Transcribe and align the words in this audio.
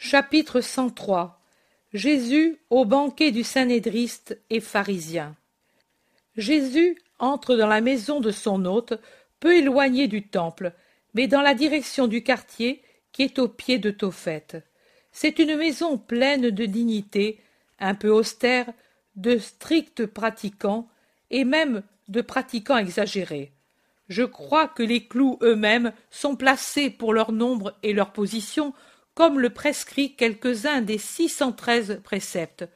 Chapitre 0.00 0.60
103 0.60 1.40
Jésus 1.92 2.60
au 2.70 2.84
banquet 2.84 3.32
du 3.32 3.42
Saint-Nédriste 3.42 4.40
et 4.48 4.60
pharisien. 4.60 5.34
Jésus 6.36 6.96
entre 7.18 7.56
dans 7.56 7.66
la 7.66 7.80
maison 7.80 8.20
de 8.20 8.30
son 8.30 8.64
hôte, 8.64 8.94
peu 9.40 9.56
éloigné 9.56 10.06
du 10.06 10.22
temple, 10.22 10.72
mais 11.14 11.26
dans 11.26 11.42
la 11.42 11.52
direction 11.52 12.06
du 12.06 12.22
quartier 12.22 12.80
qui 13.10 13.24
est 13.24 13.40
au 13.40 13.48
pied 13.48 13.78
de 13.78 13.90
Tophet. 13.90 14.62
C'est 15.10 15.40
une 15.40 15.56
maison 15.56 15.98
pleine 15.98 16.50
de 16.50 16.64
dignité, 16.64 17.40
un 17.80 17.96
peu 17.96 18.10
austère, 18.10 18.72
de 19.16 19.36
stricts 19.36 20.06
pratiquants, 20.06 20.88
et 21.32 21.44
même 21.44 21.82
de 22.06 22.20
pratiquants 22.20 22.78
exagérés. 22.78 23.50
Je 24.08 24.22
crois 24.22 24.68
que 24.68 24.84
les 24.84 25.08
clous 25.08 25.40
eux-mêmes 25.42 25.92
sont 26.08 26.36
placés 26.36 26.88
pour 26.88 27.12
leur 27.12 27.32
nombre 27.32 27.76
et 27.82 27.92
leur 27.92 28.12
position 28.12 28.72
comme 29.18 29.40
le 29.40 29.50
prescrit 29.50 30.14
quelques-uns 30.14 30.80
des 30.80 30.96
six 30.96 31.28
cent 31.28 31.50
treize 31.50 32.00
préceptes. 32.04 32.68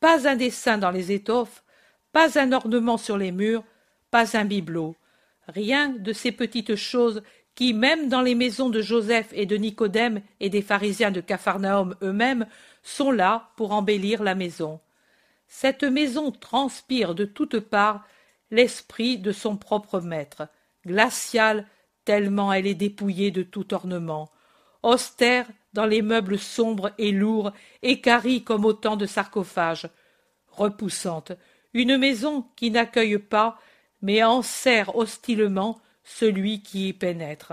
Pas 0.00 0.28
un 0.28 0.34
dessin 0.34 0.78
dans 0.78 0.90
les 0.90 1.12
étoffes, 1.12 1.62
pas 2.10 2.40
un 2.40 2.50
ornement 2.50 2.96
sur 2.96 3.16
les 3.16 3.30
murs, 3.30 3.62
pas 4.10 4.36
un 4.36 4.44
bibelot. 4.44 4.96
Rien 5.46 5.90
de 5.90 6.12
ces 6.12 6.32
petites 6.32 6.74
choses 6.74 7.22
qui, 7.54 7.72
même 7.72 8.08
dans 8.08 8.22
les 8.22 8.34
maisons 8.34 8.68
de 8.68 8.82
Joseph 8.82 9.28
et 9.30 9.46
de 9.46 9.56
Nicodème 9.56 10.22
et 10.40 10.50
des 10.50 10.60
pharisiens 10.60 11.12
de 11.12 11.20
Capharnaüm 11.20 11.94
eux-mêmes, 12.02 12.48
sont 12.82 13.12
là 13.12 13.50
pour 13.56 13.70
embellir 13.70 14.24
la 14.24 14.34
maison. 14.34 14.80
Cette 15.46 15.84
maison 15.84 16.32
transpire 16.32 17.14
de 17.14 17.24
toutes 17.24 17.60
parts 17.60 18.04
l'esprit 18.50 19.18
de 19.18 19.30
son 19.30 19.56
propre 19.56 20.00
maître, 20.00 20.48
glaciale 20.84 21.64
tellement 22.04 22.52
elle 22.52 22.66
est 22.66 22.74
dépouillée 22.74 23.30
de 23.30 23.44
tout 23.44 23.72
ornement, 23.72 24.32
austère 24.86 25.46
dans 25.72 25.86
les 25.86 26.02
meubles 26.02 26.38
sombres 26.38 26.92
et 26.98 27.12
lourds, 27.12 27.52
équarris 27.82 28.44
comme 28.44 28.64
autant 28.64 28.96
de 28.96 29.06
sarcophages. 29.06 29.88
Repoussante, 30.48 31.32
une 31.74 31.98
maison 31.98 32.46
qui 32.56 32.70
n'accueille 32.70 33.18
pas, 33.18 33.58
mais 34.00 34.22
enserre 34.22 34.96
hostilement 34.96 35.80
celui 36.02 36.62
qui 36.62 36.88
y 36.88 36.92
pénètre. 36.92 37.52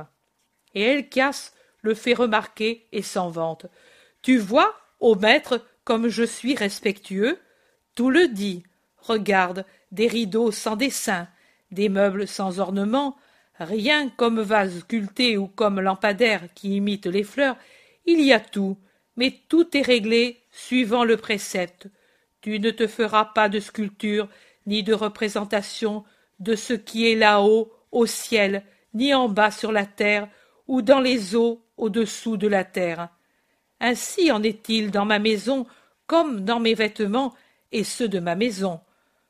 Et 0.73 0.83
Elchias 0.83 1.51
le 1.81 1.93
fait 1.93 2.13
remarquer 2.13 2.87
et 2.91 3.01
s'en 3.01 3.29
vante. 3.29 3.65
Tu 4.21 4.37
vois, 4.37 4.73
ô 4.99 5.15
maître, 5.15 5.65
comme 5.83 6.07
je 6.07 6.23
suis 6.23 6.55
respectueux 6.55 7.39
Tout 7.95 8.09
le 8.09 8.29
dit. 8.29 8.63
Regarde, 8.97 9.65
des 9.91 10.07
rideaux 10.07 10.51
sans 10.51 10.77
dessin, 10.77 11.27
des 11.71 11.89
meubles 11.89 12.27
sans 12.27 12.59
ornement, 12.59 13.17
rien 13.59 14.09
comme 14.09 14.41
vase 14.41 14.79
sculpté 14.79 15.37
ou 15.37 15.47
comme 15.47 15.79
lampadaire 15.79 16.47
qui 16.53 16.75
imite 16.75 17.05
les 17.05 17.23
fleurs, 17.23 17.57
il 18.05 18.21
y 18.21 18.33
a 18.33 18.39
tout, 18.39 18.77
mais 19.15 19.39
tout 19.47 19.77
est 19.77 19.81
réglé 19.81 20.39
suivant 20.51 21.03
le 21.03 21.17
précepte. 21.17 21.87
Tu 22.41 22.59
ne 22.59 22.71
te 22.71 22.87
feras 22.87 23.25
pas 23.25 23.49
de 23.49 23.59
sculpture 23.59 24.27
ni 24.65 24.83
de 24.83 24.93
représentation 24.93 26.03
de 26.39 26.55
ce 26.55 26.73
qui 26.73 27.09
est 27.09 27.15
là-haut 27.15 27.71
au 27.91 28.05
ciel, 28.05 28.63
ni 28.93 29.13
en 29.13 29.29
bas 29.29 29.51
sur 29.51 29.71
la 29.71 29.85
terre, 29.85 30.27
ou 30.67 30.81
dans 30.81 30.99
les 30.99 31.35
eaux 31.35 31.63
au-dessous 31.77 32.37
de 32.37 32.47
la 32.47 32.63
terre. 32.63 33.09
Ainsi 33.79 34.31
en 34.31 34.43
est-il 34.43 34.91
dans 34.91 35.05
ma 35.05 35.19
maison 35.19 35.65
comme 36.07 36.41
dans 36.41 36.59
mes 36.59 36.73
vêtements 36.73 37.33
et 37.71 37.83
ceux 37.83 38.07
de 38.07 38.19
ma 38.19 38.35
maison. 38.35 38.79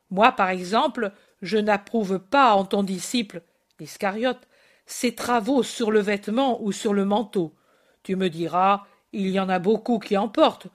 Moi, 0.10 0.32
par 0.32 0.50
exemple, 0.50 1.12
je 1.42 1.58
n'approuve 1.58 2.20
pas 2.20 2.54
en 2.54 2.66
ton 2.66 2.84
disciple, 2.84 3.42
l'Iscariote, 3.84 4.48
ces 4.86 5.14
travaux 5.14 5.62
sur 5.62 5.92
le 5.92 6.00
vêtement 6.00 6.64
ou 6.64 6.72
sur 6.72 6.94
le 6.94 7.04
manteau. 7.04 7.54
Tu 8.02 8.16
me 8.16 8.30
diras, 8.30 8.86
il 9.12 9.30
y 9.30 9.40
en 9.40 9.50
a 9.50 9.60
beaucoup 9.60 10.00
qui 10.00 10.16
en 10.16 10.30
portent. 10.30 10.68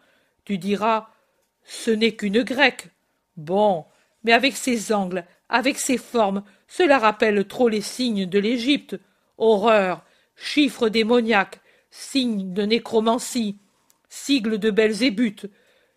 Tu 0.45 0.59
diras, 0.59 1.09
ce 1.65 1.91
n'est 1.91 2.15
qu'une 2.15 2.43
grecque. 2.43 2.91
Bon, 3.37 3.87
mais 4.25 4.33
avec 4.33 4.57
ses 4.57 4.93
angles, 4.93 5.25
avec 5.49 5.79
ses 5.79 5.97
formes, 5.97 6.43
cela 6.67 6.99
rappelle 6.99 7.47
trop 7.47 7.71
les 7.71 7.81
signes 7.81 8.27
de 8.27 8.39
l'Égypte. 8.39 9.01
Horreur, 9.39 10.05
chiffres 10.37 10.91
démoniaques, 10.91 11.61
signes 11.91 12.53
de 12.53 12.63
nécromancie, 12.63 13.57
sigles 14.11 14.59
de 14.59 14.71
Belzébuth. 14.71 15.51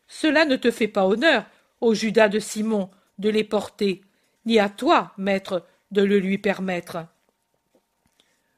Cela 0.08 0.46
ne 0.46 0.56
te 0.56 0.72
fait 0.72 0.88
pas 0.88 1.06
honneur, 1.06 1.46
au 1.82 1.94
Judas 1.94 2.30
de 2.30 2.40
Simon, 2.40 2.90
de 3.18 3.30
les 3.30 3.44
porter, 3.44 4.02
ni 4.46 4.60
à 4.60 4.70
toi, 4.70 5.12
maître, 5.18 5.66
de 5.92 6.02
le 6.02 6.20
lui 6.20 6.38
permettre. 6.38 7.06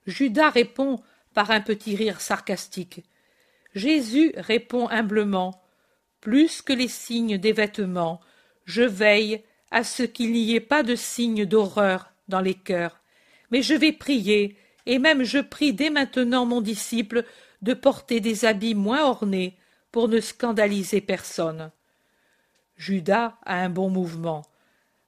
Judas 0.06 0.50
répond 0.50 1.02
par 1.34 1.52
un 1.52 1.62
petit 1.62 1.96
rire 1.96 2.22
sarcastique. 2.22 3.04
Jésus 3.74 4.34
répond 4.38 4.88
humblement 4.90 5.64
Plus 6.22 6.62
que 6.62 6.74
les 6.74 6.88
signes 6.88 7.38
des 7.38 7.54
vêtements, 7.54 8.22
je 8.66 8.84
veille 8.84 9.44
à 9.72 9.84
ce 9.84 10.04
qu'il 10.04 10.32
n'y 10.32 10.54
ait 10.56 10.60
pas 10.60 10.84
de 10.84 10.96
signes 10.96 11.46
d'horreur 11.46 12.14
dans 12.28 12.42
les 12.42 12.54
cœurs. 12.54 13.02
Mais 13.52 13.62
je 13.62 13.74
vais 13.74 13.92
prier, 13.92 14.58
et 14.86 15.00
même 15.00 15.24
je 15.24 15.40
prie 15.40 15.74
dès 15.74 15.90
maintenant 15.90 16.46
mon 16.46 16.62
disciple 16.62 17.26
de 17.62 17.74
porter 17.74 18.20
des 18.20 18.46
habits 18.46 18.76
moins 18.76 19.04
ornés 19.04 19.58
pour 19.92 20.10
ne 20.10 20.20
scandaliser 20.20 21.02
personne. 21.02 21.72
Judas 22.76 23.36
a 23.46 23.56
un 23.56 23.70
bon 23.70 23.90
mouvement. 23.90 24.44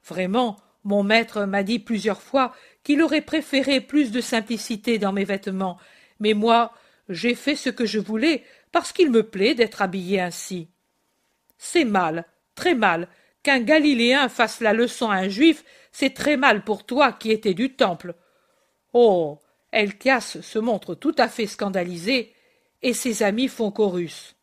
Vraiment, 0.03 0.57
mon 0.85 1.03
maître 1.03 1.43
m'a 1.43 1.63
dit 1.63 1.79
plusieurs 1.79 2.21
fois 2.21 2.53
qu'il 2.83 3.01
aurait 3.01 3.21
préféré 3.21 3.81
plus 3.81 4.11
de 4.11 4.21
simplicité 4.21 4.97
dans 4.97 5.11
mes 5.11 5.25
vêtements 5.25 5.77
mais 6.19 6.33
moi, 6.33 6.73
j'ai 7.09 7.35
fait 7.35 7.55
ce 7.55 7.69
que 7.69 7.85
je 7.85 7.99
voulais, 7.99 8.43
parce 8.71 8.91
qu'il 8.91 9.11
me 9.11 9.23
plaît 9.23 9.55
d'être 9.55 9.81
habillé 9.81 10.19
ainsi. 10.19 10.69
C'est 11.57 11.85
mal, 11.85 12.25
très 12.55 12.73
mal, 12.73 13.07
qu'un 13.43 13.59
Galiléen 13.59 14.29
fasse 14.29 14.59
la 14.59 14.73
leçon 14.73 15.09
à 15.09 15.15
un 15.15 15.29
juif, 15.29 15.63
c'est 15.91 16.13
très 16.13 16.37
mal 16.37 16.63
pour 16.63 16.85
toi 16.85 17.13
qui 17.13 17.31
étais 17.31 17.53
du 17.53 17.73
temple. 17.73 18.15
Oh. 18.93 19.39
Elchias 19.71 20.37
se 20.41 20.59
montre 20.59 20.95
tout 20.95 21.15
à 21.17 21.27
fait 21.27 21.47
scandalisé, 21.47 22.33
et 22.81 22.93
ses 22.93 23.23
amis 23.23 23.49
font 23.49 23.71
chorus. 23.71 24.35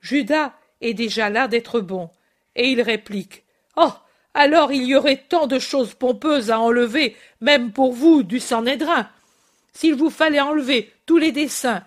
Judas 0.00 0.54
est 0.80 0.94
déjà 0.94 1.28
là 1.28 1.48
d'être 1.48 1.80
bon, 1.80 2.10
et 2.54 2.68
il 2.68 2.80
réplique. 2.80 3.44
Oh. 3.76 3.92
Alors 4.34 4.72
il 4.72 4.84
y 4.84 4.94
aurait 4.94 5.24
tant 5.28 5.46
de 5.46 5.58
choses 5.58 5.94
pompeuses 5.94 6.50
à 6.50 6.60
enlever, 6.60 7.16
même 7.40 7.72
pour 7.72 7.92
vous, 7.92 8.22
du 8.22 8.40
Sanhédrin. 8.40 9.08
S'il 9.72 9.94
vous 9.94 10.10
fallait 10.10 10.40
enlever 10.40 10.92
tous 11.06 11.18
les 11.18 11.32
dessins 11.32 11.84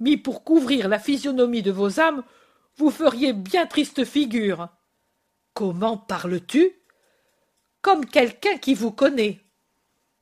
mis 0.00 0.16
pour 0.16 0.44
couvrir 0.44 0.88
la 0.88 0.98
physionomie 0.98 1.62
de 1.62 1.70
vos 1.70 2.00
âmes, 2.00 2.24
vous 2.76 2.90
feriez 2.90 3.32
bien 3.32 3.66
triste 3.66 4.04
figure. 4.04 4.68
Comment 5.52 5.96
parles-tu? 5.96 6.72
Comme 7.80 8.06
quelqu'un 8.06 8.58
qui 8.58 8.74
vous 8.74 8.90
connaît. 8.90 9.40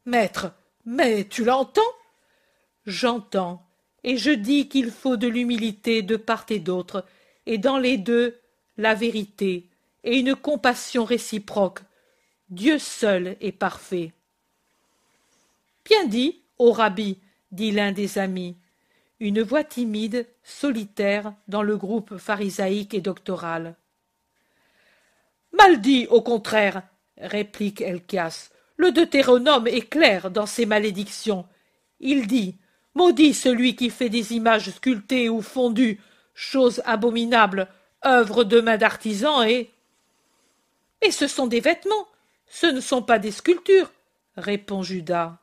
Maître, 0.04 0.52
mais 0.84 1.24
tu 1.24 1.44
l'entends? 1.44 1.80
J'entends, 2.84 3.64
et 4.04 4.16
je 4.16 4.30
dis 4.30 4.68
qu'il 4.68 4.90
faut 4.90 5.16
de 5.16 5.28
l'humilité 5.28 6.02
de 6.02 6.16
part 6.16 6.44
et 6.50 6.58
d'autre, 6.58 7.06
et 7.46 7.58
dans 7.58 7.78
les 7.78 7.96
deux 7.96 8.38
la 8.76 8.94
vérité 8.94 9.70
et 10.04 10.18
une 10.18 10.34
compassion 10.34 11.04
réciproque. 11.04 11.80
Dieu 12.50 12.78
seul 12.78 13.36
est 13.40 13.52
parfait. 13.52 14.12
Bien 15.84 16.06
dit, 16.06 16.42
Ô 16.58 16.72
rabbi, 16.72 17.18
dit 17.50 17.72
l'un 17.72 17.92
des 17.92 18.18
amis, 18.18 18.56
une 19.20 19.42
voix 19.42 19.64
timide, 19.64 20.26
solitaire, 20.42 21.32
dans 21.48 21.62
le 21.62 21.76
groupe 21.76 22.18
pharisaïque 22.18 22.94
et 22.94 23.00
doctoral. 23.00 23.76
Mal 25.52 25.80
dit, 25.80 26.06
au 26.10 26.22
contraire, 26.22 26.82
réplique 27.18 27.80
Elchias. 27.80 28.50
Le 28.76 28.90
Deutéronome 28.90 29.66
est 29.66 29.88
clair 29.88 30.30
dans 30.30 30.46
ses 30.46 30.66
malédictions. 30.66 31.46
Il 32.00 32.26
dit 32.26 32.56
Maudit 32.94 33.34
celui 33.34 33.76
qui 33.76 33.90
fait 33.90 34.08
des 34.08 34.34
images 34.34 34.70
sculptées 34.70 35.28
ou 35.28 35.40
fondues, 35.40 36.00
chose 36.34 36.82
abominable, 36.84 37.68
œuvre 38.04 38.44
de 38.44 38.60
main 38.60 38.76
d'artisan 38.76 39.42
et. 39.42 39.71
Et 41.02 41.10
ce 41.10 41.26
sont 41.26 41.46
des 41.46 41.60
vêtements, 41.60 42.08
ce 42.46 42.66
ne 42.66 42.80
sont 42.80 43.02
pas 43.02 43.18
des 43.18 43.32
sculptures, 43.32 43.92
répond 44.36 44.82
Judas. 44.82 45.38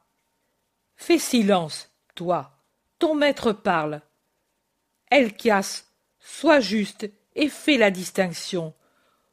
Fais 0.96 1.18
silence, 1.18 1.92
toi. 2.16 2.52
Ton 2.98 3.16
maître 3.16 3.52
parle. 3.52 4.02
Elchias, 5.12 5.86
sois 6.20 6.60
juste 6.60 7.10
et 7.36 7.50
fais 7.50 7.78
la 7.78 7.92
distinction. 7.92 8.74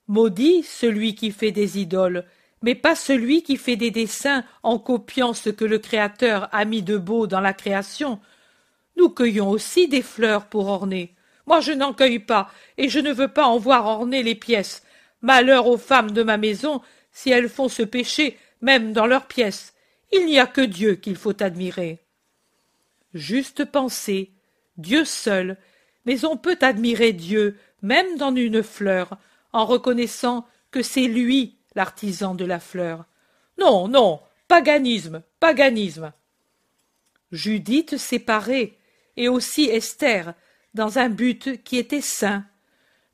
Maudit 0.09 0.63
celui 0.63 1.15
qui 1.15 1.33
fait 1.33 1.53
des 1.53 1.79
idoles, 1.81 2.25
mais 2.63 2.75
pas 2.75 2.95
celui 2.95 3.43
qui 3.43 3.57
fait 3.57 3.77
des 3.77 3.91
dessins 3.91 4.45
en 4.63 4.79
copiant 4.79 5.35
ce 5.35 5.51
que 5.51 5.65
le 5.65 5.79
Créateur 5.79 6.49
a 6.53 6.65
mis 6.65 6.83
de 6.83 6.97
beau 6.97 7.27
dans 7.27 7.41
la 7.41 7.53
création. 7.53 8.21
Nous 8.97 9.11
cueillons 9.11 9.51
aussi 9.51 9.89
des 9.89 10.03
fleurs 10.03 10.47
pour 10.47 10.69
orner. 10.69 11.15
Moi 11.47 11.61
je 11.61 11.73
n'en 11.73 11.93
cueille 11.93 12.21
pas, 12.21 12.51
et 12.79 12.89
je 12.89 12.99
ne 13.01 13.13
veux 13.13 13.29
pas 13.29 13.47
en 13.47 13.59
voir 13.59 13.87
orner 13.87 14.23
les 14.23 14.35
pièces. 14.35 14.83
Malheur 15.27 15.67
aux 15.67 15.77
femmes 15.77 16.13
de 16.13 16.23
ma 16.23 16.37
maison 16.37 16.83
si 17.11 17.31
elles 17.31 17.49
font 17.49 17.69
ce 17.69 17.83
péché, 17.83 18.39
même 18.61 18.93
dans 18.93 19.09
leurs 19.09 19.27
pièces. 19.27 19.75
Il 20.13 20.25
n'y 20.27 20.39
a 20.39 20.47
que 20.47 20.61
Dieu 20.61 20.95
qu'il 20.95 21.17
faut 21.17 21.43
admirer. 21.43 21.99
Juste 23.13 23.65
pensée, 23.65 24.31
Dieu 24.77 25.05
seul, 25.05 25.57
mais 26.05 26.25
on 26.25 26.37
peut 26.37 26.57
admirer 26.61 27.13
Dieu, 27.13 27.59
même 27.83 28.17
dans 28.19 28.33
une 28.37 28.63
fleur, 28.63 29.19
en 29.53 29.67
reconnaissant 29.67 30.47
que 30.71 30.81
c'est 30.81 31.09
lui 31.09 31.57
l'artisan 31.75 32.37
de 32.37 32.45
la 32.45 32.61
fleur. 32.61 33.05
Non, 33.59 33.89
non, 33.89 34.21
paganisme, 34.47 35.25
paganisme. 35.41 36.13
Judith 37.33 37.97
séparée, 37.97 38.79
et 39.17 39.29
aussi 39.29 39.65
Esther, 39.65 40.35
dans 40.73 41.01
un 41.01 41.09
but 41.09 41.65
qui 41.65 41.79
était 41.79 42.01
saint. 42.01 42.45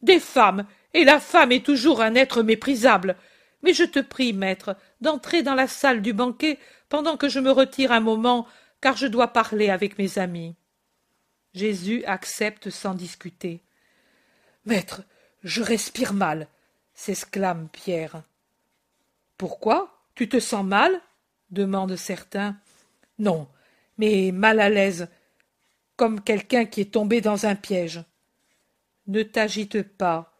Des 0.02 0.20
femmes, 0.20 0.66
et 0.94 1.04
la 1.04 1.20
femme 1.20 1.52
est 1.52 1.64
toujours 1.64 2.00
un 2.00 2.14
être 2.14 2.42
méprisable. 2.42 3.16
Mais 3.62 3.72
je 3.72 3.84
te 3.84 4.00
prie, 4.00 4.32
maître, 4.32 4.76
d'entrer 5.00 5.42
dans 5.42 5.54
la 5.54 5.68
salle 5.68 6.02
du 6.02 6.12
banquet 6.12 6.58
pendant 6.88 7.16
que 7.16 7.28
je 7.28 7.40
me 7.40 7.50
retire 7.50 7.92
un 7.92 8.00
moment, 8.00 8.46
car 8.80 8.96
je 8.96 9.06
dois 9.06 9.28
parler 9.28 9.70
avec 9.70 9.98
mes 9.98 10.18
amis. 10.18 10.56
Jésus 11.54 12.04
accepte 12.04 12.70
sans 12.70 12.94
discuter. 12.94 13.60
Maître, 14.64 15.02
je 15.42 15.62
respire 15.62 16.12
mal, 16.12 16.48
s'exclame 16.94 17.68
Pierre. 17.72 18.22
Pourquoi? 19.38 19.98
Tu 20.14 20.28
te 20.28 20.40
sens 20.40 20.64
mal? 20.64 21.00
demandent 21.50 21.96
certains. 21.96 22.56
Non, 23.18 23.48
mais 23.98 24.32
mal 24.32 24.60
à 24.60 24.68
l'aise, 24.68 25.08
comme 25.96 26.20
quelqu'un 26.20 26.64
qui 26.64 26.80
est 26.80 26.92
tombé 26.92 27.20
dans 27.20 27.46
un 27.46 27.54
piège. 27.54 28.02
Ne 29.06 29.22
t'agite 29.22 29.82
pas, 29.82 30.31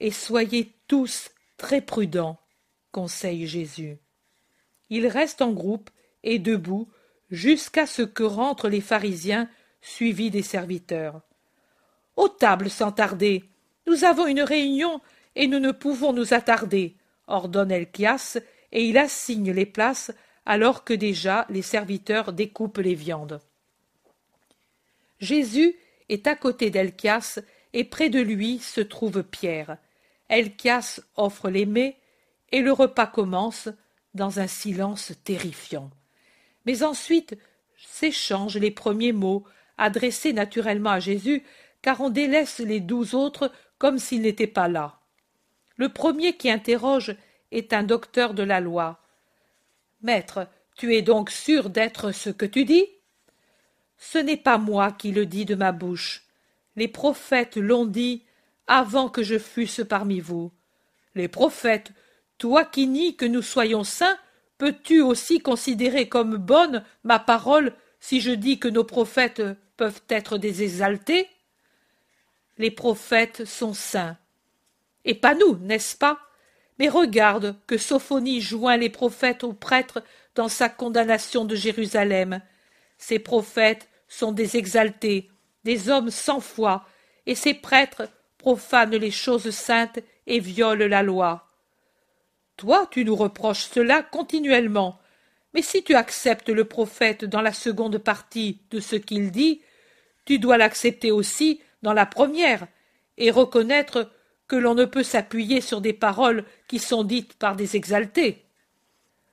et 0.00 0.10
soyez 0.10 0.74
tous 0.88 1.30
très 1.56 1.80
prudents, 1.80 2.40
conseille 2.90 3.46
Jésus. 3.46 3.98
Ils 4.88 5.06
restent 5.06 5.42
en 5.42 5.52
groupe 5.52 5.90
et 6.24 6.38
debout 6.38 6.88
jusqu'à 7.30 7.86
ce 7.86 8.02
que 8.02 8.22
rentrent 8.22 8.68
les 8.68 8.80
pharisiens 8.80 9.48
suivis 9.80 10.30
des 10.30 10.42
serviteurs. 10.42 11.22
Aux 12.16 12.28
tables 12.28 12.70
sans 12.70 12.92
tarder. 12.92 13.44
Nous 13.86 14.04
avons 14.04 14.26
une 14.26 14.42
réunion 14.42 15.00
et 15.36 15.46
nous 15.46 15.60
ne 15.60 15.70
pouvons 15.70 16.12
nous 16.12 16.34
attarder, 16.34 16.96
ordonne 17.28 17.70
Elchias, 17.70 18.38
et 18.72 18.84
il 18.84 18.98
assigne 18.98 19.52
les 19.52 19.66
places 19.66 20.12
alors 20.44 20.84
que 20.84 20.94
déjà 20.94 21.46
les 21.48 21.62
serviteurs 21.62 22.32
découpent 22.32 22.78
les 22.78 22.94
viandes. 22.94 23.40
Jésus 25.18 25.76
est 26.08 26.26
à 26.26 26.34
côté 26.34 26.70
d'Elchias 26.70 27.38
et 27.72 27.84
près 27.84 28.10
de 28.10 28.20
lui 28.20 28.58
se 28.58 28.80
trouve 28.80 29.22
Pierre. 29.22 29.76
Elchias 30.30 31.00
offre 31.16 31.50
les 31.50 31.66
mets 31.66 31.98
et 32.52 32.62
le 32.62 32.72
repas 32.72 33.06
commence 33.06 33.68
dans 34.14 34.40
un 34.40 34.46
silence 34.46 35.12
terrifiant. 35.24 35.90
Mais 36.64 36.82
ensuite 36.82 37.36
s'échangent 37.76 38.58
les 38.58 38.70
premiers 38.70 39.12
mots 39.12 39.44
adressés 39.78 40.32
naturellement 40.32 40.90
à 40.90 41.00
Jésus, 41.00 41.42
car 41.82 42.00
on 42.00 42.10
délaisse 42.10 42.58
les 42.58 42.80
douze 42.80 43.14
autres 43.14 43.52
comme 43.78 43.98
s'ils 43.98 44.22
n'étaient 44.22 44.46
pas 44.46 44.68
là. 44.68 45.00
Le 45.76 45.88
premier 45.88 46.36
qui 46.36 46.50
interroge 46.50 47.16
est 47.50 47.72
un 47.72 47.82
docteur 47.82 48.34
de 48.34 48.42
la 48.42 48.60
loi. 48.60 49.00
Maître, 50.02 50.46
tu 50.76 50.94
es 50.94 51.02
donc 51.02 51.30
sûr 51.30 51.70
d'être 51.70 52.12
ce 52.12 52.30
que 52.30 52.46
tu 52.46 52.64
dis 52.64 52.86
Ce 53.96 54.18
n'est 54.18 54.36
pas 54.36 54.58
moi 54.58 54.92
qui 54.92 55.10
le 55.12 55.26
dis 55.26 55.46
de 55.46 55.54
ma 55.54 55.72
bouche. 55.72 56.24
Les 56.76 56.88
prophètes 56.88 57.56
l'ont 57.56 57.86
dit 57.86 58.24
avant 58.70 59.08
que 59.08 59.24
je 59.24 59.36
fusse 59.36 59.82
parmi 59.86 60.20
vous. 60.20 60.52
Les 61.16 61.26
prophètes, 61.26 61.90
toi 62.38 62.64
qui 62.64 62.86
nies 62.86 63.16
que 63.16 63.24
nous 63.24 63.42
soyons 63.42 63.82
saints, 63.82 64.16
peux-tu 64.58 65.00
aussi 65.00 65.40
considérer 65.40 66.08
comme 66.08 66.36
bonne 66.36 66.84
ma 67.02 67.18
parole 67.18 67.74
si 67.98 68.20
je 68.20 68.30
dis 68.30 68.60
que 68.60 68.68
nos 68.68 68.84
prophètes 68.84 69.42
peuvent 69.76 70.02
être 70.08 70.38
des 70.38 70.62
exaltés? 70.62 71.28
Les 72.58 72.70
prophètes 72.70 73.44
sont 73.44 73.74
saints. 73.74 74.16
Et 75.04 75.14
pas 75.14 75.34
nous, 75.34 75.58
n'est-ce 75.58 75.96
pas? 75.96 76.20
Mais 76.78 76.88
regarde 76.88 77.56
que 77.66 77.76
Sophonie 77.76 78.40
joint 78.40 78.76
les 78.76 78.88
prophètes 78.88 79.42
aux 79.42 79.52
prêtres 79.52 80.04
dans 80.36 80.48
sa 80.48 80.68
condamnation 80.68 81.44
de 81.44 81.56
Jérusalem. 81.56 82.40
Ces 82.98 83.18
prophètes 83.18 83.88
sont 84.06 84.30
des 84.30 84.56
exaltés, 84.56 85.28
des 85.64 85.88
hommes 85.88 86.10
sans 86.10 86.38
foi, 86.38 86.86
et 87.26 87.34
ces 87.34 87.54
prêtres 87.54 88.08
profanent 88.40 88.96
les 88.96 89.10
choses 89.10 89.50
saintes 89.50 89.98
et 90.26 90.40
violent 90.40 90.88
la 90.88 91.02
loi. 91.02 91.46
Toi, 92.56 92.88
tu 92.90 93.04
nous 93.04 93.14
reproches 93.14 93.68
cela 93.72 94.02
continuellement. 94.02 94.98
Mais 95.52 95.60
si 95.60 95.84
tu 95.84 95.94
acceptes 95.94 96.48
le 96.48 96.64
prophète 96.64 97.24
dans 97.26 97.42
la 97.42 97.52
seconde 97.52 97.98
partie 97.98 98.58
de 98.70 98.80
ce 98.80 98.96
qu'il 98.96 99.30
dit, 99.30 99.60
tu 100.24 100.38
dois 100.38 100.56
l'accepter 100.56 101.10
aussi 101.10 101.60
dans 101.82 101.92
la 101.92 102.06
première, 102.06 102.66
et 103.18 103.30
reconnaître 103.30 104.10
que 104.48 104.56
l'on 104.56 104.74
ne 104.74 104.86
peut 104.86 105.02
s'appuyer 105.02 105.60
sur 105.60 105.80
des 105.80 105.92
paroles 105.92 106.44
qui 106.66 106.78
sont 106.78 107.04
dites 107.04 107.34
par 107.34 107.56
des 107.56 107.76
exaltés. 107.76 108.44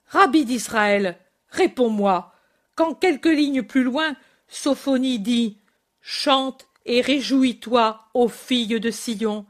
Rabbi 0.08 0.44
d'Israël, 0.44 1.18
réponds-moi, 1.50 2.34
quand 2.76 2.94
quelques 2.94 3.26
lignes 3.26 3.64
plus 3.64 3.84
loin, 3.84 4.16
Sophonie 4.48 5.20
dit 5.20 5.58
Chante 6.02 6.67
et 6.88 7.02
réjouis-toi, 7.02 8.00
ô 8.14 8.28
fille 8.30 8.80
de 8.80 8.92
Sion. 8.92 9.46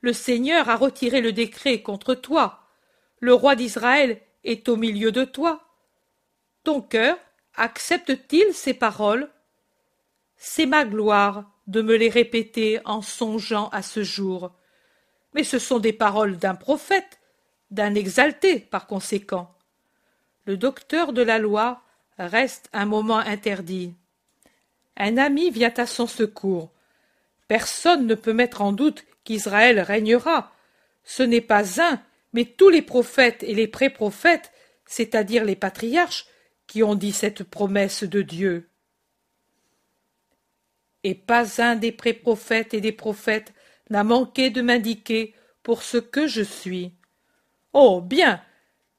Le 0.00 0.12
Seigneur 0.12 0.68
a 0.68 0.76
retiré 0.76 1.20
le 1.20 1.32
décret 1.32 1.82
contre 1.82 2.14
toi. 2.14 2.66
Le 3.20 3.32
roi 3.32 3.54
d'Israël 3.54 4.20
est 4.44 4.68
au 4.68 4.76
milieu 4.76 5.12
de 5.12 5.24
toi. 5.24 5.64
Ton 6.64 6.82
cœur 6.82 7.16
accepte-t-il 7.54 8.52
ces 8.52 8.74
paroles? 8.74 9.30
C'est 10.36 10.66
ma 10.66 10.84
gloire 10.84 11.50
de 11.68 11.80
me 11.80 11.94
les 11.94 12.08
répéter 12.08 12.80
en 12.84 13.02
songeant 13.02 13.68
à 13.68 13.82
ce 13.82 14.02
jour. 14.02 14.52
Mais 15.34 15.44
ce 15.44 15.58
sont 15.58 15.78
des 15.78 15.92
paroles 15.92 16.38
d'un 16.38 16.56
prophète, 16.56 17.20
d'un 17.70 17.94
exalté 17.94 18.58
par 18.58 18.88
conséquent. 18.88 19.54
Le 20.44 20.56
docteur 20.56 21.12
de 21.12 21.22
la 21.22 21.38
loi 21.38 21.82
reste 22.18 22.68
un 22.72 22.86
moment 22.86 23.18
interdit. 23.18 23.94
Un 24.96 25.18
ami 25.18 25.50
vient 25.50 25.72
à 25.76 25.86
son 25.86 26.08
secours. 26.08 26.72
Personne 27.50 28.06
ne 28.06 28.14
peut 28.14 28.32
mettre 28.32 28.62
en 28.62 28.70
doute 28.70 29.04
qu'Israël 29.24 29.80
régnera. 29.80 30.52
Ce 31.02 31.24
n'est 31.24 31.40
pas 31.40 31.82
un, 31.82 32.00
mais 32.32 32.44
tous 32.44 32.68
les 32.68 32.80
prophètes 32.80 33.42
et 33.42 33.54
les 33.54 33.66
pré-prophètes, 33.66 34.52
c'est-à-dire 34.86 35.44
les 35.44 35.56
patriarches, 35.56 36.26
qui 36.68 36.84
ont 36.84 36.94
dit 36.94 37.10
cette 37.10 37.42
promesse 37.42 38.04
de 38.04 38.22
Dieu. 38.22 38.70
Et 41.02 41.16
pas 41.16 41.60
un 41.60 41.74
des 41.74 41.90
pré-prophètes 41.90 42.72
et 42.72 42.80
des 42.80 42.92
prophètes 42.92 43.52
n'a 43.88 44.04
manqué 44.04 44.50
de 44.50 44.62
m'indiquer 44.62 45.34
pour 45.64 45.82
ce 45.82 45.96
que 45.96 46.28
je 46.28 46.42
suis. 46.42 46.92
Oh 47.72 48.00
bien. 48.00 48.40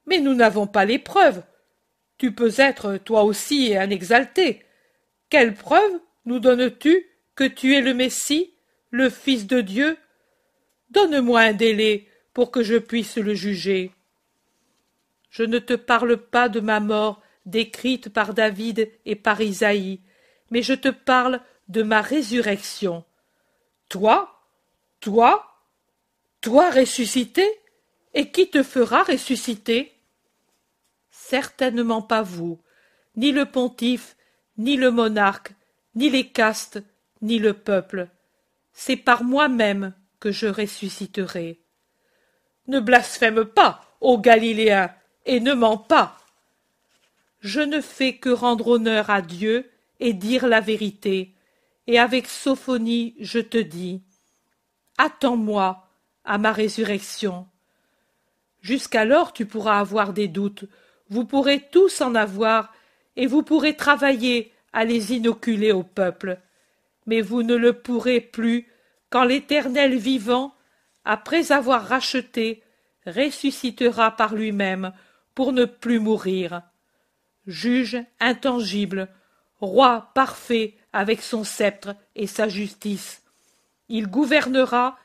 Mais 0.08 0.20
nous 0.20 0.34
n'avons 0.34 0.68
pas 0.68 0.84
les 0.84 1.00
preuves. 1.00 1.42
Tu 2.18 2.34
peux 2.34 2.52
être 2.58 2.98
toi 2.98 3.24
aussi 3.24 3.78
un 3.78 3.90
exalté. 3.90 4.62
Quelle 5.30 5.54
preuve 5.54 6.02
nous 6.26 6.40
donnes-tu 6.40 7.11
que 7.42 7.48
tu 7.48 7.74
es 7.74 7.82
le 7.82 7.96
Messie, 7.96 8.54
le 8.92 9.10
Fils 9.10 9.48
de 9.48 9.62
Dieu 9.62 9.98
Donne-moi 10.92 11.40
un 11.40 11.54
délai 11.54 12.08
pour 12.34 12.52
que 12.52 12.62
je 12.62 12.76
puisse 12.76 13.18
le 13.18 13.34
juger. 13.34 13.92
Je 15.32 15.42
ne 15.42 15.58
te 15.58 15.74
parle 15.74 16.18
pas 16.18 16.50
de 16.50 16.60
ma 16.60 16.80
mort 16.80 17.20
décrite 17.48 18.10
par 18.10 18.36
David 18.36 18.92
et 19.06 19.16
par 19.16 19.42
Isaïe, 19.42 20.02
mais 20.52 20.62
je 20.62 20.76
te 20.76 20.90
parle 20.90 21.42
de 21.68 21.82
ma 21.82 22.02
résurrection. 22.02 23.06
Toi, 23.90 24.40
toi, 25.00 25.58
toi 26.42 26.70
ressuscité 26.70 27.50
Et 28.14 28.30
qui 28.30 28.52
te 28.52 28.62
fera 28.62 29.02
ressusciter? 29.02 29.98
Certainement 31.10 32.04
pas 32.04 32.22
vous, 32.22 32.62
ni 33.16 33.32
le 33.32 33.48
pontife, 33.48 34.16
ni 34.60 34.78
le 34.78 34.92
monarque, 34.92 35.56
ni 35.96 36.12
les 36.12 36.30
castes, 36.30 36.84
ni 37.22 37.40
le 37.40 37.54
peuple. 37.54 38.08
C'est 38.74 38.98
par 38.98 39.24
moi-même 39.24 39.94
que 40.20 40.32
je 40.32 40.48
ressusciterai. 40.48 41.60
Ne 42.68 42.80
blasphème 42.80 43.46
pas, 43.46 43.82
ô 44.00 44.18
Galiléen, 44.18 44.92
et 45.26 45.40
ne 45.40 45.54
mens 45.54 45.78
pas. 45.78 46.18
Je 47.40 47.62
ne 47.62 47.82
fais 47.82 48.18
que 48.18 48.30
rendre 48.30 48.68
honneur 48.68 49.10
à 49.10 49.22
Dieu 49.22 49.70
et 50.00 50.14
dire 50.14 50.48
la 50.48 50.62
vérité, 50.62 51.36
et 51.88 52.00
avec 52.00 52.28
Sophonie 52.28 53.16
je 53.20 53.40
te 53.40 53.58
dis 53.58 54.02
Attends-moi 54.98 55.88
à 56.24 56.38
ma 56.38 56.52
résurrection. 56.52 57.48
Jusqu'alors 58.62 59.34
tu 59.34 59.46
pourras 59.46 59.80
avoir 59.80 60.14
des 60.14 60.28
doutes, 60.28 60.66
vous 61.10 61.26
pourrez 61.26 61.68
tous 61.72 62.02
en 62.02 62.14
avoir, 62.16 62.74
et 63.16 63.26
vous 63.26 63.44
pourrez 63.44 63.76
travailler 63.76 64.54
à 64.72 64.86
les 64.86 65.14
inoculer 65.14 65.72
au 65.72 65.84
peuple. 65.84 66.40
Mais 67.06 67.22
vous 67.22 67.44
ne 67.44 67.56
le 67.56 67.74
pourrez 67.74 68.22
plus 68.22 68.68
quand 69.10 69.24
l'Éternel 69.24 69.98
vivant, 69.98 70.56
après 71.04 71.52
avoir 71.52 71.86
racheté, 71.86 72.64
ressuscitera 73.06 74.12
par 74.12 74.34
lui-même 74.36 74.94
pour 75.36 75.54
ne 75.54 75.66
plus 75.66 76.00
mourir. 76.00 76.62
Juge 77.48 77.98
intangible, 78.20 79.10
roi 79.60 80.12
parfait 80.14 80.76
avec 80.94 81.22
son 81.22 81.44
sceptre 81.44 81.96
et 82.16 82.28
sa 82.28 82.48
justice. 82.48 83.24
Il 83.90 84.08
gouvernera 84.08 84.98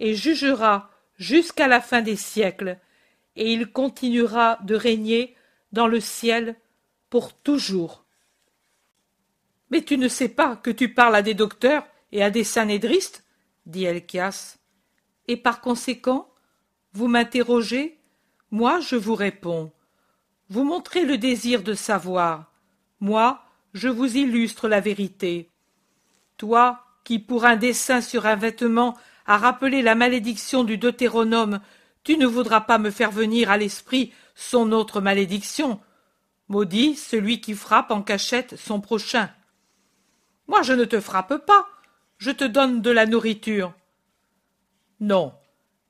et 0.00 0.14
jugera 0.14 0.90
jusqu'à 1.16 1.68
la 1.68 1.80
fin 1.80 2.02
des 2.02 2.16
siècles, 2.16 2.78
et 3.36 3.52
il 3.52 3.70
continuera 3.70 4.58
de 4.62 4.74
régner 4.74 5.36
dans 5.72 5.86
le 5.86 6.00
ciel 6.00 6.56
pour 7.10 7.32
toujours. 7.32 8.03
Mais 9.74 9.82
tu 9.82 9.98
ne 9.98 10.06
sais 10.06 10.28
pas 10.28 10.54
que 10.54 10.70
tu 10.70 10.94
parles 10.94 11.16
à 11.16 11.22
des 11.22 11.34
docteurs 11.34 11.84
et 12.12 12.22
à 12.22 12.30
des 12.30 12.44
sanédristes 12.44 13.24
dit 13.66 13.82
Elchias. 13.82 14.58
Et 15.26 15.36
par 15.36 15.60
conséquent, 15.60 16.28
vous 16.92 17.08
m'interrogez, 17.08 17.98
moi 18.52 18.78
je 18.78 18.94
vous 18.94 19.16
réponds. 19.16 19.72
Vous 20.48 20.62
montrez 20.62 21.04
le 21.04 21.18
désir 21.18 21.64
de 21.64 21.74
savoir, 21.74 22.52
moi 23.00 23.42
je 23.72 23.88
vous 23.88 24.16
illustre 24.16 24.68
la 24.68 24.78
vérité. 24.78 25.50
Toi, 26.36 26.84
qui 27.02 27.18
pour 27.18 27.44
un 27.44 27.56
dessin 27.56 28.00
sur 28.00 28.26
un 28.26 28.36
vêtement 28.36 28.96
a 29.26 29.38
rappelé 29.38 29.82
la 29.82 29.96
malédiction 29.96 30.62
du 30.62 30.78
Deutéronome, 30.78 31.58
tu 32.04 32.16
ne 32.16 32.26
voudras 32.26 32.60
pas 32.60 32.78
me 32.78 32.92
faire 32.92 33.10
venir 33.10 33.50
à 33.50 33.56
l'esprit 33.56 34.12
son 34.36 34.70
autre 34.70 35.00
malédiction. 35.00 35.80
Maudit 36.46 36.94
celui 36.94 37.40
qui 37.40 37.54
frappe 37.54 37.90
en 37.90 38.02
cachette 38.02 38.54
son 38.56 38.80
prochain. 38.80 39.30
Moi 40.46 40.62
je 40.62 40.72
ne 40.72 40.84
te 40.84 41.00
frappe 41.00 41.44
pas, 41.46 41.66
je 42.18 42.30
te 42.30 42.44
donne 42.44 42.82
de 42.82 42.90
la 42.90 43.06
nourriture. 43.06 43.72
Non, 45.00 45.32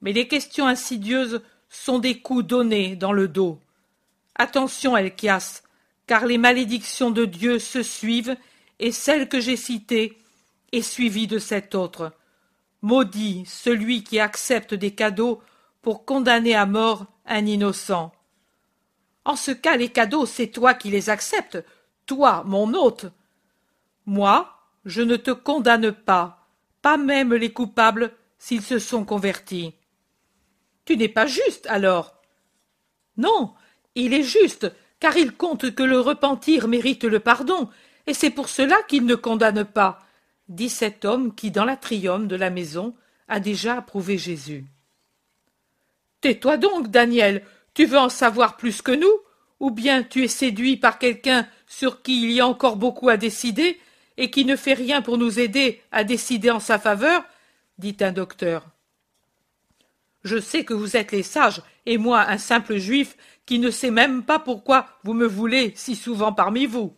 mais 0.01 0.13
les 0.13 0.29
questions 0.29 0.67
insidieuses 0.67 1.43
sont 1.69 1.99
des 1.99 2.21
coups 2.21 2.45
donnés 2.45 2.97
dans 2.97 3.13
le 3.13 3.29
dos. 3.29 3.59
Attention, 4.37 4.97
Elchias, 4.97 5.63
car 6.07 6.27
les 6.27 6.39
malédictions 6.39 7.11
de 7.11 7.25
Dieu 7.25 7.59
se 7.59 7.83
suivent, 7.83 8.37
et 8.79 8.93
celle 8.93 9.29
que 9.29 9.41
j'ai 9.41 9.57
citée 9.57 10.19
est 10.73 10.83
suivie 10.83 11.27
de 11.27 11.39
cette 11.39 11.75
autre. 11.75 12.13
Maudit 12.83 13.45
celui 13.47 14.03
qui 14.05 14.21
accepte 14.21 14.75
des 14.75 14.91
cadeaux 14.91 15.41
pour 15.81 16.05
condamner 16.05 16.55
à 16.55 16.67
mort 16.67 17.07
un 17.27 17.47
innocent. 17.47 18.13
En 19.25 19.37
ce 19.37 19.53
cas, 19.53 19.77
les 19.77 19.89
cadeaux, 19.89 20.27
c'est 20.27 20.49
toi 20.49 20.75
qui 20.75 20.91
les 20.91 21.09
acceptes, 21.09 21.65
toi, 22.07 22.43
mon 22.47 22.75
hôte. 22.75 23.07
Moi, 24.07 24.55
je 24.85 25.03
ne 25.03 25.17
te 25.17 25.31
condamne 25.31 25.93
pas, 25.93 26.49
pas 26.83 26.97
même 26.97 27.35
les 27.35 27.53
coupables 27.53 28.13
s'ils 28.39 28.63
se 28.63 28.79
sont 28.79 29.05
convertis. 29.05 29.75
Tu 30.85 30.97
n'es 30.97 31.09
pas 31.09 31.27
juste, 31.27 31.67
alors. 31.69 32.21
Non, 33.17 33.55
il 33.95 34.13
est 34.13 34.23
juste, 34.23 34.71
car 35.01 35.17
il 35.17 35.33
compte 35.33 35.75
que 35.75 35.83
le 35.83 36.01
repentir 36.01 36.69
mérite 36.69 37.05
le 37.05 37.21
pardon, 37.21 37.71
et 38.07 38.15
c'est 38.15 38.31
pour 38.31 38.49
cela 38.49 38.77
qu'il 38.89 39.07
ne 39.07 39.15
condamne 39.15 39.65
pas, 39.65 40.01
dit 40.49 40.69
cet 40.69 41.05
homme 41.05 41.35
qui, 41.35 41.51
dans 41.51 41.65
l'atrium 41.65 42.29
de 42.29 42.37
la 42.37 42.51
maison, 42.51 42.95
a 43.29 43.41
déjà 43.41 43.79
approuvé 43.79 44.19
Jésus. 44.19 44.67
Tais-toi 46.21 46.59
donc, 46.59 46.89
Daniel, 46.89 47.45
tu 47.73 47.87
veux 47.87 47.99
en 47.99 48.09
savoir 48.09 48.57
plus 48.57 48.83
que 48.83 48.93
nous, 48.93 49.19
ou 49.61 49.71
bien 49.71 50.03
tu 50.03 50.25
es 50.25 50.29
séduit 50.29 50.77
par 50.77 50.99
quelqu'un 50.99 51.47
sur 51.67 52.03
qui 52.03 52.23
il 52.23 52.33
y 52.33 52.41
a 52.41 52.47
encore 52.47 52.77
beaucoup 52.77 53.09
à 53.09 53.17
décider, 53.17 53.79
et 54.17 54.31
qui 54.31 54.45
ne 54.45 54.57
fait 54.57 54.75
rien 54.75 55.03
pour 55.03 55.19
nous 55.19 55.41
aider 55.41 55.83
à 55.93 56.05
décider 56.05 56.51
en 56.51 56.61
sa 56.61 56.79
faveur, 56.79 57.25
dit 57.79 57.97
un 58.01 58.13
docteur. 58.13 58.67
Je 60.23 60.39
sais 60.41 60.65
que 60.65 60.75
vous 60.75 60.97
êtes 60.97 61.13
les 61.13 61.23
sages, 61.23 61.63
et 61.87 61.99
moi 61.99 62.27
un 62.29 62.39
simple 62.39 62.77
juif 62.77 63.17
qui 63.47 63.59
ne 63.59 63.71
sait 63.71 63.91
même 63.91 64.23
pas 64.23 64.39
pourquoi 64.39 64.87
vous 65.03 65.13
me 65.13 65.27
voulez 65.27 65.73
si 65.77 65.97
souvent 65.97 66.33
parmi 66.33 66.67
vous. 66.67 66.95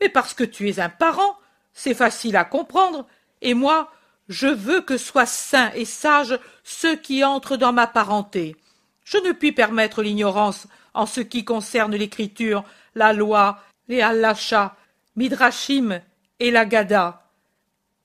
Mais 0.00 0.08
parce 0.08 0.34
que 0.34 0.44
tu 0.44 0.68
es 0.68 0.80
un 0.80 0.90
parent, 0.90 1.38
c'est 1.72 1.94
facile 1.94 2.36
à 2.36 2.44
comprendre, 2.44 3.06
et 3.40 3.54
moi, 3.54 3.90
je 4.28 4.48
veux 4.48 4.80
que 4.82 4.96
soient 4.96 5.26
saints 5.26 5.72
et 5.74 5.84
sages 5.84 6.38
ceux 6.62 6.96
qui 6.96 7.24
entrent 7.24 7.56
dans 7.56 7.72
ma 7.72 7.86
parenté. 7.86 8.56
Je 9.04 9.18
ne 9.18 9.32
puis 9.32 9.52
permettre 9.52 10.02
l'ignorance 10.02 10.68
en 10.94 11.06
ce 11.06 11.20
qui 11.20 11.44
concerne 11.44 11.96
l'écriture, 11.96 12.64
la 12.94 13.12
loi, 13.12 13.58
les 13.88 14.02
halachas, 14.02 14.76
Midrashim 15.20 16.00
et 16.38 16.50
la 16.50 16.64
Gada. 16.64 17.30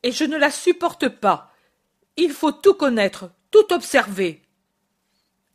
Et 0.03 0.11
je 0.11 0.25
ne 0.25 0.35
la 0.35 0.51
supporte 0.51 1.07
pas. 1.07 1.49
Il 2.17 2.31
faut 2.31 2.51
tout 2.51 2.73
connaître, 2.73 3.31
tout 3.51 3.71
observer. 3.71 4.41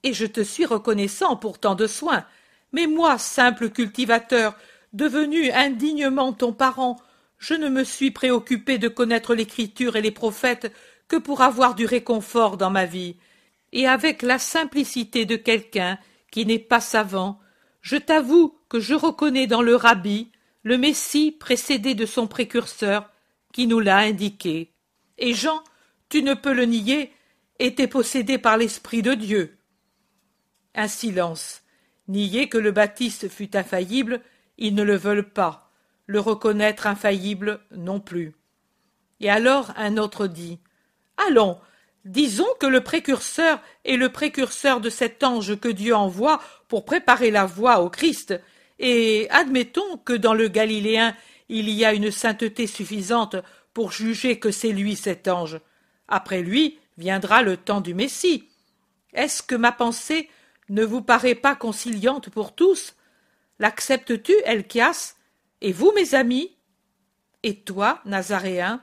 Et 0.02 0.14
je 0.14 0.24
te 0.24 0.40
suis 0.40 0.64
reconnaissant 0.64 1.36
pour 1.36 1.58
tant 1.58 1.74
de 1.74 1.86
soins. 1.86 2.24
Mais 2.72 2.86
moi, 2.86 3.18
simple 3.18 3.68
cultivateur, 3.68 4.56
devenu 4.94 5.50
indignement 5.50 6.32
ton 6.32 6.54
parent, 6.54 6.96
je 7.36 7.52
ne 7.52 7.68
me 7.68 7.84
suis 7.84 8.10
préoccupé 8.10 8.78
de 8.78 8.88
connaître 8.88 9.34
l'écriture 9.34 9.96
et 9.96 10.00
les 10.00 10.10
prophètes 10.10 10.74
que 11.08 11.16
pour 11.16 11.42
avoir 11.42 11.74
du 11.74 11.84
réconfort 11.84 12.56
dans 12.56 12.70
ma 12.70 12.86
vie. 12.86 13.16
Et 13.72 13.86
avec 13.86 14.22
la 14.22 14.38
simplicité 14.38 15.26
de 15.26 15.36
quelqu'un 15.36 15.98
qui 16.30 16.46
n'est 16.46 16.58
pas 16.58 16.80
savant, 16.80 17.38
je 17.82 17.96
t'avoue 17.96 18.56
que 18.70 18.80
je 18.80 18.94
reconnais 18.94 19.46
dans 19.46 19.60
le 19.60 19.76
rabbi, 19.76 20.30
le 20.62 20.78
Messie 20.78 21.32
précédé 21.32 21.94
de 21.94 22.06
son 22.06 22.26
précurseur, 22.26 23.10
qui 23.52 23.66
nous 23.66 23.80
l'a 23.80 23.98
indiqué. 23.98 24.72
Et 25.18 25.34
Jean, 25.34 25.62
tu 26.08 26.22
ne 26.22 26.34
peux 26.34 26.52
le 26.52 26.64
nier, 26.64 27.12
était 27.58 27.88
possédé 27.88 28.38
par 28.38 28.56
l'Esprit 28.56 29.02
de 29.02 29.14
Dieu. 29.14 29.58
Un 30.74 30.88
silence. 30.88 31.62
Nier 32.08 32.48
que 32.48 32.58
le 32.58 32.72
Baptiste 32.72 33.28
fût 33.28 33.56
infaillible, 33.56 34.20
ils 34.58 34.74
ne 34.74 34.82
le 34.82 34.96
veulent 34.96 35.30
pas. 35.30 35.70
Le 36.06 36.20
reconnaître 36.20 36.86
infaillible 36.86 37.60
non 37.70 38.00
plus. 38.00 38.34
Et 39.20 39.30
alors 39.30 39.72
un 39.76 39.96
autre 39.96 40.26
dit 40.26 40.58
Allons, 41.28 41.58
disons 42.04 42.48
que 42.58 42.66
le 42.66 42.82
précurseur 42.82 43.60
est 43.84 43.96
le 43.96 44.10
précurseur 44.10 44.80
de 44.80 44.90
cet 44.90 45.22
ange 45.22 45.58
que 45.58 45.68
Dieu 45.68 45.94
envoie 45.94 46.40
pour 46.68 46.84
préparer 46.84 47.30
la 47.30 47.46
voie 47.46 47.80
au 47.80 47.90
Christ, 47.90 48.40
et 48.80 49.28
admettons 49.30 49.98
que 49.98 50.14
dans 50.14 50.34
le 50.34 50.48
Galiléen 50.48 51.14
il 51.48 51.68
y 51.68 51.84
a 51.84 51.92
une 51.92 52.10
sainteté 52.10 52.66
suffisante 52.66 53.36
pour 53.72 53.92
juger 53.92 54.38
que 54.38 54.50
c'est 54.50 54.72
lui 54.72 54.96
cet 54.96 55.28
ange. 55.28 55.60
Après 56.08 56.42
lui 56.42 56.78
viendra 56.98 57.42
le 57.42 57.56
temps 57.56 57.80
du 57.80 57.94
Messie. 57.94 58.48
Est-ce 59.12 59.42
que 59.42 59.54
ma 59.54 59.72
pensée 59.72 60.28
ne 60.68 60.84
vous 60.84 61.02
paraît 61.02 61.34
pas 61.34 61.54
conciliante 61.54 62.30
pour 62.30 62.54
tous? 62.54 62.94
L'acceptes-tu, 63.58 64.34
Elchias? 64.44 65.16
Et 65.60 65.72
vous, 65.72 65.92
mes 65.94 66.14
amis? 66.14 66.56
Et 67.42 67.56
toi, 67.60 68.00
Nazaréen? 68.04 68.82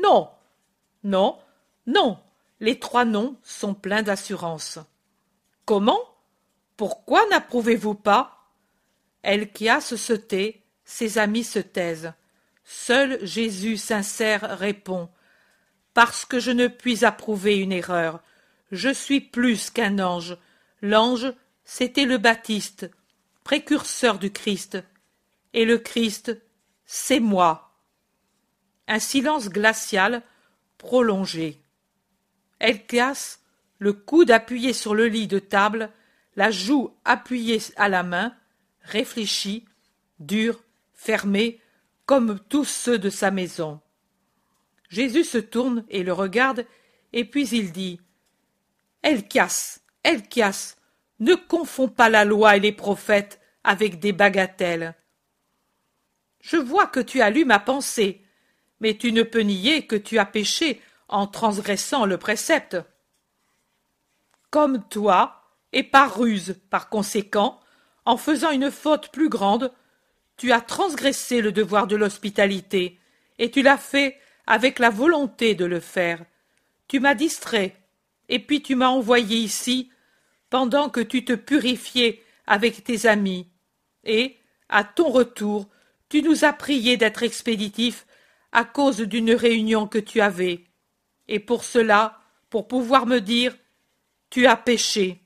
Non, 0.00 0.30
non, 1.02 1.38
non. 1.86 2.18
Les 2.60 2.78
trois 2.78 3.04
noms 3.04 3.36
sont 3.42 3.74
pleins 3.74 4.02
d'assurance. 4.02 4.78
Comment? 5.64 6.00
Pourquoi 6.76 7.26
n'approuvez-vous 7.28 7.94
pas 7.94 8.35
Se 9.80 10.12
tait, 10.12 10.62
ses 10.84 11.18
amis 11.18 11.44
se 11.44 11.58
taisent. 11.58 12.12
Seul 12.64 13.18
Jésus 13.24 13.76
sincère 13.76 14.58
répond 14.58 15.08
Parce 15.94 16.24
que 16.24 16.38
je 16.38 16.52
ne 16.52 16.68
puis 16.68 17.04
approuver 17.04 17.58
une 17.58 17.72
erreur. 17.72 18.22
Je 18.72 18.92
suis 18.92 19.20
plus 19.20 19.70
qu'un 19.70 19.98
ange. 19.98 20.36
L'ange, 20.82 21.32
c'était 21.64 22.04
le 22.04 22.18
Baptiste, 22.18 22.90
précurseur 23.44 24.18
du 24.18 24.30
Christ. 24.32 24.78
Et 25.52 25.64
le 25.64 25.78
Christ, 25.78 26.36
c'est 26.84 27.20
moi. 27.20 27.72
Un 28.88 29.00
silence 29.00 29.48
glacial, 29.48 30.22
prolongé. 30.78 31.60
Elchias, 32.60 33.38
le 33.78 33.92
coude 33.92 34.30
appuyé 34.30 34.72
sur 34.72 34.94
le 34.94 35.06
lit 35.08 35.26
de 35.26 35.38
table, 35.38 35.90
la 36.36 36.50
joue 36.50 36.94
appuyée 37.04 37.60
à 37.76 37.88
la 37.88 38.02
main, 38.02 38.34
réfléchi, 38.86 39.66
dur, 40.18 40.62
fermé, 40.94 41.60
comme 42.06 42.38
tous 42.48 42.64
ceux 42.64 42.98
de 42.98 43.10
sa 43.10 43.30
maison. 43.30 43.80
Jésus 44.88 45.24
se 45.24 45.38
tourne 45.38 45.84
et 45.88 46.02
le 46.02 46.12
regarde, 46.12 46.64
et 47.12 47.24
puis 47.24 47.48
il 47.48 47.72
dit 47.72 48.00
Elchias, 49.02 49.80
Elchias, 50.04 50.76
ne 51.18 51.34
confonds 51.34 51.88
pas 51.88 52.08
la 52.08 52.24
loi 52.24 52.56
et 52.56 52.60
les 52.60 52.72
prophètes 52.72 53.40
avec 53.64 53.98
des 53.98 54.12
bagatelles. 54.12 54.94
Je 56.40 56.56
vois 56.56 56.86
que 56.86 57.00
tu 57.00 57.20
as 57.20 57.30
lu 57.30 57.44
ma 57.44 57.58
pensée, 57.58 58.22
mais 58.80 58.96
tu 58.96 59.12
ne 59.12 59.22
peux 59.22 59.40
nier 59.40 59.86
que 59.86 59.96
tu 59.96 60.18
as 60.18 60.26
péché 60.26 60.80
en 61.08 61.26
transgressant 61.26 62.06
le 62.06 62.18
précepte. 62.18 62.76
Comme 64.50 64.86
toi, 64.88 65.42
et 65.72 65.82
par 65.82 66.18
ruse 66.18 66.56
par 66.70 66.88
conséquent, 66.88 67.60
en 68.06 68.16
faisant 68.16 68.52
une 68.52 68.70
faute 68.70 69.10
plus 69.10 69.28
grande, 69.28 69.72
tu 70.36 70.52
as 70.52 70.60
transgressé 70.60 71.40
le 71.40 71.52
devoir 71.52 71.86
de 71.86 71.96
l'hospitalité, 71.96 72.98
et 73.38 73.50
tu 73.50 73.62
l'as 73.62 73.78
fait 73.78 74.18
avec 74.46 74.78
la 74.78 74.90
volonté 74.90 75.54
de 75.54 75.64
le 75.64 75.80
faire. 75.80 76.24
Tu 76.88 77.00
m'as 77.00 77.14
distrait, 77.14 77.76
et 78.28 78.38
puis 78.38 78.62
tu 78.62 78.76
m'as 78.76 78.88
envoyé 78.88 79.36
ici, 79.36 79.90
pendant 80.50 80.88
que 80.88 81.00
tu 81.00 81.24
te 81.24 81.32
purifiais 81.32 82.22
avec 82.46 82.84
tes 82.84 83.06
amis, 83.06 83.48
et, 84.04 84.36
à 84.68 84.84
ton 84.84 85.10
retour, 85.10 85.68
tu 86.08 86.22
nous 86.22 86.44
as 86.44 86.52
prié 86.52 86.96
d'être 86.96 87.24
expéditif 87.24 88.06
à 88.52 88.64
cause 88.64 89.00
d'une 89.00 89.32
réunion 89.32 89.88
que 89.88 89.98
tu 89.98 90.20
avais. 90.20 90.64
et 91.28 91.40
pour 91.40 91.64
cela, 91.64 92.20
pour 92.50 92.68
pouvoir 92.68 93.06
me 93.06 93.20
dire 93.20 93.56
Tu 94.30 94.46
as 94.46 94.56
péché. 94.56 95.25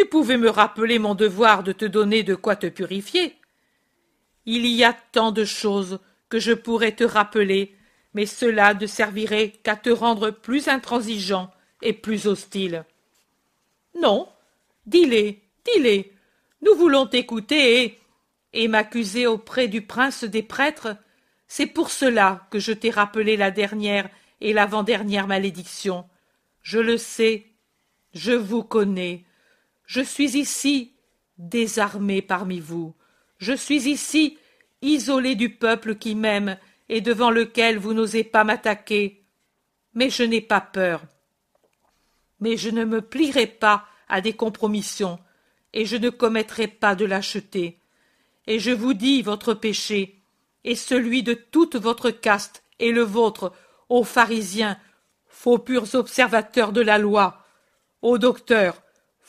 Tu 0.00 0.06
pouvais 0.06 0.38
me 0.38 0.48
rappeler 0.48 0.98
mon 0.98 1.14
devoir 1.14 1.62
de 1.62 1.72
te 1.72 1.84
donner 1.84 2.22
de 2.22 2.34
quoi 2.34 2.56
te 2.56 2.66
purifier. 2.66 3.36
Il 4.46 4.64
y 4.64 4.82
a 4.82 4.94
tant 4.94 5.30
de 5.30 5.44
choses 5.44 5.98
que 6.30 6.38
je 6.38 6.52
pourrais 6.52 6.92
te 6.92 7.04
rappeler, 7.04 7.76
mais 8.14 8.24
cela 8.24 8.72
ne 8.72 8.86
servirait 8.86 9.50
qu'à 9.62 9.76
te 9.76 9.90
rendre 9.90 10.30
plus 10.30 10.68
intransigeant 10.68 11.50
et 11.82 11.92
plus 11.92 12.26
hostile. 12.26 12.86
Non, 13.94 14.26
dis-les, 14.86 15.42
dis-les. 15.66 16.14
Nous 16.62 16.74
voulons 16.76 17.06
t'écouter 17.06 17.82
et. 17.82 18.00
et 18.54 18.68
m'accuser 18.68 19.26
auprès 19.26 19.68
du 19.68 19.82
prince 19.82 20.24
des 20.24 20.42
prêtres. 20.42 20.96
C'est 21.46 21.66
pour 21.66 21.90
cela 21.90 22.46
que 22.50 22.58
je 22.58 22.72
t'ai 22.72 22.88
rappelé 22.88 23.36
la 23.36 23.50
dernière 23.50 24.08
et 24.40 24.54
l'avant-dernière 24.54 25.26
malédiction. 25.26 26.08
Je 26.62 26.78
le 26.78 26.96
sais, 26.96 27.48
je 28.14 28.32
vous 28.32 28.62
connais. 28.62 29.26
Je 29.90 30.02
suis 30.02 30.38
ici, 30.38 30.92
désarmé 31.36 32.22
parmi 32.22 32.60
vous. 32.60 32.94
Je 33.38 33.52
suis 33.52 33.88
ici, 33.88 34.38
isolé 34.82 35.34
du 35.34 35.50
peuple 35.50 35.96
qui 35.96 36.14
m'aime 36.14 36.56
et 36.88 37.00
devant 37.00 37.32
lequel 37.32 37.76
vous 37.76 37.92
n'osez 37.92 38.22
pas 38.22 38.44
m'attaquer. 38.44 39.24
Mais 39.94 40.08
je 40.08 40.22
n'ai 40.22 40.42
pas 40.42 40.60
peur. 40.60 41.02
Mais 42.38 42.56
je 42.56 42.70
ne 42.70 42.84
me 42.84 43.00
plierai 43.00 43.48
pas 43.48 43.84
à 44.08 44.20
des 44.20 44.32
compromissions, 44.32 45.18
et 45.72 45.84
je 45.84 45.96
ne 45.96 46.10
commettrai 46.10 46.68
pas 46.68 46.94
de 46.94 47.04
lâcheté. 47.04 47.80
Et 48.46 48.60
je 48.60 48.70
vous 48.70 48.94
dis 48.94 49.22
votre 49.22 49.54
péché, 49.54 50.22
et 50.62 50.76
celui 50.76 51.24
de 51.24 51.34
toute 51.34 51.74
votre 51.74 52.12
caste, 52.12 52.62
et 52.78 52.92
le 52.92 53.02
vôtre, 53.02 53.52
ô 53.88 54.04
pharisiens, 54.04 54.78
faux 55.26 55.58
purs 55.58 55.96
observateurs 55.96 56.70
de 56.70 56.80
la 56.80 56.98
loi, 56.98 57.44
ô 58.02 58.18
docteurs, 58.18 58.80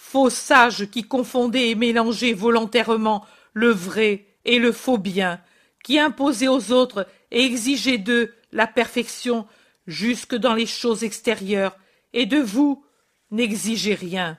faux 0.04 0.32
sages 0.32 0.88
qui 0.90 1.04
confondez 1.04 1.70
et 1.70 1.76
mélangez 1.76 2.34
volontairement 2.34 3.24
le 3.54 3.70
vrai 3.70 4.26
et 4.44 4.58
le 4.58 4.72
faux 4.72 4.98
bien, 4.98 5.40
qui 5.84 6.00
imposez 6.00 6.50
aux 6.50 6.72
autres 6.74 7.08
et 7.30 7.46
exigez 7.46 7.98
d'eux 7.98 8.34
la 8.52 8.68
perfection 8.68 9.48
jusque 9.88 10.36
dans 10.36 10.56
les 10.56 10.66
choses 10.66 11.04
extérieures, 11.04 11.78
et 12.14 12.26
de 12.26 12.40
vous 12.40 12.84
n'exigez 13.30 13.94
rien. 13.94 14.38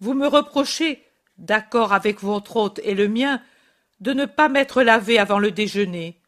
Vous 0.00 0.12
me 0.12 0.26
reprochez, 0.26 1.02
d'accord 1.38 1.94
avec 1.94 2.20
votre 2.20 2.56
hôte 2.56 2.80
et 2.82 2.94
le 2.94 3.08
mien, 3.08 3.40
de 4.00 4.12
ne 4.12 4.26
pas 4.26 4.50
m'être 4.50 4.82
lavé 4.82 5.18
avant 5.18 5.38
le 5.38 5.52
déjeuner. 5.52 6.20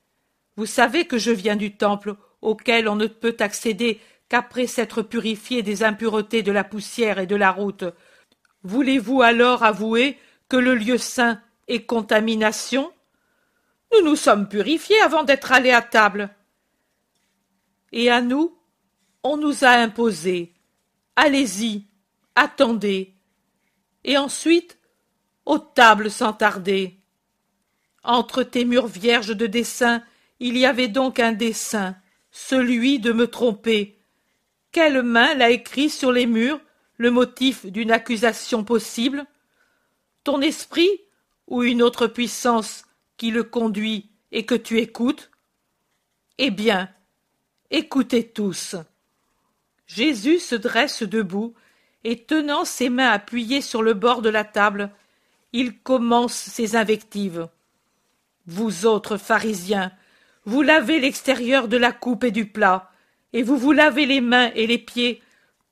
Vous 0.57 0.67
savez 0.67 1.07
que 1.07 1.19
je 1.19 1.33
viens 1.33 1.57
du 1.57 1.77
temple 1.77 2.15
auquel 2.41 2.89
on 2.89 2.97
ne 2.97 3.09
peut 3.09 3.37
accéder 3.41 4.01
qu'après 4.31 4.69
s'être 4.69 5.03
purifié 5.03 5.63
des 5.63 5.83
impuretés 5.83 6.43
de 6.43 6.53
la 6.53 6.65
poussière 6.65 7.19
et 7.19 7.27
de 7.27 7.37
la 7.37 7.51
route. 7.51 7.85
Voulez-vous 8.65 9.21
alors 9.21 9.63
avouer 9.63 10.19
que 10.49 10.57
le 10.57 10.75
lieu 10.75 10.99
saint 10.99 11.41
est 11.69 11.85
contamination? 11.85 12.91
Nous 13.93 14.03
nous 14.03 14.17
sommes 14.17 14.49
purifiés 14.49 15.01
avant 15.01 15.23
d'être 15.23 15.53
allés 15.53 15.71
à 15.71 15.83
table. 15.83 16.35
Et 17.93 18.11
à 18.11 18.23
nous, 18.23 18.57
on 19.23 19.37
nous 19.37 19.65
a 19.65 19.71
imposé. 19.71 20.55
Allez-y, 21.15 21.85
attendez. 22.35 23.15
Et 24.03 24.17
ensuite, 24.17 24.79
aux 25.45 25.59
tables 25.59 26.11
sans 26.11 26.33
tarder. 26.33 26.99
Entre 28.03 28.43
tes 28.43 28.65
murs 28.65 28.87
vierges 28.87 29.37
de 29.37 29.47
dessin, 29.47 30.03
il 30.41 30.57
y 30.57 30.67
avait 30.67 30.89
donc 30.89 31.21
un 31.21 31.33
dessin, 31.33 31.97
celui 32.31 32.99
de 32.99 33.13
me 33.13 33.27
tromper. 33.27 33.99
Quelle 34.73 35.03
main 35.03 35.35
l'a 35.35 35.51
écrit 35.51 35.91
sur 35.91 36.13
les 36.13 36.27
murs 36.27 36.61
le 37.05 37.11
motif 37.11 37.67
d'une 37.67 37.91
accusation 37.91 38.65
possible 38.65 39.27
Ton 40.25 40.41
esprit 40.41 40.89
ou 41.47 41.63
une 41.63 41.83
autre 41.83 42.07
puissance 42.07 42.87
qui 43.19 43.31
le 43.31 43.43
conduit 43.43 44.09
et 44.33 44.47
que 44.47 44.55
tu 44.55 44.79
écoutes 44.79 45.31
Eh 46.39 46.51
bien, 46.51 46.89
écoutez 47.71 48.27
tous. 48.27 48.77
Jésus 49.87 50.39
se 50.39 50.55
dresse 50.55 51.03
debout 51.03 51.53
et 52.05 52.25
tenant 52.25 52.65
ses 52.65 52.89
mains 52.89 53.11
appuyées 53.11 53.61
sur 53.61 53.83
le 53.83 53.93
bord 53.93 54.23
de 54.23 54.31
la 54.31 54.45
table, 54.45 54.91
il 55.53 55.79
commence 55.79 56.33
ses 56.33 56.75
invectives. 56.75 57.49
Vous 58.47 58.87
autres 58.87 59.19
pharisiens, 59.19 59.93
vous 60.47 60.63
lavez 60.63 61.01
l'extérieur 61.01 61.69
de 61.69 61.77
la 61.77 61.93
coupe 61.93 62.25
et 62.25 62.31
du 62.31 62.47
plat, 62.47 62.91
et 63.35 63.43
vous 63.43 63.59
vous 63.59 63.73
lavez 63.73 64.07
les 64.07 64.23
mains 64.23 64.51
et 64.55 64.67
les 64.67 64.79
pieds, 64.79 65.21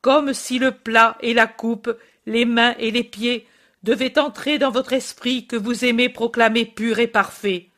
comme 0.02 0.34
si 0.34 0.58
le 0.58 0.72
plat 0.72 1.16
et 1.20 1.32
la 1.32 1.46
coupe, 1.46 1.96
les 2.26 2.44
mains 2.44 2.74
et 2.78 2.90
les 2.90 3.04
pieds 3.04 3.46
devaient 3.82 4.18
entrer 4.18 4.58
dans 4.58 4.70
votre 4.70 4.92
esprit 4.92 5.46
que 5.46 5.56
vous 5.56 5.84
aimez 5.84 6.08
proclamer 6.08 6.66
pur 6.66 6.98
et 6.98 7.06
parfait. 7.06 7.68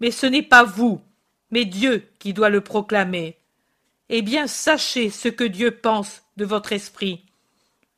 Mais 0.00 0.10
ce 0.10 0.26
n'est 0.26 0.42
pas 0.42 0.64
vous, 0.64 1.00
mais 1.50 1.64
Dieu 1.64 2.06
qui 2.18 2.32
doit 2.32 2.50
le 2.50 2.60
proclamer. 2.60 3.36
Eh 4.08 4.22
bien, 4.22 4.46
sachez 4.46 5.10
ce 5.10 5.28
que 5.28 5.44
Dieu 5.44 5.72
pense 5.72 6.22
de 6.36 6.44
votre 6.44 6.72
esprit. 6.72 7.24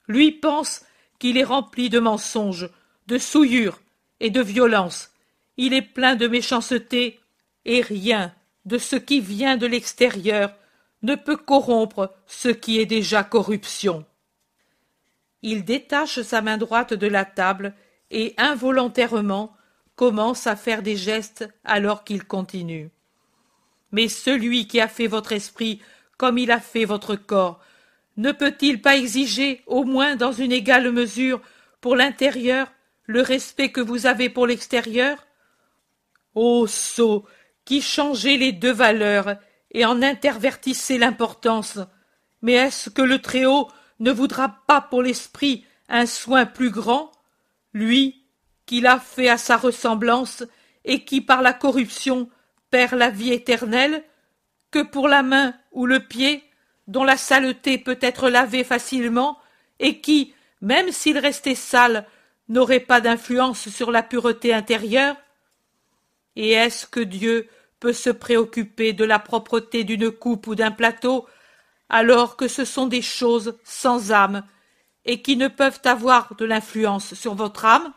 Lui 0.06 0.32
pense 0.32 0.84
qu'il 1.18 1.36
est 1.36 1.44
rempli 1.44 1.90
de 1.90 1.98
mensonges, 1.98 2.70
de 3.06 3.18
souillures 3.18 3.80
et 4.20 4.30
de 4.30 4.40
violence. 4.40 5.10
Il 5.56 5.74
est 5.74 5.82
plein 5.82 6.14
de 6.14 6.28
méchanceté, 6.28 7.20
et 7.64 7.82
rien 7.82 8.32
de 8.64 8.78
ce 8.78 8.96
qui 8.96 9.20
vient 9.20 9.56
de 9.56 9.66
l'extérieur 9.66 10.54
ne 11.02 11.14
peut 11.14 11.36
corrompre 11.36 12.14
ce 12.26 12.48
qui 12.48 12.78
est 12.78 12.86
déjà 12.86 13.22
corruption. 13.24 14.04
Il 15.42 15.64
détache 15.64 16.20
sa 16.22 16.42
main 16.42 16.58
droite 16.58 16.94
de 16.94 17.06
la 17.06 17.24
table 17.24 17.74
et 18.10 18.34
involontairement 18.36 19.54
commence 19.94 20.46
à 20.46 20.56
faire 20.56 20.82
des 20.82 20.96
gestes 20.96 21.48
alors 21.64 22.04
qu'il 22.04 22.24
continue. 22.24 22.90
Mais 23.92 24.08
celui 24.08 24.66
qui 24.66 24.80
a 24.80 24.88
fait 24.88 25.06
votre 25.06 25.32
esprit 25.32 25.80
comme 26.16 26.38
il 26.38 26.50
a 26.50 26.60
fait 26.60 26.84
votre 26.84 27.14
corps, 27.14 27.60
ne 28.16 28.32
peut-il 28.32 28.82
pas 28.82 28.96
exiger, 28.96 29.62
au 29.66 29.84
moins 29.84 30.16
dans 30.16 30.32
une 30.32 30.50
égale 30.50 30.90
mesure, 30.90 31.40
pour 31.80 31.94
l'intérieur, 31.94 32.72
le 33.04 33.22
respect 33.22 33.70
que 33.70 33.80
vous 33.80 34.06
avez 34.06 34.28
pour 34.28 34.46
l'extérieur? 34.46 35.24
Ô 36.34 36.66
sot 36.66 37.24
qui 37.64 37.80
changez 37.80 38.36
les 38.36 38.52
deux 38.52 38.72
valeurs 38.72 39.36
et 39.72 39.84
en 39.84 40.02
intervertissez 40.02 40.98
l'importance. 40.98 41.78
Mais 42.42 42.54
est-ce 42.54 42.90
que 42.90 43.02
le 43.02 43.20
Très-Haut 43.20 43.68
ne 44.00 44.10
voudra 44.10 44.60
pas 44.66 44.80
pour 44.80 45.02
l'esprit 45.02 45.64
un 45.88 46.06
soin 46.06 46.46
plus 46.46 46.70
grand, 46.70 47.10
lui 47.72 48.24
qui 48.66 48.80
l'a 48.80 48.98
fait 48.98 49.28
à 49.28 49.38
sa 49.38 49.56
ressemblance 49.56 50.44
et 50.84 51.04
qui 51.04 51.20
par 51.20 51.42
la 51.42 51.52
corruption 51.52 52.28
perd 52.70 52.94
la 52.94 53.10
vie 53.10 53.32
éternelle, 53.32 54.04
que 54.70 54.82
pour 54.82 55.08
la 55.08 55.22
main 55.22 55.54
ou 55.72 55.86
le 55.86 56.00
pied, 56.00 56.44
dont 56.86 57.04
la 57.04 57.16
saleté 57.16 57.78
peut 57.78 57.98
être 58.00 58.28
lavée 58.28 58.64
facilement, 58.64 59.38
et 59.78 60.00
qui, 60.00 60.34
même 60.60 60.92
s'il 60.92 61.18
restait 61.18 61.54
sale, 61.54 62.06
n'aurait 62.48 62.80
pas 62.80 63.00
d'influence 63.00 63.68
sur 63.68 63.90
la 63.90 64.02
pureté 64.02 64.52
intérieure? 64.52 65.16
Et 66.36 66.52
est-ce 66.52 66.86
que 66.86 67.00
Dieu 67.00 67.48
peut 67.80 67.92
se 67.92 68.10
préoccuper 68.10 68.92
de 68.92 69.04
la 69.04 69.18
propreté 69.18 69.84
d'une 69.84 70.10
coupe 70.10 70.46
ou 70.46 70.54
d'un 70.54 70.70
plateau, 70.70 71.26
alors 71.88 72.36
que 72.36 72.48
ce 72.48 72.64
sont 72.64 72.86
des 72.86 73.02
choses 73.02 73.58
sans 73.64 74.12
âme 74.12 74.44
et 75.04 75.22
qui 75.22 75.36
ne 75.36 75.48
peuvent 75.48 75.80
avoir 75.84 76.34
de 76.36 76.44
l'influence 76.44 77.14
sur 77.14 77.34
votre 77.34 77.64
âme? 77.64 77.92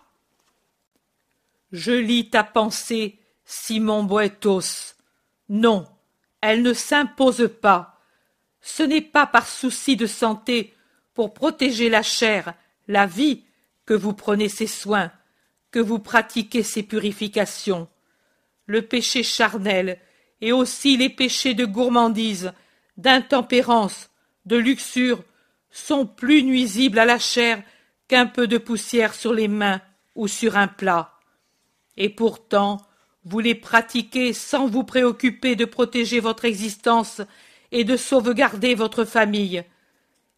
Je 1.72 1.91
lis 1.91 2.30
ta 2.30 2.44
pensée, 2.44 3.20
Simon 3.46 4.04
Boetos. 4.04 4.96
Non, 5.50 5.88
elle 6.41 6.62
ne 6.62 6.74
s'impose 6.74 7.50
pas. 7.62 8.00
Ce 8.62 8.84
n'est 8.84 9.02
pas 9.02 9.26
par 9.26 9.48
souci 9.48 9.96
de 9.96 10.06
santé, 10.06 10.76
pour 11.13 11.34
protéger 11.34 11.89
la 11.89 12.04
chair, 12.04 12.54
la 12.88 13.06
vie, 13.06 13.44
que 13.86 13.94
vous 13.94 14.13
prenez 14.13 14.48
ces 14.48 14.67
soins, 14.67 15.12
que 15.72 15.80
vous 15.80 16.00
pratiquez 16.00 16.63
ces 16.63 16.84
purifications 16.84 17.89
le 18.65 18.82
péché 18.82 19.24
charnel, 19.24 20.00
et 20.41 20.52
aussi 20.52 20.97
les 20.97 21.10
péchés 21.10 21.54
de 21.54 21.65
gourmandise, 21.65 22.54
d'intempérance, 22.97 24.10
de 24.45 24.58
luxure, 24.58 25.24
sont 25.69 26.06
plus 26.06 26.43
nuisibles 26.43 27.00
à 27.00 27.06
la 27.06 27.19
chair 27.19 27.62
qu'un 28.08 28.26
peu 28.26 28.47
de 28.47 28.58
poussière 28.58 29.13
sur 29.13 29.34
les 29.34 29.47
mains 29.47 29.82
ou 30.15 30.28
sur 30.28 30.58
un 30.58 30.67
plat. 30.67 31.13
Et 31.97 32.10
pourtant, 32.10 32.82
vous 33.24 33.39
les 33.39 33.56
pratiquez 33.56 34.34
sans 34.34 34.67
vous 34.67 34.84
préoccuper 34.84 35.56
de 35.56 35.65
protéger 35.65 36.19
votre 36.19 36.45
existence 36.45 37.21
et 37.71 37.84
de 37.84 37.95
sauvegarder 37.95 38.76
votre 38.76 39.06
famille. 39.06 39.63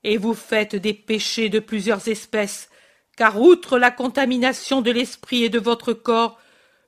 Et 0.03 0.17
vous 0.17 0.33
faites 0.33 0.75
des 0.75 0.93
péchés 0.93 1.49
de 1.49 1.59
plusieurs 1.59 2.07
espèces, 2.07 2.69
car 3.15 3.41
outre 3.41 3.79
la 3.79 3.91
contamination 3.91 4.81
de 4.81 4.91
l'esprit 4.91 5.43
et 5.43 5.49
de 5.49 5.59
votre 5.59 5.93
corps, 5.93 6.39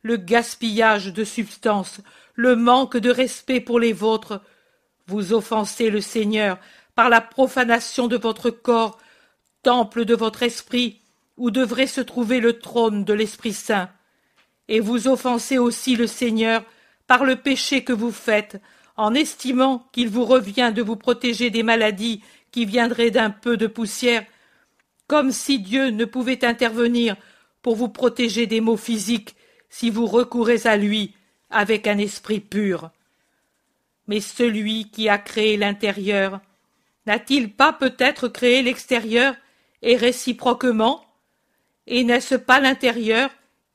le 0.06 0.18
gaspillage 0.18 1.12
de 1.12 1.24
substances, 1.24 2.00
le 2.36 2.56
manque 2.56 2.96
de 2.96 3.10
respect 3.10 3.60
pour 3.60 3.80
les 3.80 3.92
vôtres, 3.92 4.40
Vous 5.08 5.34
offensez 5.34 5.90
le 5.90 6.00
Seigneur 6.00 6.60
par 6.94 7.10
la 7.10 7.22
profanation 7.22 8.08
de 8.08 8.16
votre 8.16 8.52
corps, 8.52 9.00
temple 9.64 10.06
de 10.06 10.14
votre 10.14 10.44
esprit, 10.44 11.02
où 11.38 11.50
devrait 11.50 11.88
se 11.88 12.02
trouver 12.02 12.40
le 12.40 12.60
trône 12.60 13.04
de 13.04 13.14
l'Esprit 13.14 13.54
Saint. 13.54 13.90
Et 14.68 14.80
vous 14.80 15.08
offensez 15.08 15.58
aussi 15.58 15.96
le 15.96 16.06
Seigneur 16.06 16.64
par 17.08 17.26
le 17.26 17.38
péché 17.38 17.84
que 17.84 17.94
vous 17.94 18.12
faites, 18.12 18.62
en 18.98 19.16
estimant 19.16 19.90
qu'il 19.92 20.10
vous 20.10 20.26
revient 20.26 20.72
de 20.74 20.84
vous 20.84 20.98
protéger 20.98 21.50
des 21.50 21.64
maladies 21.64 22.22
qui 22.52 22.66
viendraient 22.66 23.10
d'un 23.10 23.32
peu 23.32 23.58
de 23.58 23.68
poussière, 23.68 24.24
comme 25.08 25.32
si 25.32 25.58
Dieu 25.58 25.90
ne 25.90 26.06
pouvait 26.06 26.46
intervenir 26.46 27.16
pour 27.64 27.76
vous 27.76 27.90
protéger 27.90 28.46
des 28.46 28.62
maux 28.62 28.78
physiques 28.78 29.36
si 29.70 29.90
vous 29.90 30.06
recourez 30.06 30.66
à 30.66 30.78
lui 30.78 31.14
avec 31.50 31.88
un 31.88 31.98
esprit 31.98 32.40
pur. 32.40 32.92
Mais 34.08 34.22
celui 34.22 34.90
qui 34.92 35.10
a 35.10 35.18
créé 35.18 35.58
l'intérieur, 35.58 36.40
n'a-t-il 37.06 37.52
pas 37.52 37.74
peut-être 37.74 38.28
créé 38.28 38.62
l'extérieur 38.62 39.36
et 39.82 39.96
réciproquement? 39.96 41.06
Et 41.88 42.04
n'est-ce 42.04 42.36
pas 42.36 42.60
l'intérieur 42.60 43.30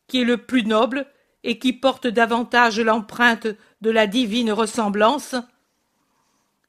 qui 0.06 0.22
est 0.22 0.24
le 0.24 0.38
plus 0.38 0.64
noble 0.64 1.06
et 1.44 1.58
qui 1.58 1.72
porte 1.72 2.06
davantage 2.06 2.80
l'empreinte 2.80 3.46
de 3.80 3.90
la 3.90 4.06
divine 4.06 4.52
ressemblance? 4.52 5.34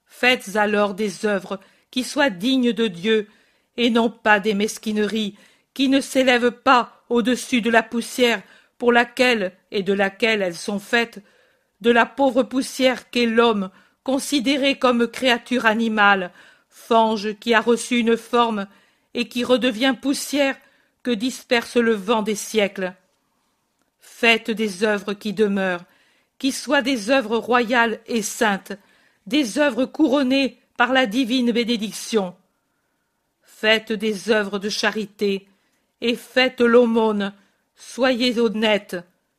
Faites 0.05 0.55
alors 0.55 0.93
des 0.93 1.25
œuvres 1.25 1.59
qui 1.89 2.03
soient 2.03 2.29
dignes 2.29 2.73
de 2.73 2.87
Dieu, 2.87 3.27
et 3.77 3.89
non 3.89 4.09
pas 4.09 4.39
des 4.39 4.53
mesquineries 4.53 5.35
qui 5.73 5.89
ne 5.89 6.01
s'élèvent 6.01 6.51
pas 6.51 7.03
au-dessus 7.09 7.61
de 7.61 7.69
la 7.69 7.83
poussière 7.83 8.43
pour 8.81 8.91
laquelle 8.91 9.51
et 9.69 9.83
de 9.83 9.93
laquelle 9.93 10.41
elles 10.41 10.55
sont 10.55 10.79
faites, 10.79 11.21
de 11.81 11.91
la 11.91 12.07
pauvre 12.07 12.41
poussière 12.41 13.11
qu'est 13.11 13.27
l'homme, 13.27 13.69
considéré 14.03 14.79
comme 14.79 15.07
créature 15.07 15.67
animale, 15.67 16.31
fange 16.67 17.37
qui 17.37 17.53
a 17.53 17.61
reçu 17.61 17.99
une 17.99 18.17
forme 18.17 18.65
et 19.13 19.27
qui 19.27 19.43
redevient 19.43 19.93
poussière 20.01 20.57
que 21.03 21.11
disperse 21.11 21.77
le 21.77 21.93
vent 21.93 22.23
des 22.23 22.33
siècles. 22.33 22.95
Faites 23.99 24.49
des 24.49 24.83
œuvres 24.83 25.13
qui 25.13 25.33
demeurent, 25.33 25.85
qui 26.39 26.51
soient 26.51 26.81
des 26.81 27.11
œuvres 27.11 27.37
royales 27.37 27.99
et 28.07 28.23
saintes, 28.23 28.73
des 29.27 29.59
œuvres 29.59 29.85
couronnées 29.85 30.57
par 30.75 30.91
la 30.91 31.05
divine 31.05 31.51
bénédiction. 31.51 32.35
Faites 33.43 33.93
des 33.93 34.31
œuvres 34.31 34.57
de 34.57 34.69
charité, 34.69 35.47
et 36.01 36.15
faites 36.15 36.61
l'aumône, 36.61 37.31
soyez 37.81 38.39
honnêtes, 38.39 38.97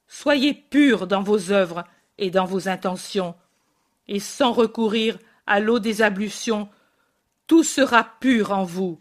soyez 0.09 0.52
purs 0.52 1.07
dans 1.07 1.22
vos 1.22 1.52
œuvres 1.52 1.85
et 2.18 2.31
dans 2.31 2.44
vos 2.44 2.68
intentions, 2.68 3.37
et 4.09 4.18
sans 4.18 4.52
recourir 4.52 5.16
à 5.46 5.61
l'eau 5.61 5.78
des 5.78 6.02
ablutions, 6.02 6.68
tout 7.46 7.62
sera 7.62 8.02
pur 8.20 8.50
en 8.50 8.64
vous. 8.64 9.00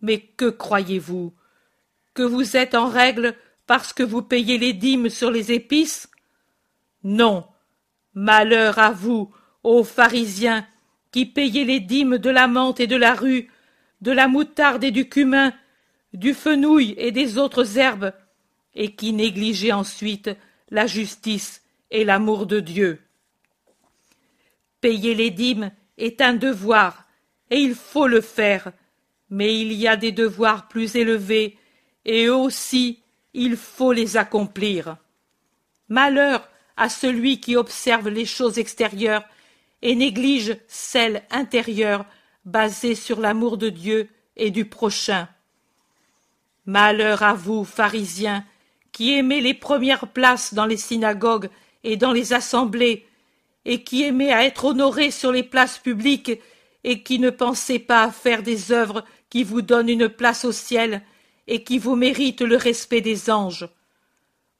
Mais 0.00 0.20
que 0.20 0.48
croyez-vous? 0.48 1.34
Que 2.14 2.22
vous 2.22 2.56
êtes 2.56 2.76
en 2.76 2.88
règle 2.88 3.34
parce 3.66 3.92
que 3.92 4.04
vous 4.04 4.22
payez 4.22 4.58
les 4.58 4.72
dîmes 4.72 5.08
sur 5.08 5.30
les 5.32 5.50
épices? 5.50 6.08
Non. 7.02 7.46
Malheur 8.14 8.78
à 8.78 8.92
vous, 8.92 9.34
ô 9.64 9.82
pharisiens, 9.82 10.66
qui 11.10 11.26
payez 11.26 11.64
les 11.64 11.80
dîmes 11.80 12.18
de 12.18 12.30
la 12.30 12.46
menthe 12.46 12.78
et 12.78 12.86
de 12.86 12.96
la 12.96 13.14
rue, 13.14 13.50
de 14.02 14.12
la 14.12 14.28
moutarde 14.28 14.84
et 14.84 14.92
du 14.92 15.08
cumin, 15.08 15.52
du 16.12 16.32
fenouil 16.32 16.94
et 16.96 17.10
des 17.10 17.38
autres 17.38 17.78
herbes, 17.78 18.12
et 18.74 18.94
qui 18.94 19.12
négligez 19.12 19.72
ensuite 19.72 20.30
la 20.70 20.86
justice 20.86 21.62
et 21.90 22.04
l'amour 22.04 22.46
de 22.46 22.60
Dieu. 22.60 23.00
Payer 24.80 25.14
les 25.14 25.30
dîmes 25.30 25.70
est 25.98 26.20
un 26.20 26.34
devoir, 26.34 27.06
et 27.50 27.58
il 27.58 27.74
faut 27.74 28.06
le 28.06 28.20
faire, 28.20 28.72
mais 29.30 29.60
il 29.60 29.72
y 29.72 29.86
a 29.86 29.96
des 29.96 30.12
devoirs 30.12 30.68
plus 30.68 30.96
élevés, 30.96 31.56
et 32.04 32.28
aussi 32.28 33.00
il 33.34 33.56
faut 33.56 33.92
les 33.92 34.16
accomplir. 34.16 34.96
Malheur 35.88 36.48
à 36.76 36.88
celui 36.88 37.40
qui 37.40 37.56
observe 37.56 38.08
les 38.08 38.24
choses 38.24 38.58
extérieures 38.58 39.24
et 39.82 39.94
néglige 39.94 40.56
celles 40.66 41.22
intérieures 41.30 42.06
basées 42.44 42.94
sur 42.94 43.20
l'amour 43.20 43.56
de 43.58 43.68
Dieu 43.68 44.08
et 44.36 44.50
du 44.50 44.64
prochain. 44.64 45.28
Malheur 46.64 47.22
à 47.22 47.34
vous, 47.34 47.64
pharisiens, 47.64 48.44
qui 48.92 49.14
aimez 49.14 49.40
les 49.40 49.54
premières 49.54 50.08
places 50.08 50.54
dans 50.54 50.66
les 50.66 50.76
synagogues 50.76 51.48
et 51.82 51.96
dans 51.96 52.12
les 52.12 52.32
assemblées, 52.32 53.06
et 53.64 53.82
qui 53.82 54.02
aimez 54.02 54.32
à 54.32 54.44
être 54.44 54.66
honorés 54.66 55.10
sur 55.10 55.32
les 55.32 55.42
places 55.42 55.78
publiques, 55.78 56.32
et 56.84 57.02
qui 57.02 57.18
ne 57.18 57.30
pensez 57.30 57.78
pas 57.78 58.04
à 58.04 58.10
faire 58.10 58.42
des 58.42 58.72
œuvres 58.72 59.04
qui 59.30 59.44
vous 59.44 59.62
donnent 59.62 59.88
une 59.88 60.08
place 60.08 60.44
au 60.44 60.52
ciel, 60.52 61.02
et 61.46 61.64
qui 61.64 61.78
vous 61.78 61.96
mérite 61.96 62.42
le 62.42 62.56
respect 62.56 63.00
des 63.00 63.30
anges. 63.30 63.68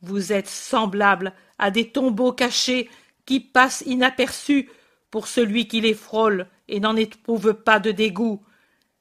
Vous 0.01 0.33
êtes 0.33 0.49
semblables 0.49 1.33
à 1.59 1.71
des 1.71 1.91
tombeaux 1.91 2.33
cachés 2.33 2.89
qui 3.25 3.41
passent 3.41 3.85
inaperçus 3.87 4.69
pour 5.11 5.29
celui 5.29 5.69
qui 5.69 5.81
les 5.81 5.95
frôle 5.95 6.49
et 6.69 6.81
n'en 6.81 6.97
éprouve 6.97 7.55
pas 7.55 7.79
de 7.79 7.93
dégoût, 7.93 8.43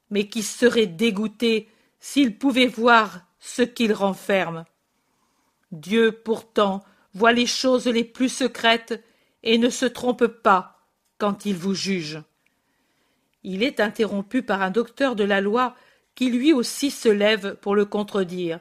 mais 0.10 0.28
qui 0.28 0.44
serait 0.44 0.88
dégoûté 0.88 1.70
s'il 2.00 2.38
pouvait 2.38 2.68
voir 2.68 3.22
ce 3.40 3.62
qu'il 3.62 3.94
renferme. 3.94 4.66
Dieu 5.72 6.12
pourtant 6.12 6.84
voit 7.14 7.34
les 7.34 7.46
choses 7.46 7.88
les 7.88 8.04
plus 8.04 8.30
secrètes 8.30 9.04
et 9.44 9.58
ne 9.58 9.70
se 9.70 9.86
trompe 9.86 10.28
pas 10.28 10.88
quand 11.18 11.46
il 11.46 11.56
vous 11.56 11.74
juge. 11.74 12.22
Il 13.44 13.64
est 13.64 13.80
interrompu 13.80 14.44
par 14.44 14.62
un 14.62 14.72
docteur 14.72 15.16
de 15.16 15.24
la 15.24 15.42
loi 15.42 15.76
qui 16.16 16.30
lui 16.30 16.54
aussi 16.54 16.92
se 16.92 17.10
lève 17.10 17.56
pour 17.56 17.76
le 17.76 17.86
contredire. 17.86 18.60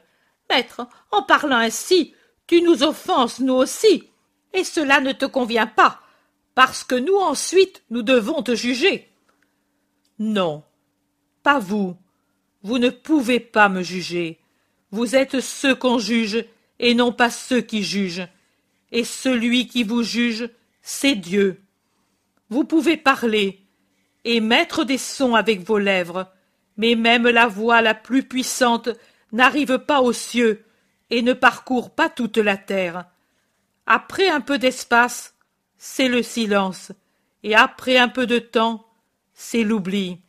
Maître, 0.49 0.87
en 1.11 1.23
parlant 1.23 1.57
ainsi, 1.57 2.15
tu 2.47 2.61
nous 2.61 2.83
offenses 2.83 3.39
nous 3.39 3.53
aussi, 3.53 4.09
et 4.53 4.63
cela 4.63 4.99
ne 4.99 5.11
te 5.11 5.25
convient 5.25 5.67
pas, 5.67 6.01
parce 6.55 6.83
que 6.83 6.95
nous 6.95 7.15
ensuite 7.15 7.83
nous 7.89 8.01
devons 8.01 8.41
te 8.43 8.55
juger. 8.55 9.09
Non, 10.19 10.63
pas 11.43 11.59
vous. 11.59 11.95
Vous 12.63 12.77
ne 12.77 12.89
pouvez 12.89 13.39
pas 13.39 13.69
me 13.69 13.81
juger. 13.81 14.39
Vous 14.91 15.15
êtes 15.15 15.39
ceux 15.39 15.73
qu'on 15.73 15.97
juge, 15.97 16.45
et 16.81 16.93
non 16.95 17.13
pas 17.13 17.29
ceux 17.29 17.61
qui 17.61 17.83
jugent. 17.83 18.27
Et 18.91 19.05
celui 19.05 19.67
qui 19.67 19.83
vous 19.83 20.03
juge, 20.03 20.49
c'est 20.81 21.15
Dieu. 21.15 21.61
Vous 22.49 22.65
pouvez 22.65 22.97
parler, 22.97 23.61
et 24.23 24.39
mettre 24.39 24.83
des 24.83 24.97
sons 24.97 25.35
avec 25.35 25.61
vos 25.61 25.77
lèvres, 25.77 26.31
mais 26.77 26.95
même 26.95 27.27
la 27.27 27.47
voix 27.47 27.81
la 27.81 27.93
plus 27.93 28.23
puissante 28.23 28.89
n'arrive 29.31 29.79
pas 29.79 30.01
aux 30.01 30.13
cieux 30.13 30.65
et 31.09 31.21
ne 31.21 31.33
parcourt 31.33 31.91
pas 31.91 32.09
toute 32.09 32.37
la 32.37 32.57
terre. 32.57 33.05
Après 33.85 34.29
un 34.29 34.41
peu 34.41 34.57
d'espace, 34.57 35.35
c'est 35.77 36.07
le 36.07 36.23
silence, 36.23 36.91
et 37.43 37.55
après 37.55 37.97
un 37.97 38.09
peu 38.09 38.27
de 38.27 38.39
temps, 38.39 38.85
c'est 39.33 39.63
l'oubli. 39.63 40.19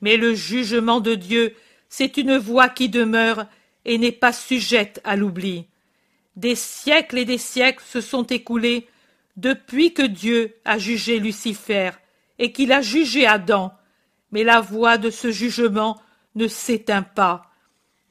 Mais 0.00 0.16
le 0.16 0.34
jugement 0.34 1.00
de 1.00 1.14
Dieu, 1.14 1.54
c'est 1.88 2.16
une 2.16 2.36
voix 2.36 2.68
qui 2.68 2.88
demeure 2.88 3.46
et 3.84 3.98
n'est 3.98 4.12
pas 4.12 4.32
sujette 4.32 5.00
à 5.04 5.16
l'oubli. 5.16 5.66
Des 6.36 6.54
siècles 6.54 7.18
et 7.18 7.24
des 7.24 7.38
siècles 7.38 7.84
se 7.84 8.00
sont 8.00 8.24
écoulés 8.24 8.88
depuis 9.36 9.92
que 9.92 10.02
Dieu 10.02 10.54
a 10.64 10.78
jugé 10.78 11.18
Lucifer 11.18 11.90
et 12.38 12.52
qu'il 12.52 12.72
a 12.72 12.82
jugé 12.82 13.26
Adam 13.26 13.72
mais 14.32 14.44
la 14.44 14.60
voix 14.60 14.98
de 14.98 15.10
ce 15.10 15.30
jugement 15.30 16.00
ne 16.34 16.48
s'éteint 16.48 17.02
pas. 17.02 17.50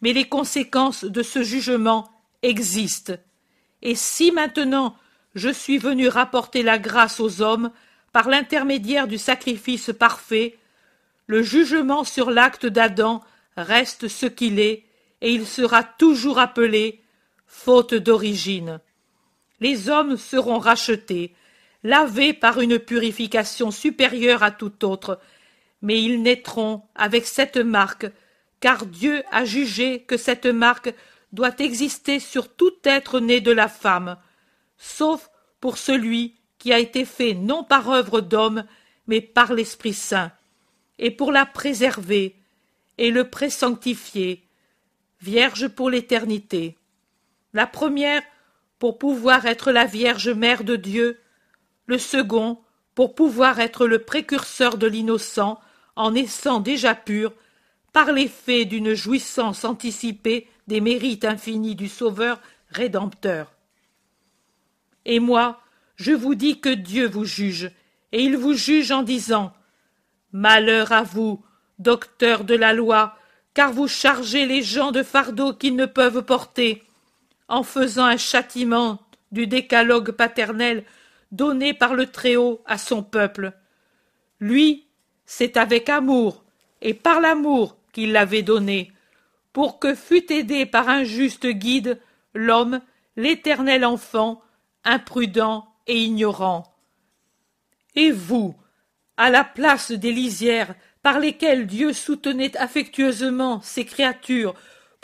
Mais 0.01 0.13
les 0.13 0.27
conséquences 0.27 1.03
de 1.03 1.21
ce 1.21 1.43
jugement 1.43 2.09
existent. 2.41 3.13
Et 3.81 3.95
si 3.95 4.31
maintenant 4.31 4.95
je 5.35 5.49
suis 5.49 5.77
venu 5.77 6.07
rapporter 6.07 6.63
la 6.63 6.79
grâce 6.79 7.19
aux 7.19 7.41
hommes 7.41 7.71
par 8.13 8.29
l'intermédiaire 8.29 9.07
du 9.07 9.17
sacrifice 9.17 9.91
parfait, 9.97 10.57
le 11.27 11.43
jugement 11.43 12.03
sur 12.03 12.31
l'acte 12.31 12.65
d'Adam 12.65 13.21
reste 13.57 14.07
ce 14.07 14.25
qu'il 14.25 14.59
est, 14.59 14.85
et 15.21 15.31
il 15.31 15.45
sera 15.45 15.83
toujours 15.83 16.39
appelé 16.39 17.01
faute 17.55 17.95
d'origine. 17.95 18.79
Les 19.59 19.89
hommes 19.89 20.17
seront 20.17 20.59
rachetés, 20.59 21.33
lavés 21.83 22.33
par 22.33 22.59
une 22.59 22.77
purification 22.77 23.71
supérieure 23.71 24.43
à 24.43 24.51
toute 24.51 24.83
autre, 24.83 25.19
mais 25.81 25.99
ils 26.01 26.21
naîtront 26.21 26.83
avec 26.95 27.25
cette 27.25 27.57
marque, 27.57 28.07
car 28.59 28.85
Dieu 28.85 29.23
a 29.31 29.45
jugé 29.45 30.03
que 30.03 30.17
cette 30.17 30.45
marque 30.45 30.93
doit 31.31 31.55
exister 31.59 32.19
sur 32.19 32.53
tout 32.53 32.75
être 32.83 33.19
né 33.19 33.41
de 33.41 33.51
la 33.51 33.67
femme, 33.67 34.17
sauf 34.77 35.29
pour 35.59 35.77
celui 35.77 36.35
qui 36.59 36.71
a 36.71 36.77
été 36.77 37.03
fait 37.05 37.33
non 37.33 37.63
par 37.63 37.89
œuvre 37.89 38.21
d'homme, 38.21 38.65
mais 39.07 39.21
par 39.21 39.53
l'Esprit 39.53 39.93
Saint, 39.93 40.31
et 40.99 41.09
pour 41.09 41.31
la 41.31 41.45
préserver 41.45 42.35
et 42.97 43.11
le 43.11 43.29
présanctifier, 43.29 44.43
vierge 45.21 45.67
pour 45.69 45.89
l'éternité. 45.89 46.77
La 47.55 47.65
première 47.65 48.21
pour 48.79 48.97
pouvoir 48.97 49.45
être 49.45 49.71
la 49.71 49.85
Vierge 49.85 50.27
Mère 50.27 50.65
de 50.65 50.75
Dieu, 50.75 51.21
le 51.85 51.97
second 51.97 52.59
pour 52.95 53.15
pouvoir 53.15 53.61
être 53.61 53.87
le 53.87 53.99
précurseur 53.99 54.77
de 54.77 54.87
l'innocent 54.87 55.61
en 55.95 56.11
naissant 56.11 56.59
déjà 56.59 56.95
pur, 56.95 57.31
par 57.93 58.11
l'effet 58.11 58.65
d'une 58.65 58.93
jouissance 58.93 59.63
anticipée 59.63 60.49
des 60.67 60.81
mérites 60.81 61.23
infinis 61.23 61.75
du 61.75 61.87
Sauveur 61.87 62.41
rédempteur. 62.71 63.53
Et 65.05 65.21
moi, 65.21 65.61
je 65.95 66.11
vous 66.11 66.35
dis 66.35 66.59
que 66.59 66.67
Dieu 66.67 67.07
vous 67.07 67.23
juge, 67.23 67.71
et 68.11 68.21
il 68.21 68.35
vous 68.35 68.53
juge 68.53 68.91
en 68.91 69.01
disant 69.01 69.53
Malheur 70.33 70.91
à 70.91 71.03
vous, 71.03 71.41
docteurs 71.79 72.43
de 72.43 72.55
la 72.55 72.73
loi, 72.73 73.17
car 73.53 73.71
vous 73.71 73.87
chargez 73.87 74.45
les 74.45 74.61
gens 74.61 74.91
de 74.91 75.03
fardeaux 75.03 75.53
qu'ils 75.53 75.77
ne 75.77 75.85
peuvent 75.85 76.25
porter, 76.25 76.83
en 77.47 77.63
faisant 77.63 78.05
un 78.05 78.17
châtiment 78.17 78.99
du 79.31 79.47
décalogue 79.47 80.11
paternel 80.11 80.83
donné 81.31 81.73
par 81.73 81.93
le 81.93 82.07
Très-Haut 82.07 82.61
à 82.65 82.77
son 82.77 83.03
peuple. 83.03 83.53
Lui, 84.39 84.87
c'est 85.25 85.57
avec 85.57 85.89
amour, 85.89 86.43
et 86.81 86.93
par 86.93 87.19
l'amour 87.19 87.77
qu'il 87.93 88.11
l'avait 88.11 88.43
donné, 88.43 88.91
pour 89.53 89.79
que 89.79 89.95
fût 89.95 90.31
aidé 90.31 90.65
par 90.65 90.89
un 90.89 91.03
juste 91.03 91.47
guide 91.47 91.99
l'homme, 92.33 92.81
l'éternel 93.15 93.85
enfant, 93.85 94.41
imprudent 94.83 95.67
et 95.87 96.03
ignorant. 96.03 96.75
Et 97.95 98.11
vous, 98.11 98.55
à 99.17 99.29
la 99.29 99.43
place 99.43 99.91
des 99.91 100.11
lisières 100.11 100.75
par 101.01 101.19
lesquelles 101.19 101.67
Dieu 101.67 101.93
soutenait 101.93 102.57
affectueusement 102.57 103.61
ses 103.61 103.85
créatures 103.85 104.53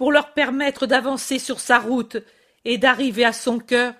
pour 0.02 0.12
leur 0.12 0.34
permettre 0.34 0.88
d'avancer 0.88 1.38
sur 1.38 1.60
sa 1.60 1.78
route 1.78 2.18
et 2.66 2.80
d'arriver 2.80 3.24
à 3.24 3.34
son 3.34 3.60
cœur, 3.60 3.94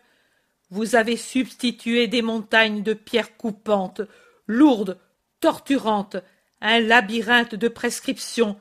vous 0.72 0.96
avez 0.96 1.16
substitué 1.16 2.08
des 2.08 2.24
montagnes 2.24 2.82
de 2.82 2.96
pierres 2.96 3.38
coupantes, 3.38 4.02
lourdes, 4.48 4.98
torturantes, 5.42 6.18
un 6.60 6.80
labyrinthe 6.80 7.54
de 7.54 7.68
prescriptions, 7.68 8.58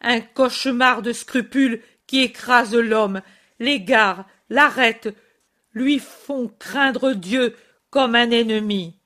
un 0.00 0.20
cauchemar 0.20 1.00
de 1.00 1.12
scrupules 1.12 1.80
qui 2.08 2.22
écrase 2.22 2.74
l'homme, 2.74 3.20
l'égare, 3.60 4.26
l'arrête, 4.48 5.14
lui 5.72 6.00
font 6.00 6.50
craindre 6.58 7.12
Dieu 7.12 7.54
comme 7.90 8.16
un 8.16 8.32
ennemi. 8.32 8.96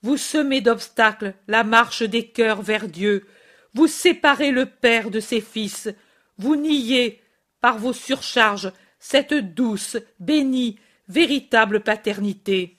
Vous 0.00 0.16
semez 0.16 0.62
d'obstacles 0.62 1.34
la 1.46 1.62
marche 1.62 2.04
des 2.04 2.28
cœurs 2.28 2.62
vers 2.62 2.88
Dieu, 2.88 3.26
vous 3.74 3.86
séparez 3.86 4.50
le 4.50 4.64
Père 4.64 5.10
de 5.10 5.20
ses 5.20 5.42
fils, 5.42 5.90
vous 6.38 6.56
niez, 6.56 7.20
par 7.60 7.78
vos 7.78 7.92
surcharges, 7.92 8.72
cette 8.98 9.34
douce, 9.34 9.96
bénie, 10.20 10.78
véritable 11.08 11.80
paternité. 11.80 12.76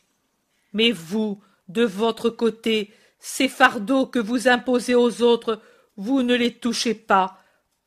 Mais 0.74 0.92
vous, 0.92 1.42
de 1.68 1.84
votre 1.84 2.30
côté, 2.30 2.92
ces 3.20 3.48
fardeaux 3.48 4.06
que 4.06 4.20
vous 4.20 4.48
imposez 4.48 4.96
aux 4.96 5.22
autres, 5.22 5.62
vous 5.98 6.24
ne 6.24 6.36
les 6.36 6.54
touchez 6.54 6.94
pas, 6.94 7.38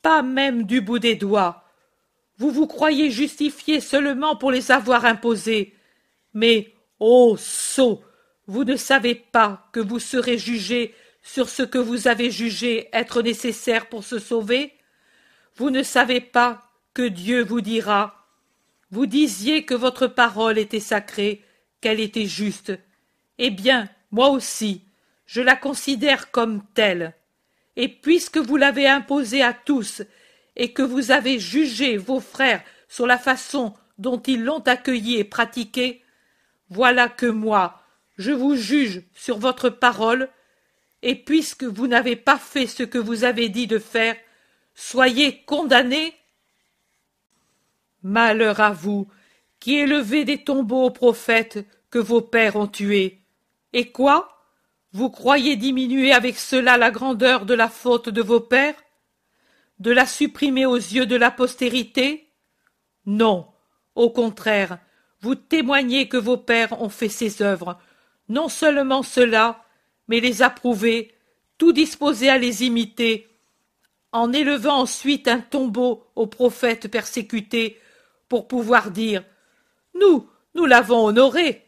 pas 0.02 0.22
même 0.22 0.64
du 0.64 0.80
bout 0.80 0.98
des 0.98 1.16
doigts. 1.16 1.64
Vous 2.38 2.50
vous 2.50 2.66
croyez 2.66 3.10
justifié 3.10 3.80
seulement 3.80 4.36
pour 4.36 4.50
les 4.50 4.70
avoir 4.70 5.04
imposés. 5.04 5.74
Mais, 6.34 6.72
ô 7.00 7.36
sot, 7.38 8.02
vous 8.46 8.64
ne 8.64 8.76
savez 8.76 9.14
pas 9.14 9.68
que 9.72 9.80
vous 9.80 9.98
serez 9.98 10.38
jugé 10.38 10.94
sur 11.22 11.48
ce 11.48 11.62
que 11.62 11.78
vous 11.78 12.06
avez 12.06 12.30
jugé 12.30 12.88
être 12.92 13.22
nécessaire 13.22 13.88
pour 13.88 14.04
se 14.04 14.18
sauver 14.18 14.75
Vous 15.56 15.70
ne 15.70 15.82
savez 15.82 16.20
pas 16.20 16.70
que 16.92 17.06
Dieu 17.06 17.42
vous 17.42 17.62
dira 17.62 18.26
Vous 18.90 19.06
disiez 19.06 19.64
que 19.64 19.74
votre 19.74 20.06
parole 20.06 20.58
était 20.58 20.80
sacrée, 20.80 21.42
qu'elle 21.80 21.98
était 21.98 22.26
juste. 22.26 22.72
Eh 23.38 23.50
bien, 23.50 23.88
moi 24.10 24.28
aussi, 24.28 24.82
je 25.24 25.40
la 25.40 25.56
considère 25.56 26.30
comme 26.30 26.62
telle. 26.74 27.14
Et 27.76 27.88
puisque 27.88 28.36
vous 28.36 28.56
l'avez 28.56 28.86
imposée 28.86 29.42
à 29.42 29.54
tous, 29.54 30.02
et 30.56 30.72
que 30.74 30.82
vous 30.82 31.10
avez 31.10 31.38
jugé 31.38 31.96
vos 31.96 32.20
frères 32.20 32.62
sur 32.88 33.06
la 33.06 33.18
façon 33.18 33.74
dont 33.96 34.20
ils 34.20 34.44
l'ont 34.44 34.60
accueillie 34.60 35.16
et 35.16 35.24
pratiquée, 35.24 36.02
voilà 36.68 37.08
que 37.08 37.26
moi, 37.26 37.82
je 38.18 38.32
vous 38.32 38.56
juge 38.56 39.04
sur 39.14 39.38
votre 39.38 39.70
parole, 39.70 40.28
et 41.00 41.14
puisque 41.14 41.64
vous 41.64 41.86
n'avez 41.86 42.16
pas 42.16 42.38
fait 42.38 42.66
ce 42.66 42.82
que 42.82 42.98
vous 42.98 43.24
avez 43.24 43.48
dit 43.48 43.66
de 43.66 43.78
faire, 43.78 44.16
soyez 44.76 45.42
condamnés. 45.44 46.14
Malheur 48.02 48.60
à 48.60 48.70
vous, 48.70 49.08
qui 49.58 49.76
élevez 49.76 50.24
des 50.24 50.44
tombeaux 50.44 50.84
aux 50.84 50.90
prophètes 50.90 51.66
que 51.90 51.98
vos 51.98 52.20
pères 52.20 52.54
ont 52.54 52.68
tués. 52.68 53.22
Et 53.72 53.90
quoi? 53.90 54.44
Vous 54.92 55.10
croyez 55.10 55.56
diminuer 55.56 56.12
avec 56.12 56.36
cela 56.38 56.76
la 56.76 56.92
grandeur 56.92 57.46
de 57.46 57.54
la 57.54 57.68
faute 57.68 58.08
de 58.08 58.22
vos 58.22 58.40
pères? 58.40 58.76
De 59.80 59.90
la 59.90 60.06
supprimer 60.06 60.66
aux 60.66 60.76
yeux 60.76 61.06
de 61.06 61.16
la 61.16 61.30
postérité? 61.30 62.30
Non, 63.06 63.48
au 63.94 64.10
contraire, 64.10 64.78
vous 65.20 65.34
témoignez 65.34 66.08
que 66.08 66.16
vos 66.16 66.36
pères 66.36 66.80
ont 66.80 66.88
fait 66.88 67.08
ces 67.08 67.42
œuvres, 67.42 67.78
non 68.28 68.48
seulement 68.48 69.02
cela, 69.02 69.64
mais 70.08 70.20
les 70.20 70.42
approuver, 70.42 71.14
tout 71.58 71.72
disposé 71.72 72.28
à 72.28 72.38
les 72.38 72.64
imiter, 72.64 73.35
en 74.12 74.32
élevant 74.32 74.80
ensuite 74.80 75.28
un 75.28 75.40
tombeau 75.40 76.04
aux 76.14 76.26
prophètes 76.26 76.88
persécutés, 76.88 77.78
pour 78.28 78.48
pouvoir 78.48 78.90
dire 78.90 79.24
Nous, 79.94 80.28
nous 80.54 80.66
l'avons 80.66 81.04
honoré. 81.04 81.64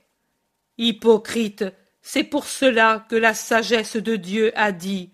Hypocrite, 0.76 1.64
c'est 2.02 2.24
pour 2.24 2.46
cela 2.46 3.06
que 3.08 3.16
la 3.16 3.34
sagesse 3.34 3.96
de 3.96 4.16
Dieu 4.16 4.52
a 4.56 4.72
dit 4.72 5.10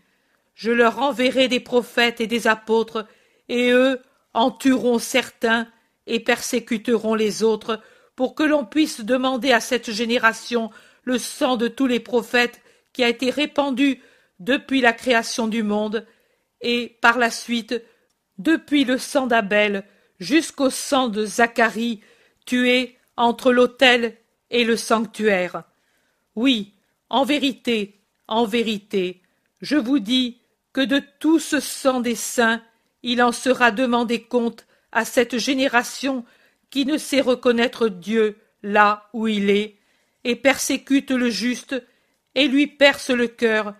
Je 0.54 0.70
leur 0.70 1.00
enverrai 1.00 1.48
des 1.48 1.60
prophètes 1.60 2.20
et 2.20 2.26
des 2.26 2.46
apôtres, 2.46 3.06
et 3.48 3.70
eux 3.72 4.00
en 4.32 4.50
tueront 4.50 4.98
certains 4.98 5.68
et 6.06 6.20
persécuteront 6.20 7.14
les 7.14 7.42
autres, 7.42 7.80
pour 8.16 8.34
que 8.34 8.42
l'on 8.42 8.64
puisse 8.64 9.00
demander 9.00 9.52
à 9.52 9.60
cette 9.60 9.90
génération 9.90 10.70
le 11.02 11.18
sang 11.18 11.56
de 11.56 11.68
tous 11.68 11.86
les 11.86 12.00
prophètes 12.00 12.60
qui 12.92 13.02
a 13.02 13.08
été 13.08 13.30
répandu 13.30 14.00
depuis 14.38 14.80
la 14.80 14.92
création 14.92 15.48
du 15.48 15.62
monde, 15.62 16.06
et 16.64 16.96
par 17.00 17.18
la 17.18 17.30
suite, 17.30 17.80
depuis 18.38 18.84
le 18.84 18.98
sang 18.98 19.28
d'Abel 19.28 19.84
jusqu'au 20.18 20.70
sang 20.70 21.08
de 21.08 21.24
Zacharie, 21.24 22.00
tué 22.46 22.96
entre 23.16 23.52
l'autel 23.52 24.16
et 24.50 24.64
le 24.64 24.76
sanctuaire. 24.76 25.62
Oui, 26.34 26.72
en 27.10 27.24
vérité, 27.24 28.00
en 28.26 28.46
vérité, 28.46 29.22
je 29.60 29.76
vous 29.76 29.98
dis 29.98 30.40
que 30.72 30.80
de 30.80 31.00
tout 31.20 31.38
ce 31.38 31.60
sang 31.60 32.00
des 32.00 32.16
saints, 32.16 32.62
il 33.02 33.22
en 33.22 33.32
sera 33.32 33.70
demandé 33.70 34.22
compte 34.22 34.66
à 34.90 35.04
cette 35.04 35.38
génération 35.38 36.24
qui 36.70 36.86
ne 36.86 36.96
sait 36.96 37.20
reconnaître 37.20 37.88
Dieu 37.88 38.38
là 38.62 39.08
où 39.12 39.28
il 39.28 39.50
est, 39.50 39.76
et 40.24 40.34
persécute 40.34 41.10
le 41.10 41.28
juste, 41.28 41.80
et 42.34 42.48
lui 42.48 42.66
perce 42.66 43.10
le 43.10 43.28
cœur, 43.28 43.74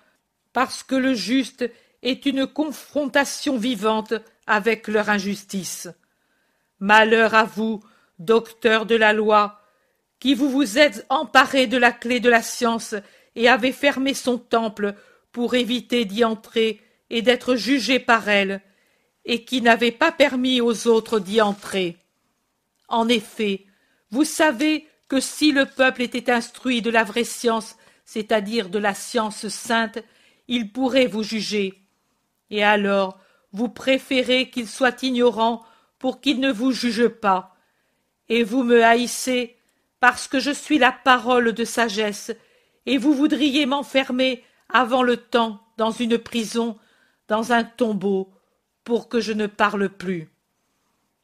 parce 0.53 0.83
que 0.83 0.95
le 0.95 1.15
juste 1.15 1.65
est 2.05 2.27
une 2.27 2.47
confrontation 2.47 3.57
vivante 3.57 4.15
avec 4.47 4.87
leur 4.87 5.09
injustice. 5.09 5.89
Malheur 6.79 7.35
à 7.35 7.45
vous, 7.45 7.83
docteurs 8.19 8.87
de 8.87 8.95
la 8.95 9.13
loi, 9.13 9.61
qui 10.21 10.35
vous 10.35 10.51
vous 10.51 10.79
êtes 10.79 11.05
emparé 11.09 11.67
de 11.67 11.79
la 11.79 11.91
clé 11.91 12.21
de 12.21 12.31
la 12.31 12.43
science 12.43 12.95
et 13.35 13.49
avez 13.49 13.73
fermé 13.73 14.15
son 14.15 14.39
temple 14.39 14.95
pour 15.33 15.55
éviter 15.55 16.05
d'y 16.05 16.25
entrer 16.25 16.81
et 17.11 17.23
d'être 17.23 17.57
jugé 17.57 17.99
par 17.99 18.29
elle, 18.29 18.61
et 19.25 19.45
qui 19.45 19.63
n'avez 19.63 19.91
pas 19.91 20.13
permis 20.13 20.61
aux 20.61 20.87
autres 20.87 21.19
d'y 21.19 21.41
entrer. 21.41 21.97
En 22.89 23.09
effet, 23.09 23.67
vous 24.11 24.25
savez 24.25 24.87
que 25.09 25.21
si 25.21 25.53
le 25.53 25.67
peuple 25.67 26.03
était 26.03 26.31
instruit 26.31 26.83
de 26.83 26.91
la 26.91 27.05
vraie 27.05 27.25
science, 27.25 27.77
c'est-à-dire 28.05 28.69
de 28.69 28.79
la 28.79 28.95
science 28.95 29.49
sainte, 29.49 29.99
il 30.49 30.71
pourrait 30.73 31.07
vous 31.07 31.23
juger. 31.23 31.84
Et 32.51 32.63
alors, 32.63 33.19
vous 33.53 33.69
préférez 33.69 34.51
qu'il 34.51 34.69
soit 34.69 35.03
ignorant 35.03 35.65
pour 35.99 36.21
qu'il 36.21 36.41
ne 36.41 36.53
vous 36.53 36.73
juge 36.73 37.09
pas. 37.09 37.57
Et 38.29 38.43
vous 38.43 38.63
me 38.63 38.83
haïssez 38.83 39.57
parce 40.01 40.29
que 40.29 40.39
je 40.39 40.51
suis 40.51 40.79
la 40.79 40.93
parole 40.93 41.53
de 41.53 41.65
sagesse, 41.65 42.31
et 42.85 42.99
vous 42.99 43.15
voudriez 43.15 43.65
m'enfermer 43.65 44.45
avant 44.69 45.03
le 45.03 45.17
temps 45.17 45.61
dans 45.79 45.93
une 45.93 46.19
prison, 46.19 46.77
dans 47.29 47.53
un 47.53 47.65
tombeau, 47.65 48.31
pour 48.85 49.09
que 49.09 49.21
je 49.21 49.33
ne 49.33 49.47
parle 49.47 49.89
plus. 49.89 50.29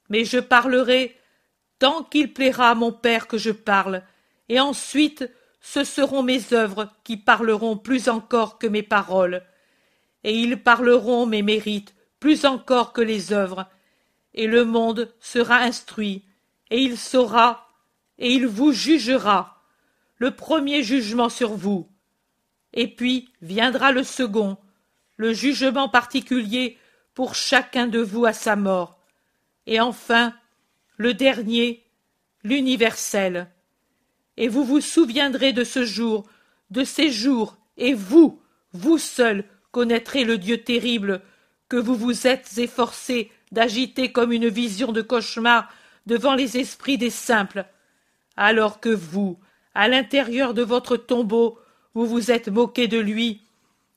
Mais 0.09 0.24
je 0.24 0.38
parlerai 0.38 1.14
tant 1.78 2.04
qu'il 2.04 2.33
plaira 2.33 2.70
à 2.70 2.74
mon 2.74 2.90
Père 2.90 3.28
que 3.28 3.37
je 3.37 3.50
parle, 3.50 4.02
et 4.48 4.61
ensuite 4.61 5.30
ce 5.61 5.85
seront 5.85 6.22
mes 6.22 6.54
œuvres 6.54 6.88
qui 7.04 7.18
parleront 7.18 7.76
plus 7.76 8.09
encore 8.09 8.59
que 8.59 8.66
mes 8.66 8.83
paroles, 8.83 9.42
et 10.24 10.35
ils 10.35 10.62
parleront 10.62 11.26
mes 11.26 11.42
mérites 11.42 11.94
plus 12.18 12.44
encore 12.44 12.92
que 12.92 13.00
les 13.00 13.33
œuvres, 13.33 13.66
et 14.35 14.46
le 14.46 14.64
monde 14.64 15.12
sera 15.20 15.56
instruit, 15.56 16.24
et 16.70 16.80
il 16.80 16.98
saura 16.98 17.66
et 18.18 18.35
il 18.35 18.46
vous 18.46 18.72
jugera, 18.72 19.64
le 20.18 20.37
premier 20.37 20.83
jugement 20.83 21.30
sur 21.30 21.54
vous. 21.54 21.88
et 22.72 22.87
puis 22.87 23.33
viendra 23.42 23.90
le 23.90 24.04
second, 24.04 24.56
le 25.16 25.33
jugement 25.33 25.88
particulier 25.88 26.78
pour 27.14 27.35
chacun 27.35 27.88
de 27.88 27.98
vous 27.98 28.26
à 28.26 28.33
sa 28.33 28.54
mort, 28.54 29.00
et 29.66 29.80
enfin 29.80 30.35
le 30.96 31.14
dernier, 31.14 31.85
l'universel. 32.44 33.50
Et 34.37 34.48
vous 34.48 34.64
vous 34.64 34.80
souviendrez 34.80 35.52
de 35.52 35.64
ce 35.64 35.85
jour, 35.85 36.28
de 36.70 36.85
ces 36.85 37.11
jours, 37.11 37.56
et 37.76 37.94
vous, 37.94 38.40
vous 38.72 38.98
seul, 38.98 39.44
connaîtrez 39.72 40.24
le 40.24 40.38
Dieu 40.38 40.62
terrible 40.62 41.22
que 41.68 41.76
vous 41.76 41.94
vous 41.94 42.26
êtes 42.26 42.59
efforcé 42.59 43.30
d'agiter 43.52 44.12
comme 44.12 44.33
une 44.33 44.48
vision 44.48 44.92
de 44.92 45.02
cauchemar 45.02 45.72
devant 46.06 46.35
les 46.35 46.59
esprits 46.59 46.98
des 46.98 47.11
simples, 47.11 47.64
alors 48.37 48.80
que 48.80 48.88
vous, 48.88 49.38
à 49.74 49.88
l'intérieur 49.88 50.54
de 50.54 50.62
votre 50.62 50.96
tombeau, 50.96 51.59
vous 51.94 52.06
vous 52.06 52.30
êtes 52.30 52.48
moqué 52.48 52.88
de 52.88 52.98
lui 52.98 53.42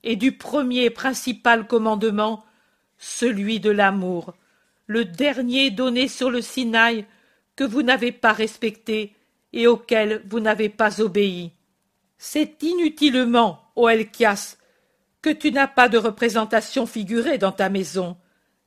et 0.04 0.16
du 0.16 0.34
premier 0.34 0.90
principal 0.90 1.66
commandement, 1.68 2.44
celui 2.98 3.60
de 3.60 3.72
l'amour, 3.72 4.34
le 4.88 5.06
dernier 5.06 5.72
donné 5.72 6.08
sur 6.08 6.30
le 6.30 6.42
Sinaï 6.42 7.06
que 7.56 7.64
vous 7.64 7.84
n'avez 7.84 8.12
pas 8.12 8.34
respecté 8.34 9.14
et 9.54 9.68
auquel 9.68 10.24
vous 10.30 10.40
n'avez 10.40 10.70
pas 10.70 11.02
obéi. 11.02 11.52
C'est 12.18 12.62
inutilement, 12.64 13.62
ô 13.76 13.90
Elchias, 13.90 14.58
que 15.24 15.30
tu 15.30 15.52
n'as 15.52 15.68
pas 15.68 15.90
de 15.90 15.98
représentation 15.98 16.86
figurée 16.86 17.40
dans 17.40 17.54
ta 17.54 17.70
maison. 17.70 18.18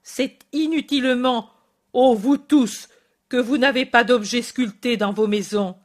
C'est 0.03 0.39
inutilement, 0.53 1.51
ô 1.93 2.15
vous 2.15 2.39
tous, 2.39 2.89
que 3.29 3.37
vous 3.37 3.59
n'avez 3.59 3.85
pas 3.85 4.05
d'objet 4.05 4.43
sculpté 4.43 4.97
dans 4.97 5.13
vos 5.13 5.27
maisons. 5.27 5.77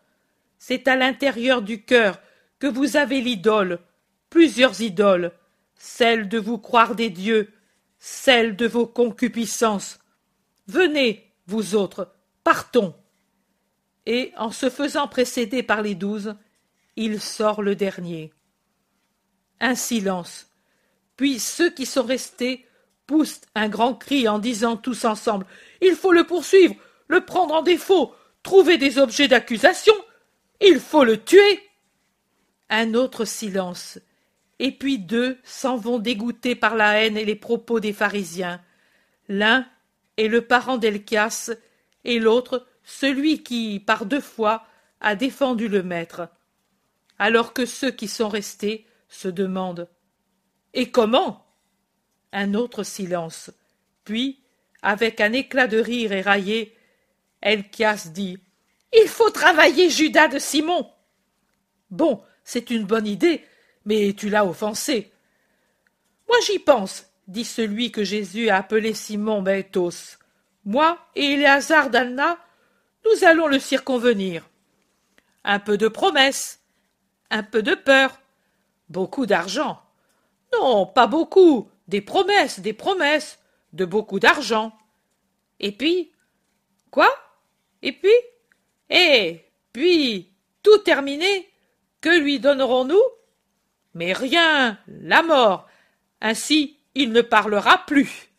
C'est 0.57 0.87
à 0.87 0.95
l'intérieur 0.95 1.61
du 1.61 1.83
cœur 1.83 2.19
que 2.57 2.67
vous 2.67 2.95
avez 2.95 3.19
l'idole, 3.19 3.79
plusieurs 4.29 4.81
idoles, 4.81 5.33
celle 5.75 6.29
de 6.29 6.39
vous 6.39 6.57
croire 6.57 6.95
des 6.95 7.09
dieux, 7.09 7.51
celle 7.99 8.55
de 8.55 8.67
vos 8.67 8.87
concupiscences. 8.87 9.99
Venez, 10.67 11.33
vous 11.47 11.75
autres, 11.75 12.13
partons. 12.43 12.95
Et, 14.05 14.31
en 14.37 14.51
se 14.51 14.69
faisant 14.69 15.07
précéder 15.07 15.63
par 15.63 15.81
les 15.81 15.95
douze, 15.95 16.35
il 16.95 17.19
sort 17.19 17.61
le 17.61 17.75
dernier. 17.75 18.31
Un 19.59 19.75
silence. 19.75 20.50
Puis 21.21 21.37
ceux 21.37 21.69
qui 21.69 21.85
sont 21.85 22.01
restés 22.01 22.65
poussent 23.05 23.41
un 23.53 23.69
grand 23.69 23.93
cri 23.93 24.27
en 24.27 24.39
disant 24.39 24.75
tous 24.75 25.05
ensemble 25.05 25.45
Il 25.79 25.93
faut 25.93 26.13
le 26.13 26.23
poursuivre, 26.23 26.73
le 27.07 27.23
prendre 27.23 27.53
en 27.53 27.61
défaut, 27.61 28.15
trouver 28.41 28.79
des 28.79 28.97
objets 28.97 29.27
d'accusation, 29.27 29.93
il 30.61 30.79
faut 30.79 31.03
le 31.03 31.23
tuer. 31.23 31.59
Un 32.71 32.95
autre 32.95 33.25
silence, 33.25 33.99
et 34.57 34.71
puis 34.71 34.97
deux 34.97 35.37
s'en 35.43 35.77
vont 35.77 35.99
dégoûtés 35.99 36.55
par 36.55 36.75
la 36.75 37.03
haine 37.03 37.17
et 37.17 37.25
les 37.25 37.35
propos 37.35 37.79
des 37.79 37.93
pharisiens. 37.93 38.59
L'un 39.29 39.67
est 40.17 40.27
le 40.27 40.41
parent 40.41 40.79
d'Elchias, 40.79 41.51
et 42.03 42.17
l'autre 42.17 42.65
celui 42.83 43.43
qui, 43.43 43.79
par 43.79 44.07
deux 44.07 44.21
fois, 44.21 44.65
a 45.01 45.13
défendu 45.13 45.67
le 45.67 45.83
maître. 45.83 46.29
Alors 47.19 47.53
que 47.53 47.67
ceux 47.67 47.91
qui 47.91 48.07
sont 48.07 48.27
restés 48.27 48.87
se 49.07 49.27
demandent 49.27 49.87
Et 50.73 50.91
comment 50.91 51.45
Un 52.31 52.53
autre 52.53 52.83
silence. 52.83 53.51
Puis, 54.03 54.41
avec 54.81 55.21
un 55.21 55.33
éclat 55.33 55.67
de 55.67 55.77
rire 55.77 56.11
éraillé, 56.11 56.75
Elchias 57.41 58.09
dit 58.13 58.39
Il 58.93 59.07
faut 59.07 59.29
travailler 59.29 59.89
Judas 59.89 60.27
de 60.27 60.39
Simon. 60.39 60.89
Bon, 61.89 62.23
c'est 62.43 62.69
une 62.69 62.85
bonne 62.85 63.07
idée, 63.07 63.45
mais 63.85 64.13
tu 64.13 64.29
l'as 64.29 64.45
offensé. 64.45 65.11
Moi 66.27 66.37
j'y 66.45 66.59
pense, 66.59 67.07
dit 67.27 67.45
celui 67.45 67.91
que 67.91 68.03
Jésus 68.03 68.49
a 68.49 68.57
appelé 68.57 68.93
Simon 68.93 69.41
Bethos. 69.41 70.17
Moi 70.63 70.97
et 71.15 71.33
Éléazar 71.33 71.89
d'Alna, 71.89 72.37
nous 73.05 73.25
allons 73.25 73.47
le 73.47 73.59
circonvenir. 73.59 74.47
Un 75.43 75.59
peu 75.59 75.77
de 75.77 75.87
promesses, 75.87 76.59
un 77.29 77.43
peu 77.43 77.63
de 77.63 77.75
peur, 77.75 78.19
beaucoup 78.89 79.25
d'argent. 79.25 79.81
Non, 80.53 80.85
pas 80.85 81.07
beaucoup, 81.07 81.69
des 81.87 82.01
promesses, 82.01 82.59
des 82.59 82.73
promesses, 82.73 83.39
de 83.73 83.85
beaucoup 83.85 84.19
d'argent. 84.19 84.73
Et 85.59 85.71
puis 85.71 86.11
Quoi? 86.91 87.09
Et 87.81 87.93
puis? 87.93 88.11
Et 88.89 89.45
puis 89.71 90.29
tout 90.61 90.77
terminé 90.79 91.49
que 92.01 92.09
lui 92.09 92.39
donnerons-nous? 92.39 93.01
Mais 93.93 94.13
rien, 94.13 94.77
la 94.87 95.23
mort. 95.23 95.67
Ainsi 96.19 96.77
il 96.93 97.13
ne 97.13 97.21
parlera 97.21 97.85
plus, 97.85 98.29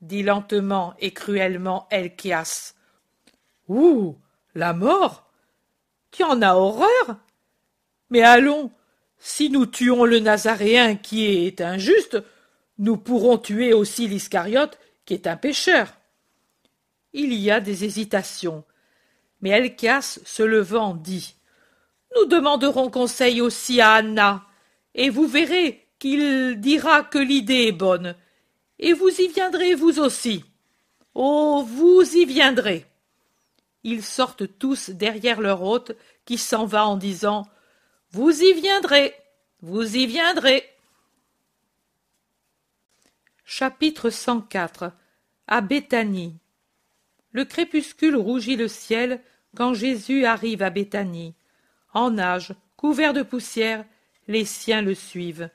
dit 0.00 0.22
lentement 0.22 0.94
et 0.98 1.12
cruellement 1.12 1.86
Elchias. 1.90 2.74
Ouh. 3.68 4.16
La 4.54 4.72
mort? 4.72 5.30
Tu 6.10 6.24
en 6.24 6.40
as 6.40 6.54
horreur? 6.56 7.18
Mais 8.08 8.22
allons. 8.22 8.72
Si 9.18 9.50
nous 9.50 9.66
tuons 9.66 10.04
le 10.04 10.20
Nazaréen 10.20 10.96
qui 10.96 11.26
est 11.26 11.60
injuste, 11.60 12.22
nous 12.78 12.96
pourrons 12.96 13.38
tuer 13.38 13.72
aussi 13.72 14.06
l'Iscariote 14.06 14.78
qui 15.04 15.14
est 15.14 15.26
un 15.26 15.36
pécheur. 15.36 15.92
Il 17.12 17.32
y 17.34 17.50
a 17.50 17.60
des 17.60 17.84
hésitations. 17.84 18.64
Mais 19.40 19.50
Elchias, 19.50 20.18
se 20.24 20.42
levant, 20.42 20.94
dit 20.94 21.34
nous 22.16 22.26
demanderons 22.26 22.90
conseil 22.90 23.40
aussi 23.40 23.80
à 23.80 23.94
Anna, 23.94 24.44
et 24.94 25.10
vous 25.10 25.26
verrez 25.26 25.86
qu'il 25.98 26.60
dira 26.60 27.02
que 27.02 27.18
l'idée 27.18 27.66
est 27.66 27.72
bonne, 27.72 28.16
et 28.78 28.92
vous 28.92 29.08
y 29.08 29.28
viendrez 29.28 29.74
vous 29.74 29.98
aussi. 29.98 30.44
Oh, 31.14 31.64
vous 31.66 32.02
y 32.02 32.24
viendrez. 32.24 32.86
Ils 33.84 34.02
sortent 34.02 34.58
tous 34.58 34.90
derrière 34.90 35.40
leur 35.40 35.62
hôte, 35.62 35.92
qui 36.24 36.38
s'en 36.38 36.66
va 36.66 36.86
en 36.86 36.96
disant 36.96 37.46
Vous 38.10 38.42
y 38.42 38.54
viendrez, 38.54 39.14
vous 39.60 39.96
y 39.96 40.06
viendrez. 40.06 40.64
Chapitre 43.44 44.10
104 44.10 44.92
À 45.46 45.60
Béthanie. 45.60 46.36
Le 47.32 47.44
crépuscule 47.44 48.16
rougit 48.16 48.56
le 48.56 48.68
ciel 48.68 49.20
quand 49.56 49.74
Jésus 49.74 50.24
arrive 50.24 50.62
à 50.62 50.70
Béthanie 50.70 51.34
en 51.98 52.10
nage, 52.10 52.54
couvert 52.76 53.12
de 53.12 53.22
poussière, 53.22 53.84
les 54.28 54.44
siens 54.44 54.82
le 54.82 54.94
suivent. 54.94 55.50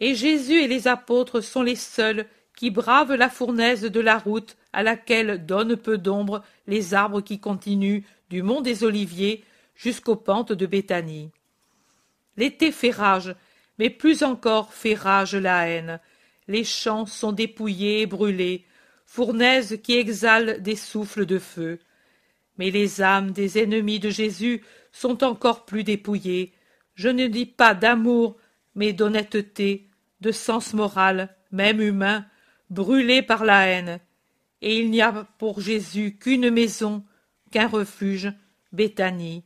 Et 0.00 0.14
Jésus 0.14 0.60
et 0.60 0.68
les 0.68 0.86
apôtres 0.86 1.40
sont 1.40 1.62
les 1.62 1.76
seuls 1.76 2.26
qui 2.56 2.70
bravent 2.70 3.14
la 3.14 3.30
fournaise 3.30 3.82
de 3.82 4.00
la 4.00 4.18
route 4.18 4.56
à 4.72 4.82
laquelle 4.82 5.46
donnent 5.46 5.76
peu 5.76 5.98
d'ombre 5.98 6.44
les 6.66 6.94
arbres 6.94 7.20
qui 7.20 7.38
continuent 7.38 8.02
du 8.30 8.42
mont 8.42 8.60
des 8.60 8.84
Oliviers 8.84 9.44
jusqu'aux 9.74 10.16
pentes 10.16 10.52
de 10.52 10.66
Béthanie. 10.66 11.30
L'été 12.38 12.70
fait 12.70 12.92
rage, 12.92 13.34
mais 13.80 13.90
plus 13.90 14.22
encore 14.22 14.72
fait 14.72 14.94
rage 14.94 15.34
la 15.34 15.68
haine. 15.68 15.98
Les 16.46 16.62
champs 16.62 17.04
sont 17.04 17.32
dépouillés 17.32 18.02
et 18.02 18.06
brûlés, 18.06 18.64
fournaise 19.06 19.80
qui 19.82 19.96
exhale 19.96 20.62
des 20.62 20.76
souffles 20.76 21.26
de 21.26 21.40
feu. 21.40 21.80
Mais 22.56 22.70
les 22.70 23.02
âmes 23.02 23.32
des 23.32 23.58
ennemis 23.58 23.98
de 23.98 24.08
Jésus 24.08 24.62
sont 24.92 25.24
encore 25.24 25.64
plus 25.64 25.82
dépouillées. 25.82 26.52
Je 26.94 27.08
ne 27.08 27.26
dis 27.26 27.44
pas 27.44 27.74
d'amour, 27.74 28.36
mais 28.76 28.92
d'honnêteté, 28.92 29.88
de 30.20 30.30
sens 30.30 30.74
moral, 30.74 31.34
même 31.50 31.80
humain, 31.80 32.24
brûlés 32.70 33.22
par 33.22 33.44
la 33.44 33.66
haine. 33.66 33.98
Et 34.62 34.78
il 34.78 34.90
n'y 34.92 35.02
a 35.02 35.26
pour 35.38 35.60
Jésus 35.60 36.16
qu'une 36.20 36.50
maison, 36.50 37.04
qu'un 37.50 37.66
refuge, 37.66 38.32
Béthanie. 38.70 39.42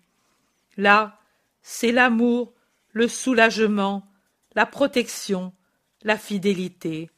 Là, 0.76 1.18
c'est 1.62 1.92
l'amour, 1.92 2.52
le 2.92 3.08
soulagement, 3.08 4.06
la 4.54 4.66
protection, 4.66 5.52
la 6.02 6.16
fidélité. 6.16 7.10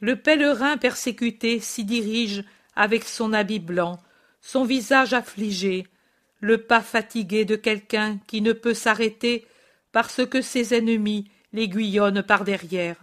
Le 0.00 0.16
pèlerin 0.16 0.76
persécuté 0.76 1.60
s'y 1.60 1.84
dirige 1.84 2.44
avec 2.74 3.04
son 3.04 3.32
habit 3.32 3.60
blanc, 3.60 4.00
son 4.40 4.64
visage 4.64 5.14
affligé, 5.14 5.86
le 6.40 6.58
pas 6.58 6.80
fatigué 6.80 7.44
de 7.44 7.56
quelqu'un 7.56 8.18
qui 8.26 8.40
ne 8.40 8.52
peut 8.52 8.74
s'arrêter 8.74 9.46
parce 9.92 10.26
que 10.26 10.42
ses 10.42 10.74
ennemis 10.74 11.30
l'aiguillonnent 11.52 12.22
par 12.22 12.44
derrière, 12.44 12.96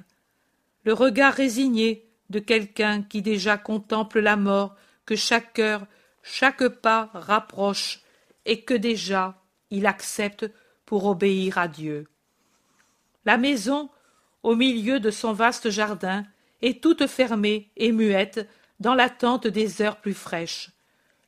le 0.83 0.93
regard 0.93 1.33
résigné 1.33 2.09
de 2.29 2.39
quelqu'un 2.39 3.01
qui 3.01 3.21
déjà 3.21 3.57
contemple 3.57 4.19
la 4.19 4.35
mort 4.35 4.75
que 5.05 5.15
chaque 5.15 5.59
heure, 5.59 5.85
chaque 6.21 6.67
pas 6.67 7.09
rapproche 7.13 8.01
et 8.45 8.61
que 8.63 8.73
déjà 8.73 9.41
il 9.71 9.85
accepte 9.85 10.51
pour 10.89 11.05
obéir 11.05 11.59
à 11.59 11.67
Dieu. 11.67 12.07
La 13.23 13.37
maison, 13.37 13.91
au 14.41 14.55
milieu 14.55 14.99
de 14.99 15.11
son 15.11 15.33
vaste 15.33 15.69
jardin, 15.69 16.25
est 16.63 16.81
toute 16.81 17.05
fermée 17.05 17.69
et 17.77 17.91
muette 17.91 18.49
dans 18.79 18.95
l'attente 18.95 19.45
des 19.45 19.83
heures 19.83 19.97
plus 19.97 20.15
fraîches. 20.15 20.71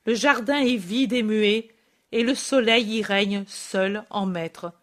Le 0.08 0.16
jardin 0.16 0.58
est 0.58 0.78
vide 0.78 1.14
et 1.14 1.22
muet, 1.22 1.70
et 2.12 2.24
le 2.24 2.34
soleil 2.34 2.98
y 2.98 3.04
règne 3.04 3.44
seul 3.46 4.04
en 4.10 4.26
maître. 4.26 4.74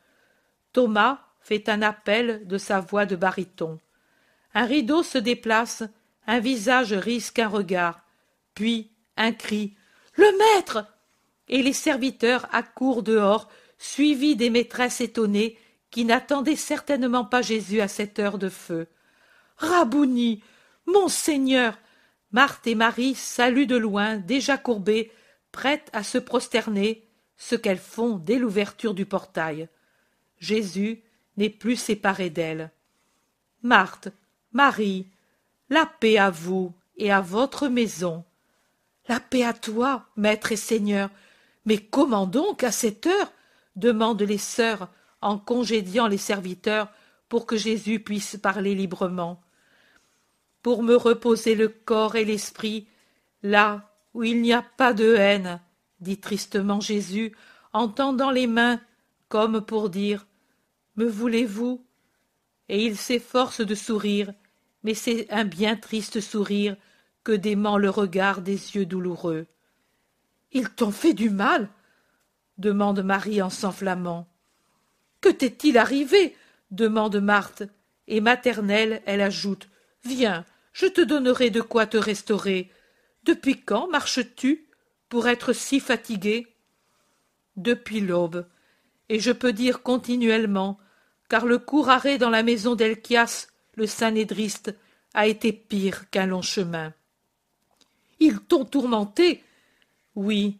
Thomas, 0.72 1.24
fait 1.40 1.68
un 1.68 1.82
appel 1.82 2.46
de 2.46 2.56
sa 2.56 2.78
voix 2.78 3.04
de 3.04 3.16
baryton. 3.16 3.80
Un 4.54 4.64
rideau 4.64 5.02
se 5.02 5.18
déplace, 5.18 5.82
un 6.28 6.38
visage 6.38 6.92
risque 6.92 7.40
un 7.40 7.48
regard, 7.48 8.00
puis 8.54 8.92
un 9.16 9.32
cri. 9.32 9.74
Le 10.14 10.30
maître. 10.38 10.86
Et 11.48 11.64
les 11.64 11.72
serviteurs 11.72 12.46
accourent 12.52 13.02
dehors, 13.02 13.48
suivis 13.78 14.36
des 14.36 14.50
maîtresses 14.50 15.00
étonnées, 15.00 15.56
qui 15.90 16.04
n'attendaient 16.04 16.56
certainement 16.56 17.24
pas 17.24 17.42
Jésus 17.42 17.80
à 17.80 17.88
cette 17.88 18.18
heure 18.18 18.38
de 18.38 18.48
feu. 18.48 18.86
Rabouni. 19.56 20.42
Monseigneur. 20.86 21.78
Marthe 22.32 22.66
et 22.66 22.74
Marie 22.74 23.14
saluent 23.14 23.66
de 23.66 23.76
loin, 23.76 24.16
déjà 24.16 24.58
courbées, 24.58 25.10
prêtes 25.50 25.88
à 25.92 26.02
se 26.02 26.18
prosterner, 26.18 27.06
ce 27.36 27.54
qu'elles 27.54 27.78
font 27.78 28.16
dès 28.16 28.38
l'ouverture 28.38 28.94
du 28.94 29.06
portail. 29.06 29.68
Jésus 30.38 31.02
n'est 31.36 31.50
plus 31.50 31.76
séparé 31.76 32.30
d'elles. 32.30 32.70
Marthe, 33.62 34.08
Marie, 34.52 35.06
la 35.70 35.86
paix 35.86 36.18
à 36.18 36.30
vous 36.30 36.72
et 36.96 37.10
à 37.10 37.20
votre 37.20 37.68
maison. 37.68 38.24
La 39.08 39.20
paix 39.20 39.44
à 39.44 39.52
toi, 39.52 40.06
maître 40.16 40.52
et 40.52 40.56
seigneur. 40.56 41.10
Mais 41.64 41.78
comment 41.78 42.26
donc 42.26 42.62
à 42.62 42.72
cette 42.72 43.06
heure 43.06 43.32
demandent 43.78 44.22
les 44.22 44.38
sœurs 44.38 44.88
en 45.20 45.38
congédiant 45.38 46.06
les 46.06 46.18
serviteurs 46.18 46.88
pour 47.28 47.46
que 47.46 47.56
Jésus 47.56 48.00
puisse 48.00 48.36
parler 48.36 48.74
librement. 48.74 49.40
Pour 50.62 50.82
me 50.82 50.94
reposer 50.94 51.54
le 51.54 51.68
corps 51.68 52.16
et 52.16 52.24
l'esprit, 52.24 52.86
là 53.42 53.94
où 54.14 54.24
il 54.24 54.42
n'y 54.42 54.52
a 54.52 54.62
pas 54.62 54.92
de 54.92 55.14
haine, 55.14 55.60
dit 56.00 56.18
tristement 56.18 56.80
Jésus, 56.80 57.32
en 57.72 57.88
tendant 57.88 58.30
les 58.30 58.46
mains, 58.46 58.80
comme 59.28 59.60
pour 59.60 59.90
dire 59.90 60.26
Me 60.96 61.06
voulez-vous? 61.06 61.84
Et 62.68 62.84
il 62.84 62.96
s'efforce 62.96 63.60
de 63.60 63.74
sourire, 63.74 64.32
mais 64.82 64.94
c'est 64.94 65.30
un 65.30 65.44
bien 65.44 65.76
triste 65.76 66.20
sourire 66.20 66.76
que 67.24 67.32
dément 67.32 67.78
le 67.78 67.90
regard 67.90 68.42
des 68.42 68.76
yeux 68.76 68.86
douloureux. 68.86 69.46
Ils 70.52 70.70
t'ont 70.70 70.90
fait 70.90 71.14
du 71.14 71.30
mal? 71.30 71.68
Demande 72.58 73.02
Marie 73.02 73.40
en 73.40 73.50
s'enflammant. 73.50 74.28
Que 75.20 75.28
t'est-il 75.28 75.78
arrivé 75.78 76.36
demande 76.70 77.16
Marthe, 77.16 77.64
et 78.06 78.20
maternelle, 78.20 79.02
elle 79.06 79.20
ajoute 79.20 79.68
Viens, 80.04 80.44
je 80.72 80.86
te 80.86 81.00
donnerai 81.00 81.50
de 81.50 81.60
quoi 81.60 81.86
te 81.86 81.96
restaurer. 81.96 82.70
Depuis 83.24 83.60
quand 83.60 83.88
marches-tu 83.88 84.66
pour 85.08 85.28
être 85.28 85.52
si 85.52 85.80
fatiguée 85.80 86.46
Depuis 87.56 88.00
l'aube, 88.00 88.46
et 89.08 89.20
je 89.20 89.32
peux 89.32 89.52
dire 89.52 89.82
continuellement, 89.82 90.78
car 91.28 91.46
le 91.46 91.58
court 91.58 91.88
arrêt 91.88 92.18
dans 92.18 92.30
la 92.30 92.42
maison 92.42 92.74
d'Elchias, 92.74 93.48
le 93.74 93.86
saint-nédriste, 93.86 94.74
a 95.14 95.26
été 95.26 95.52
pire 95.52 96.10
qu'un 96.10 96.26
long 96.26 96.42
chemin. 96.42 96.92
Ils 98.20 98.40
t'ont 98.40 98.64
tourmenté? 98.64 99.42
Oui, 100.14 100.58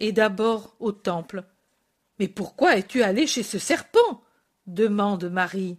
et 0.00 0.10
d'abord 0.10 0.74
au 0.80 0.90
temple. 0.90 1.44
Mais 2.18 2.26
pourquoi 2.26 2.76
es-tu 2.76 3.02
allé 3.02 3.28
chez 3.28 3.44
ce 3.44 3.60
serpent? 3.60 4.24
demande 4.66 5.26
Marie. 5.26 5.78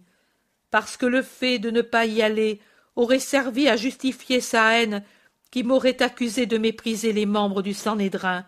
Parce 0.70 0.96
que 0.96 1.06
le 1.06 1.22
fait 1.22 1.58
de 1.58 1.70
ne 1.70 1.82
pas 1.82 2.06
y 2.06 2.22
aller 2.22 2.60
aurait 2.96 3.18
servi 3.18 3.68
à 3.68 3.76
justifier 3.76 4.40
sa 4.40 4.78
haine 4.78 5.04
qui 5.50 5.64
m'aurait 5.64 6.02
accusé 6.02 6.46
de 6.46 6.56
mépriser 6.56 7.12
les 7.12 7.26
membres 7.26 7.62
du 7.62 7.74
Sanhédrin. 7.74 8.46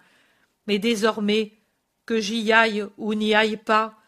Mais 0.66 0.78
désormais, 0.78 1.52
que 2.06 2.20
j'y 2.20 2.52
aille 2.52 2.86
ou 2.96 3.14
n'y 3.14 3.34
aille 3.34 3.58
pas, 3.58 3.98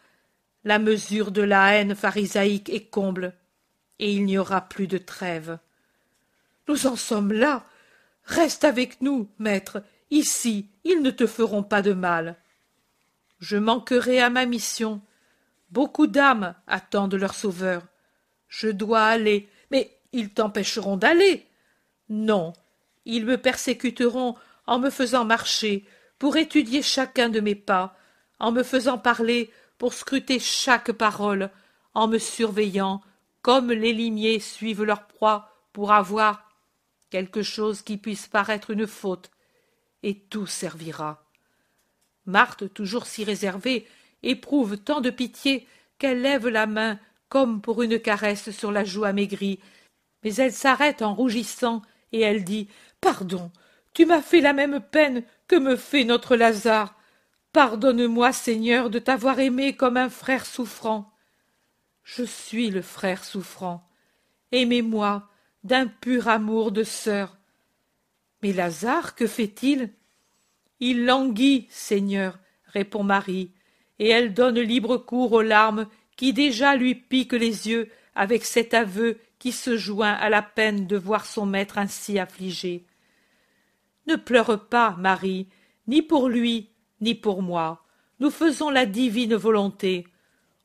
la 0.63 0.79
mesure 0.79 1.31
de 1.31 1.41
la 1.41 1.73
haine 1.73 1.95
pharisaïque 1.95 2.69
est 2.69 2.89
comble, 2.89 3.33
et 3.99 4.11
il 4.11 4.25
n'y 4.25 4.37
aura 4.37 4.61
plus 4.61 4.87
de 4.87 4.97
trêve. 4.97 5.59
Nous 6.67 6.87
en 6.87 6.95
sommes 6.95 7.31
là. 7.31 7.65
Reste 8.23 8.63
avec 8.63 9.01
nous, 9.01 9.29
maître. 9.39 9.81
Ici, 10.09 10.69
ils 10.83 11.01
ne 11.01 11.11
te 11.11 11.27
feront 11.27 11.63
pas 11.63 11.81
de 11.81 11.93
mal 11.93 12.37
je 13.39 13.57
manquerai 13.57 14.19
à 14.19 14.29
ma 14.29 14.45
mission. 14.45 15.01
Beaucoup 15.71 16.07
d'âmes 16.07 16.55
attendent 16.65 17.15
leur 17.15 17.35
sauveur. 17.35 17.83
Je 18.47 18.69
dois 18.69 19.03
aller, 19.03 19.49
mais 19.71 19.99
ils 20.13 20.33
t'empêcheront 20.33 20.97
d'aller. 20.97 21.45
Non, 22.09 22.53
ils 23.05 23.25
me 23.25 23.37
persécuteront 23.37 24.35
en 24.65 24.79
me 24.79 24.89
faisant 24.89 25.25
marcher, 25.25 25.85
pour 26.19 26.37
étudier 26.37 26.81
chacun 26.81 27.29
de 27.29 27.39
mes 27.39 27.55
pas, 27.55 27.95
en 28.39 28.51
me 28.51 28.63
faisant 28.63 28.97
parler, 28.97 29.51
pour 29.77 29.93
scruter 29.93 30.39
chaque 30.39 30.91
parole, 30.91 31.51
en 31.93 32.07
me 32.07 32.17
surveillant, 32.17 33.01
comme 33.41 33.71
les 33.71 33.93
limiers 33.93 34.39
suivent 34.39 34.83
leur 34.83 35.05
proie, 35.05 35.51
pour 35.73 35.91
avoir 35.91 36.49
quelque 37.11 37.43
chose 37.43 37.81
qui 37.81 37.97
puisse 37.97 38.27
paraître 38.27 38.71
une 38.71 38.87
faute, 38.87 39.29
et 40.03 40.19
tout 40.19 40.47
servira. 40.47 41.25
Marthe, 42.25 42.73
toujours 42.73 43.07
si 43.07 43.23
réservée, 43.23 43.87
éprouve 44.23 44.77
tant 44.77 45.01
de 45.01 45.09
pitié 45.09 45.67
qu'elle 45.97 46.21
lève 46.21 46.47
la 46.47 46.67
main 46.67 46.99
comme 47.29 47.61
pour 47.61 47.81
une 47.83 47.99
caresse 47.99 48.51
sur 48.51 48.71
la 48.71 48.83
joue 48.83 49.03
amaigrie, 49.03 49.59
mais 50.23 50.35
elle 50.35 50.53
s'arrête 50.53 51.01
en 51.01 51.13
rougissant 51.13 51.81
et 52.11 52.21
elle 52.21 52.43
dit 52.43 52.67
Pardon, 53.01 53.51
tu 53.93 54.05
m'as 54.05 54.21
fait 54.21 54.41
la 54.41 54.53
même 54.53 54.79
peine 54.79 55.23
que 55.47 55.55
me 55.55 55.75
fait 55.75 56.03
notre 56.03 56.35
Lazare. 56.35 56.95
Pardonne-moi, 57.53 58.31
Seigneur, 58.33 58.89
de 58.89 58.99
t'avoir 58.99 59.39
aimé 59.39 59.75
comme 59.75 59.97
un 59.97 60.09
frère 60.09 60.45
souffrant. 60.45 61.11
Je 62.03 62.23
suis 62.23 62.69
le 62.69 62.81
frère 62.81 63.23
souffrant. 63.23 63.89
Aimez-moi 64.51 65.27
d'un 65.63 65.87
pur 65.87 66.27
amour 66.27 66.71
de 66.71 66.83
sœur. 66.83 67.36
Mais 68.41 68.53
Lazare, 68.53 69.15
que 69.15 69.27
fait-il? 69.27 69.91
Il 70.79 71.05
languit, 71.05 71.67
Seigneur, 71.69 72.37
répond 72.65 73.03
Marie, 73.03 73.51
et 73.99 74.09
elle 74.09 74.33
donne 74.33 74.59
libre 74.59 74.97
cours 74.97 75.31
aux 75.33 75.41
larmes 75.41 75.87
qui 76.15 76.33
déjà 76.33 76.75
lui 76.75 76.95
piquent 76.95 77.33
les 77.33 77.69
yeux 77.69 77.89
avec 78.15 78.45
cet 78.45 78.73
aveu 78.73 79.19
qui 79.39 79.51
se 79.51 79.77
joint 79.77 80.13
à 80.13 80.29
la 80.29 80.41
peine 80.41 80.87
de 80.87 80.97
voir 80.97 81.25
son 81.25 81.45
maître 81.45 81.77
ainsi 81.77 82.19
affligé. 82.19 82.85
Ne 84.07 84.15
pleure 84.15 84.67
pas, 84.67 84.95
Marie, 84.97 85.47
ni 85.87 86.01
pour 86.01 86.29
lui, 86.29 86.69
ni 87.01 87.15
pour 87.15 87.41
moi. 87.41 87.83
Nous 88.19 88.31
faisons 88.31 88.69
la 88.69 88.85
divine 88.85 89.35
volonté. 89.35 90.07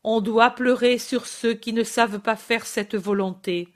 On 0.04 0.20
doit 0.20 0.50
pleurer 0.50 0.98
sur 0.98 1.26
ceux 1.26 1.54
qui 1.54 1.72
ne 1.72 1.84
savent 1.84 2.20
pas 2.20 2.36
faire 2.36 2.66
cette 2.66 2.94
volonté. 2.94 3.68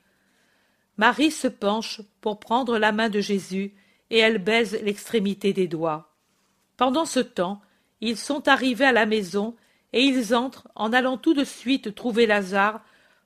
Marie 0.97 1.31
se 1.31 1.47
penche 1.47 2.01
pour 2.21 2.39
prendre 2.39 2.79
la 2.79 2.91
main 2.91 3.09
de 3.09 3.21
Jésus, 3.21 3.75
et 4.09 4.19
elle 4.19 4.37
baise 4.37 4.79
l'extrémité 4.83 5.53
des 5.53 5.67
doigts. 5.67 6.13
Pendant 6.77 7.05
ce 7.05 7.19
temps, 7.19 7.61
ils 8.01 8.17
sont 8.17 8.47
arrivés 8.47 8.85
à 8.85 8.91
la 8.91 9.05
maison, 9.05 9.55
et 9.93 10.01
ils 10.01 10.35
entrent 10.35 10.67
en 10.75 10.93
allant 10.93 11.17
tout 11.17 11.33
de 11.33 11.43
suite 11.43 11.95
trouver 11.95 12.25
Lazare, 12.25 12.81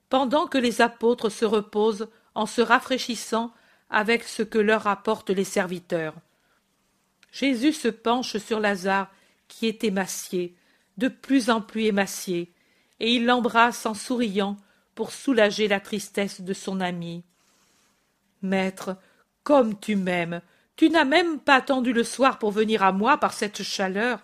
pendant 0.10 0.48
que 0.48 0.58
les 0.58 0.82
apôtres 0.82 1.30
se 1.30 1.46
reposent 1.46 2.08
en 2.36 2.46
se 2.46 2.62
rafraîchissant 2.62 3.54
avec 3.90 4.24
ce 4.24 4.44
que 4.44 4.58
leur 4.58 4.88
apportent 4.88 5.30
les 5.30 5.44
serviteurs. 5.44 6.16
Jésus 7.32 7.74
se 7.74 7.88
penche 7.88 8.38
sur 8.38 8.60
Lazare, 8.60 9.12
qui 9.48 9.68
est 9.68 9.84
émacié, 9.84 10.56
de 10.98 11.08
plus 11.08 11.50
en 11.50 11.62
plus 11.62 11.86
émacié, 11.86 12.54
et 13.00 13.14
il 13.16 13.26
l'embrasse 13.26 13.86
en 13.86 13.94
souriant 13.94 14.58
pour 14.96 15.12
soulager 15.12 15.68
la 15.68 15.80
tristesse 15.80 16.42
de 16.42 16.54
son 16.54 16.80
ami. 16.80 17.24
Maître, 18.42 18.98
comme 19.44 19.80
tu 19.80 19.96
m'aimes, 19.96 20.42
tu 20.82 20.90
n'as 20.90 21.06
même 21.06 21.38
pas 21.38 21.58
attendu 21.58 21.94
le 21.94 22.04
soir 22.04 22.40
pour 22.40 22.50
venir 22.50 22.82
à 22.82 22.92
moi 22.92 23.20
par 23.20 23.34
cette 23.34 23.62
chaleur. 23.62 24.20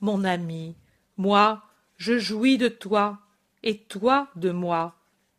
Mon 0.00 0.22
ami, 0.22 0.76
moi, 1.16 1.62
je 1.96 2.18
jouis 2.18 2.58
de 2.58 2.68
toi, 2.68 3.20
et 3.62 3.78
toi 3.78 4.28
de 4.36 4.50
moi. 4.50 4.94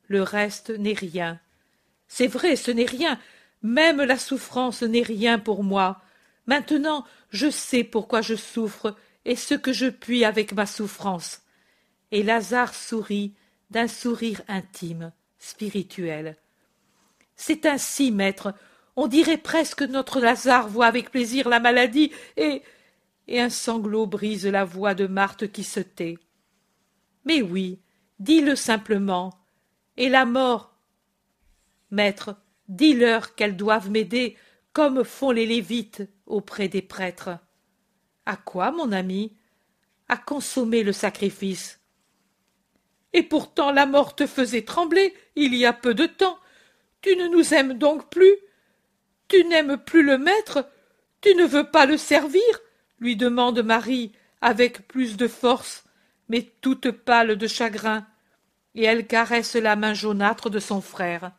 Le 0.08 0.24
reste 0.24 0.72
n'est 0.72 0.94
rien. 0.94 1.40
C'est 2.08 2.26
vrai, 2.26 2.56
ce 2.56 2.72
n'est 2.72 2.88
rien. 2.88 3.20
Même 3.62 4.02
la 4.02 4.18
souffrance 4.18 4.82
n'est 4.82 5.04
rien 5.04 5.38
pour 5.38 5.64
moi. 5.64 6.02
Maintenant, 6.48 7.06
je 7.30 7.52
sais 7.52 7.84
pourquoi 7.84 8.22
je 8.22 8.34
souffre 8.34 8.96
et 9.26 9.36
ce 9.36 9.54
que 9.54 9.74
je 9.74 9.86
puis 9.86 10.26
avec 10.26 10.54
ma 10.54 10.66
souffrance. 10.66 11.44
Et 12.10 12.24
Lazare 12.24 12.74
sourit 12.74 13.36
d'un 13.70 13.88
sourire 13.88 14.42
intime, 14.48 15.12
spirituel. 15.38 16.36
C'est 17.36 17.68
ainsi, 17.68 18.10
maître, 18.10 18.56
on 18.96 19.08
dirait 19.08 19.38
presque 19.38 19.80
que 19.80 19.84
notre 19.84 20.20
Lazare 20.20 20.68
voit 20.68 20.86
avec 20.86 21.12
plaisir 21.12 21.50
la 21.50 21.60
maladie, 21.60 22.12
et. 22.38 22.62
et 23.28 23.42
un 23.42 23.50
sanglot 23.50 24.06
brise 24.08 24.46
la 24.46 24.66
voix 24.66 24.94
de 24.94 25.08
Marthe 25.08 25.52
qui 25.52 25.64
se 25.64 25.80
tait. 25.80 26.18
Mais 27.26 27.42
oui, 27.42 27.82
dis-le 28.20 28.56
simplement. 28.56 29.34
Et 29.98 30.10
la 30.10 30.26
mort 30.26 30.76
Maître, 31.92 32.36
dis-leur 32.68 33.36
qu'elles 33.36 33.56
doivent 33.56 33.90
m'aider, 33.90 34.38
comme 34.74 35.04
font 35.04 35.32
les 35.32 35.46
Lévites 35.46 36.04
auprès 36.26 36.68
des 36.68 36.82
prêtres. 36.82 37.38
À 38.26 38.36
quoi, 38.36 38.72
mon 38.72 38.92
ami? 38.92 39.38
À 40.10 40.18
consommer 40.18 40.84
le 40.84 40.92
sacrifice. 40.92 41.80
Et 43.14 43.24
pourtant 43.24 43.72
la 43.72 43.86
mort 43.86 44.16
te 44.16 44.28
faisait 44.28 44.66
trembler 44.66 45.14
il 45.36 45.56
y 45.56 45.66
a 45.66 45.74
peu 45.74 45.94
de 45.94 46.06
temps. 46.06 46.38
Tu 47.02 47.16
ne 47.16 47.28
nous 47.28 47.54
aimes 47.54 47.78
donc 47.78 48.10
plus? 48.10 48.36
Tu 49.28 49.44
n'aimes 49.46 49.78
plus 49.78 50.04
le 50.04 50.18
maître 50.18 50.70
Tu 51.22 51.34
ne 51.36 51.46
veux 51.46 51.70
pas 51.70 51.86
le 51.86 51.98
servir 51.98 52.42
lui 53.00 53.16
demande 53.16 53.62
Marie 53.62 54.12
avec 54.42 54.88
plus 54.88 55.18
de 55.18 55.28
force, 55.28 55.84
mais 56.30 56.44
toute 56.62 56.92
pâle 56.92 57.36
de 57.36 57.48
chagrin, 57.48 58.06
et 58.74 58.84
elle 58.84 59.08
caresse 59.08 59.56
la 59.56 59.76
main 59.76 59.94
jaunâtre 59.94 60.50
de 60.50 60.60
son 60.60 60.82
frère. 60.82 61.32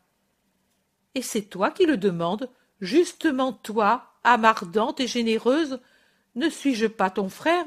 Et 1.14 1.22
c'est 1.22 1.42
toi 1.42 1.70
qui 1.70 1.86
le 1.86 1.96
demandes, 1.96 2.50
justement 2.80 3.52
toi, 3.52 4.12
âme 4.24 4.44
ardente 4.44 5.00
et 5.00 5.06
généreuse, 5.06 5.80
ne 6.34 6.48
suis-je 6.48 6.86
pas 6.86 7.10
ton 7.10 7.28
frère? 7.28 7.64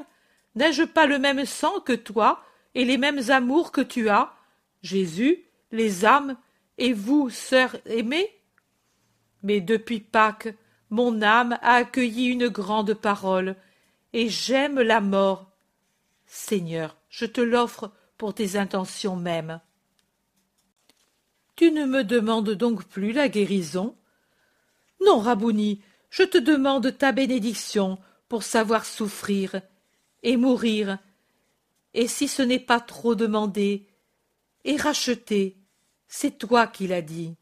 N'ai-je 0.54 0.84
pas 0.84 1.06
le 1.06 1.18
même 1.18 1.44
sang 1.44 1.80
que 1.80 1.92
toi 1.92 2.42
et 2.74 2.84
les 2.84 2.98
mêmes 2.98 3.30
amours 3.30 3.72
que 3.72 3.80
tu 3.80 4.08
as? 4.08 4.32
Jésus, 4.82 5.44
les 5.72 6.04
âmes, 6.04 6.36
et 6.78 6.92
vous, 6.92 7.28
sœurs 7.30 7.76
aimées 7.86 8.39
Mais 9.42 9.60
depuis 9.60 10.00
Pâques, 10.00 10.54
mon 10.90 11.22
âme 11.22 11.58
a 11.62 11.74
accueilli 11.74 12.26
une 12.26 12.48
grande 12.48 12.94
parole, 12.94 13.56
et 14.12 14.28
j'aime 14.28 14.80
la 14.80 15.00
mort. 15.00 15.50
Seigneur, 16.26 16.96
je 17.08 17.26
te 17.26 17.40
l'offre 17.40 17.92
pour 18.18 18.34
tes 18.34 18.56
intentions 18.56 19.16
mêmes. 19.16 19.60
Tu 21.56 21.70
ne 21.70 21.84
me 21.84 22.04
demandes 22.04 22.50
donc 22.50 22.84
plus 22.84 23.12
la 23.12 23.28
guérison? 23.28 23.96
Non, 25.04 25.20
Rabouni, 25.20 25.80
je 26.10 26.22
te 26.22 26.38
demande 26.38 26.96
ta 26.96 27.12
bénédiction 27.12 27.98
pour 28.28 28.42
savoir 28.42 28.84
souffrir 28.84 29.60
et 30.22 30.36
mourir, 30.36 30.98
et 31.94 32.06
si 32.06 32.28
ce 32.28 32.42
n'est 32.42 32.60
pas 32.60 32.80
trop 32.80 33.14
demandé, 33.14 33.86
et 34.64 34.76
racheter, 34.76 35.56
c'est 36.08 36.38
toi 36.38 36.66
qui 36.66 36.86
l'as 36.86 37.02
dit. 37.02 37.36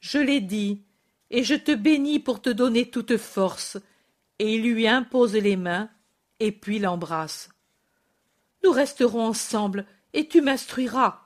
Je 0.00 0.18
l'ai 0.18 0.40
dit, 0.40 0.82
et 1.34 1.42
je 1.42 1.56
te 1.56 1.72
bénis 1.72 2.20
pour 2.20 2.40
te 2.40 2.48
donner 2.48 2.88
toute 2.88 3.16
force, 3.16 3.76
et 4.38 4.54
il 4.54 4.72
lui 4.72 4.86
impose 4.86 5.34
les 5.34 5.56
mains, 5.56 5.90
et 6.38 6.52
puis 6.52 6.78
l'embrasse. 6.78 7.48
Nous 8.62 8.70
resterons 8.70 9.26
ensemble, 9.26 9.84
et 10.12 10.28
tu 10.28 10.42
m'instruiras. 10.42 11.22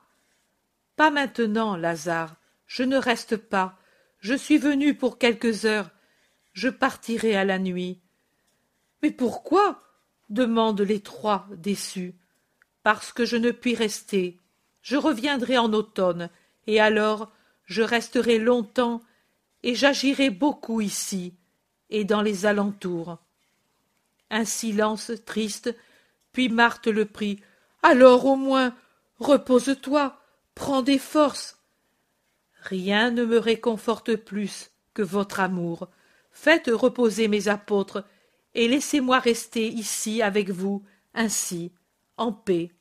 Pas 0.96 1.10
maintenant, 1.10 1.76
Lazare, 1.76 2.36
je 2.66 2.84
ne 2.84 2.96
reste 2.96 3.36
pas, 3.36 3.78
je 4.18 4.32
suis 4.32 4.56
venu 4.56 4.94
pour 4.94 5.18
quelques 5.18 5.66
heures, 5.66 5.90
je 6.54 6.70
partirai 6.70 7.36
à 7.36 7.44
la 7.44 7.58
nuit. 7.58 8.00
Mais 9.02 9.10
pourquoi? 9.10 9.82
demandent 10.30 10.80
les 10.80 11.00
trois 11.00 11.46
déçus. 11.54 12.14
Parce 12.82 13.12
que 13.12 13.26
je 13.26 13.36
ne 13.36 13.50
puis 13.50 13.74
rester. 13.74 14.38
Je 14.80 14.96
reviendrai 14.96 15.58
en 15.58 15.74
automne, 15.74 16.30
et 16.66 16.80
alors 16.80 17.30
je 17.66 17.82
resterai 17.82 18.38
longtemps, 18.38 19.02
et 19.68 19.74
j'agirai 19.74 20.30
beaucoup 20.30 20.80
ici, 20.80 21.34
et 21.90 22.04
dans 22.04 22.22
les 22.22 22.46
alentours. 22.46 23.18
Un 24.30 24.46
silence 24.46 25.12
triste, 25.26 25.76
puis 26.32 26.48
Marthe 26.48 26.86
le 26.86 27.04
prie. 27.04 27.42
Alors 27.82 28.24
au 28.24 28.36
moins, 28.36 28.74
repose-toi, 29.18 30.18
prends 30.54 30.80
des 30.80 30.98
forces. 30.98 31.58
Rien 32.62 33.10
ne 33.10 33.26
me 33.26 33.36
réconforte 33.36 34.16
plus 34.16 34.70
que 34.94 35.02
votre 35.02 35.38
amour. 35.38 35.88
Faites 36.30 36.70
reposer 36.72 37.28
mes 37.28 37.48
apôtres, 37.48 38.06
et 38.54 38.68
laissez-moi 38.68 39.18
rester 39.18 39.68
ici 39.68 40.22
avec 40.22 40.48
vous, 40.48 40.82
ainsi, 41.12 41.72
en 42.16 42.32
paix. 42.32 42.72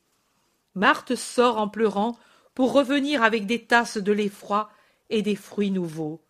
Marthe 0.74 1.16
sort 1.16 1.58
en 1.58 1.68
pleurant 1.68 2.18
pour 2.54 2.72
revenir 2.72 3.22
avec 3.22 3.44
des 3.44 3.66
tasses 3.66 3.98
de 3.98 4.12
lait 4.12 4.30
froid 4.30 4.70
et 5.10 5.20
des 5.20 5.36
fruits 5.36 5.70
nouveaux. 5.70 6.22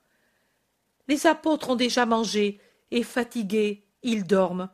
Les 1.08 1.26
apôtres 1.26 1.70
ont 1.70 1.76
déjà 1.76 2.06
mangé, 2.06 2.60
et 2.90 3.02
fatigués, 3.02 3.84
ils 4.02 4.24
dorment. 4.24 4.68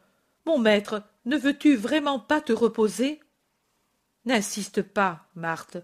Mon 0.46 0.58
maître, 0.58 1.02
ne 1.24 1.36
veux-tu 1.36 1.76
vraiment 1.76 2.18
pas 2.18 2.40
te 2.40 2.52
reposer? 2.52 3.20
N'insiste 4.24 4.82
pas, 4.82 5.26
Marthe. 5.34 5.78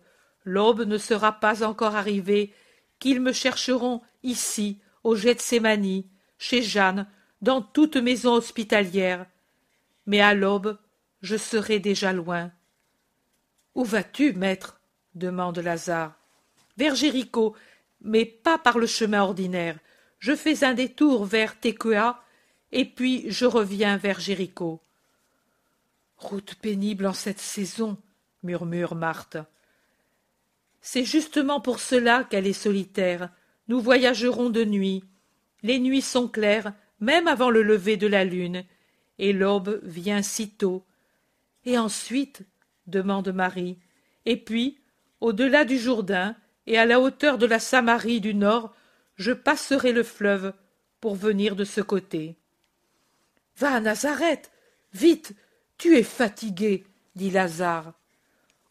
L'aube 0.44 0.82
ne 0.82 0.98
sera 0.98 1.32
pas 1.32 1.62
encore 1.62 1.94
arrivée, 1.94 2.52
qu'ils 2.98 3.20
me 3.20 3.32
chercheront 3.32 4.02
ici, 4.22 4.80
au 5.04 5.14
Gethsémani, 5.14 6.08
chez 6.38 6.62
Jeanne, 6.62 7.06
dans 7.40 7.62
toute 7.62 7.96
maison 7.96 8.34
hospitalière. 8.34 9.26
Mais 10.06 10.20
à 10.20 10.34
l'aube, 10.34 10.78
je 11.22 11.36
serai 11.36 11.78
déjà 11.78 12.12
loin. 12.12 12.50
Où 13.74 13.84
vas-tu, 13.84 14.32
maître? 14.32 14.80
demande 15.14 15.58
Lazare. 15.58 16.14
Vers 16.76 16.94
Jéricho, 16.94 17.54
mais 18.00 18.24
pas 18.24 18.58
par 18.58 18.78
le 18.78 18.86
chemin 18.86 19.22
ordinaire 19.22 19.78
je 20.20 20.36
fais 20.36 20.64
un 20.64 20.74
détour 20.74 21.24
vers 21.24 21.58
Tekoa, 21.58 22.22
et 22.72 22.84
puis 22.84 23.24
je 23.28 23.46
reviens 23.46 23.96
vers 23.96 24.20
Jéricho. 24.20 24.80
Route 26.18 26.54
pénible 26.56 27.06
en 27.06 27.14
cette 27.14 27.40
saison, 27.40 27.96
murmure 28.42 28.94
Marthe. 28.94 29.38
C'est 30.82 31.04
justement 31.04 31.60
pour 31.60 31.80
cela 31.80 32.24
qu'elle 32.24 32.46
est 32.46 32.52
solitaire. 32.52 33.30
Nous 33.68 33.80
voyagerons 33.80 34.50
de 34.50 34.64
nuit. 34.64 35.02
Les 35.62 35.78
nuits 35.78 36.02
sont 36.02 36.28
claires, 36.28 36.72
même 37.00 37.26
avant 37.26 37.50
le 37.50 37.62
lever 37.62 37.96
de 37.96 38.06
la 38.06 38.24
lune, 38.24 38.64
et 39.18 39.32
l'aube 39.32 39.80
vient 39.82 40.22
si 40.22 40.50
tôt. 40.50 40.84
Et 41.64 41.78
ensuite 41.78 42.42
demande 42.86 43.28
Marie. 43.32 43.78
Et 44.26 44.36
puis, 44.36 44.78
au-delà 45.20 45.64
du 45.64 45.78
Jourdain, 45.78 46.36
et 46.66 46.78
à 46.78 46.84
la 46.84 47.00
hauteur 47.00 47.38
de 47.38 47.46
la 47.46 47.58
Samarie 47.58 48.20
du 48.20 48.34
nord, 48.34 48.74
je 49.20 49.32
passerai 49.32 49.92
le 49.92 50.02
fleuve 50.02 50.54
pour 50.98 51.14
venir 51.14 51.54
de 51.54 51.64
ce 51.64 51.82
côté. 51.82 52.38
Va 53.58 53.74
à 53.74 53.80
Nazareth. 53.80 54.50
Vite. 54.94 55.34
Tu 55.76 55.98
es 55.98 56.02
fatigué, 56.02 56.86
dit 57.16 57.30
Lazare. 57.30 57.92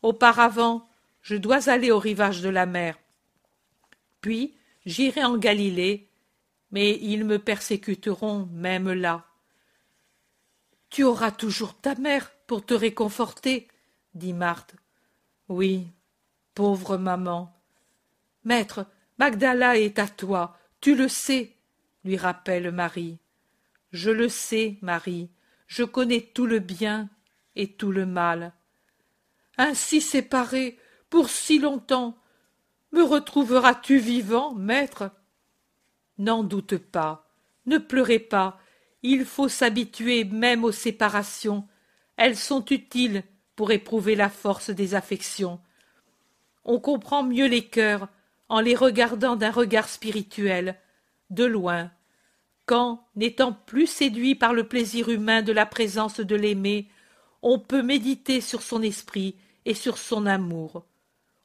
Auparavant, 0.01 0.89
je 1.21 1.35
dois 1.35 1.69
aller 1.69 1.91
au 1.91 1.99
rivage 1.99 2.41
de 2.41 2.49
la 2.49 2.65
mer. 2.65 2.97
Puis 4.21 4.55
j'irai 4.87 5.23
en 5.23 5.37
Galilée, 5.37 6.09
mais 6.71 6.97
ils 6.99 7.25
me 7.25 7.37
persécuteront 7.37 8.47
même 8.51 8.91
là. 8.91 9.27
Tu 10.89 11.03
auras 11.03 11.31
toujours 11.31 11.79
ta 11.79 11.93
mère 11.93 12.31
pour 12.47 12.65
te 12.65 12.73
réconforter, 12.73 13.67
dit 14.15 14.33
Marthe. 14.33 14.73
Oui, 15.47 15.87
pauvre 16.55 16.97
maman. 16.97 17.55
Maître, 18.43 18.87
Magdala 19.19 19.77
est 19.77 19.99
à 19.99 20.07
toi, 20.07 20.57
tu 20.79 20.95
le 20.95 21.09
sais, 21.09 21.57
lui 22.05 22.15
rappelle 22.15 22.71
Marie. 22.71 23.19
Je 23.91 24.11
le 24.11 24.29
sais, 24.29 24.77
Marie, 24.81 25.29
je 25.67 25.83
connais 25.83 26.21
tout 26.21 26.45
le 26.45 26.59
bien 26.59 27.09
et 27.57 27.67
tout 27.73 27.91
le 27.91 28.05
mal. 28.05 28.53
Ainsi 29.57 29.99
séparés, 29.99 30.79
pour 31.09 31.29
si 31.29 31.59
longtemps, 31.59 32.17
me 32.93 33.03
retrouveras-tu 33.03 33.97
vivant, 33.97 34.53
maître? 34.53 35.11
N'en 36.17 36.45
doute 36.45 36.77
pas, 36.77 37.29
ne 37.65 37.77
pleurez 37.77 38.19
pas, 38.19 38.57
il 39.03 39.25
faut 39.25 39.49
s'habituer 39.49 40.23
même 40.23 40.63
aux 40.63 40.71
séparations, 40.71 41.67
elles 42.15 42.37
sont 42.37 42.63
utiles 42.69 43.23
pour 43.57 43.71
éprouver 43.71 44.15
la 44.15 44.29
force 44.29 44.69
des 44.69 44.95
affections. 44.95 45.59
On 46.63 46.79
comprend 46.79 47.23
mieux 47.23 47.47
les 47.47 47.65
cœurs 47.65 48.07
en 48.49 48.59
les 48.59 48.75
regardant 48.75 49.35
d'un 49.35 49.51
regard 49.51 49.87
spirituel, 49.87 50.75
de 51.29 51.45
loin, 51.45 51.91
quand, 52.65 53.07
n'étant 53.15 53.53
plus 53.53 53.87
séduit 53.87 54.35
par 54.35 54.53
le 54.53 54.67
plaisir 54.67 55.09
humain 55.09 55.41
de 55.41 55.51
la 55.51 55.65
présence 55.65 56.19
de 56.19 56.35
l'aimé, 56.35 56.87
on 57.41 57.59
peut 57.59 57.81
méditer 57.81 58.41
sur 58.41 58.61
son 58.61 58.81
esprit 58.81 59.35
et 59.65 59.73
sur 59.73 59.97
son 59.97 60.25
amour. 60.25 60.85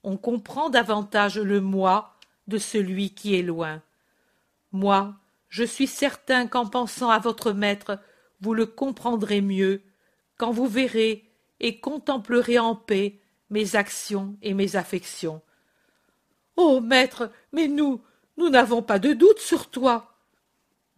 On 0.03 0.17
comprend 0.17 0.71
davantage 0.71 1.39
le 1.39 1.61
moi 1.61 2.15
de 2.47 2.59
celui 2.59 3.15
qui 3.15 3.35
est 3.35 3.43
loin. 3.43 3.83
Moi, 4.73 5.15
je 5.49 5.65
suis 5.65 5.87
certain 5.87 6.47
qu'en 6.47 6.67
pensant 6.67 7.11
à 7.11 7.19
votre 7.19 7.53
maître, 7.53 7.99
vous 8.41 8.55
le 8.55 8.67
comprendrez 8.67 9.41
mieux, 9.41 9.83
quand 10.37 10.51
vous 10.51 10.67
verrez 10.67 11.31
et 11.61 11.81
contemplerez 11.81 12.59
en 12.59 12.75
paix 12.75 13.21
mes 13.51 13.77
actions 13.77 14.37
et 14.43 14.53
mes 14.53 14.77
affections. 14.77 15.41
Oh 16.57 16.81
maître, 16.81 17.31
mais 17.53 17.69
nous, 17.69 18.03
nous 18.37 18.49
n'avons 18.49 18.83
pas 18.83 18.99
de 18.99 19.13
doute 19.13 19.39
sur 19.39 19.71
toi. 19.71 20.17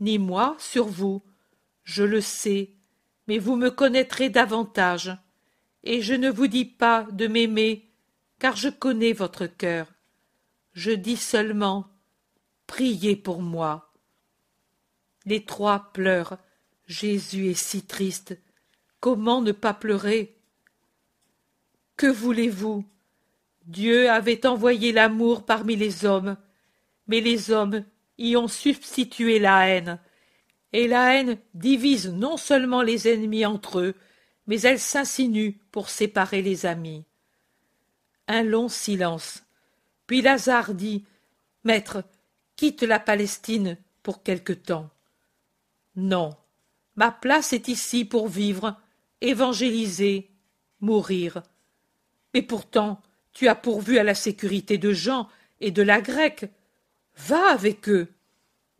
Ni 0.00 0.18
moi 0.18 0.57
sur 0.59 0.86
vous. 0.86 1.22
Je 1.84 2.02
le 2.02 2.20
sais, 2.20 2.72
mais 3.28 3.38
vous 3.38 3.57
me 3.57 3.70
connaîtrez 3.70 4.28
davantage. 4.28 5.16
Et 5.84 6.02
je 6.02 6.14
ne 6.14 6.30
vous 6.30 6.48
dis 6.48 6.64
pas 6.64 7.04
de 7.12 7.26
m'aimer, 7.26 7.88
car 8.38 8.57
je 8.57 8.68
connais 8.68 9.12
votre 9.12 9.46
cœur. 9.46 9.86
Je 10.72 10.90
dis 10.90 11.16
seulement 11.16 11.88
Priez 12.66 13.16
pour 13.16 13.42
moi. 13.42 13.92
Les 15.24 15.44
trois 15.44 15.92
pleurent. 15.92 16.38
Jésus 16.86 17.48
est 17.48 17.54
si 17.54 17.82
triste. 17.82 18.38
Comment 19.00 19.40
ne 19.40 19.52
pas 19.52 19.74
pleurer? 19.74 20.36
Que 21.96 22.07
voulez-vous? 22.07 22.84
Dieu 23.66 24.08
avait 24.10 24.46
envoyé 24.46 24.92
l'amour 24.92 25.44
parmi 25.44 25.74
les 25.76 26.04
hommes, 26.04 26.36
mais 27.08 27.20
les 27.20 27.50
hommes 27.50 27.84
y 28.16 28.36
ont 28.36 28.48
substitué 28.48 29.38
la 29.38 29.68
haine. 29.68 29.98
Et 30.72 30.86
la 30.88 31.14
haine 31.14 31.38
divise 31.54 32.08
non 32.08 32.36
seulement 32.36 32.82
les 32.82 33.08
ennemis 33.08 33.44
entre 33.44 33.80
eux, 33.80 33.94
mais 34.46 34.60
elle 34.60 34.78
s'insinue 34.78 35.58
pour 35.72 35.88
séparer 35.88 36.42
les 36.42 36.66
amis. 36.66 37.04
Un 38.28 38.42
long 38.42 38.68
silence. 38.68 39.42
Puis 40.06 40.22
Lazare 40.22 40.74
dit 40.74 41.04
Maître, 41.64 42.04
quitte 42.54 42.82
la 42.82 43.00
Palestine 43.00 43.76
pour 44.02 44.22
quelque 44.22 44.52
temps. 44.52 44.90
Non, 45.96 46.36
ma 46.94 47.10
place 47.10 47.52
est 47.52 47.68
ici 47.68 48.04
pour 48.04 48.28
vivre, 48.28 48.76
évangéliser, 49.20 50.30
mourir. 50.80 51.42
Mais 52.34 52.42
pourtant, 52.42 53.00
tu 53.37 53.49
as 53.49 53.55
pourvu 53.55 53.99
à 53.99 54.03
la 54.03 54.14
sécurité 54.14 54.78
de 54.78 54.95
Jean 54.95 55.28
et 55.61 55.70
de 55.70 55.82
la 55.82 56.01
grecque. 56.01 56.47
Va 57.18 57.51
avec 57.51 57.87
eux. 57.87 58.09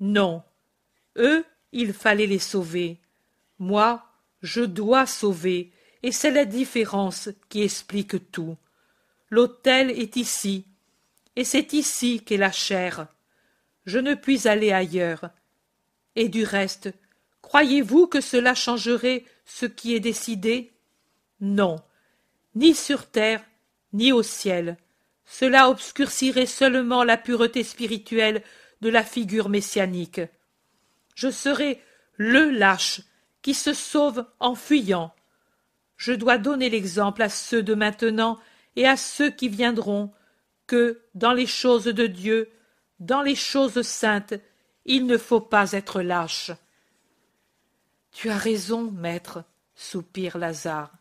Non. 0.01 0.43
Eux, 1.19 1.45
il 1.73 1.93
fallait 1.93 2.27
les 2.27 2.39
sauver. 2.39 2.99
Moi, 3.59 4.03
je 4.41 4.63
dois 4.63 5.05
sauver, 5.05 5.73
et 6.03 6.11
c'est 6.11 6.31
la 6.31 6.47
différence 6.47 7.29
qui 7.51 7.65
explique 7.65 8.33
tout. 8.33 8.57
L'autel 9.29 9.91
est 9.91 10.17
ici, 10.17 10.65
et 11.37 11.45
c'est 11.45 11.75
ici 11.75 12.23
qu'est 12.25 12.39
la 12.39 12.51
chair. 12.51 13.09
Je 13.85 13.99
ne 13.99 14.15
puis 14.15 14.49
aller 14.49 14.73
ailleurs. 14.73 15.29
Et 16.15 16.31
du 16.31 16.45
reste, 16.45 16.95
croyez-vous 17.43 18.07
que 18.07 18.23
cela 18.23 18.55
changerait 18.55 19.27
ce 19.45 19.67
qui 19.67 19.95
est 19.95 20.01
décidé? 20.01 20.73
Non, 21.43 21.77
ni 22.55 22.75
sur 22.75 23.05
terre, 23.11 23.45
ni 23.97 24.13
au 24.13 24.23
ciel. 24.23 24.77
Cela 25.25 25.69
obscurcirait 25.71 26.47
seulement 26.47 27.03
la 27.03 27.17
pureté 27.17 27.65
spirituelle 27.65 28.43
de 28.81 28.89
la 28.89 29.03
figure 29.03 29.49
messianique. 29.49 30.21
Je 31.15 31.31
serai 31.31 31.81
le 32.17 32.51
lâche 32.51 33.01
qui 33.43 33.55
se 33.55 33.73
sauve 33.73 34.27
en 34.39 34.55
fuyant. 34.55 35.13
Je 35.97 36.13
dois 36.13 36.39
donner 36.39 36.69
l'exemple 36.69 37.23
à 37.23 37.29
ceux 37.29 37.63
de 37.63 37.75
maintenant 37.75 38.39
et 38.77 38.87
à 38.87 38.97
ceux 38.97 39.31
qui 39.31 39.49
viendront 39.49 40.13
que, 40.67 41.01
dans 41.15 41.33
les 41.33 41.47
choses 41.47 41.87
de 41.87 42.07
Dieu, 42.07 42.51
dans 43.01 43.23
les 43.23 43.35
choses 43.35 43.83
saintes, 43.83 44.35
il 44.85 45.07
ne 45.07 45.17
faut 45.17 45.41
pas 45.41 45.73
être 45.73 46.03
lâche. 46.03 46.51
Tu 48.13 48.31
as 48.31 48.39
raison, 48.39 48.91
maître, 48.91 49.45
soupire 49.75 50.39
Lazare. 50.39 50.93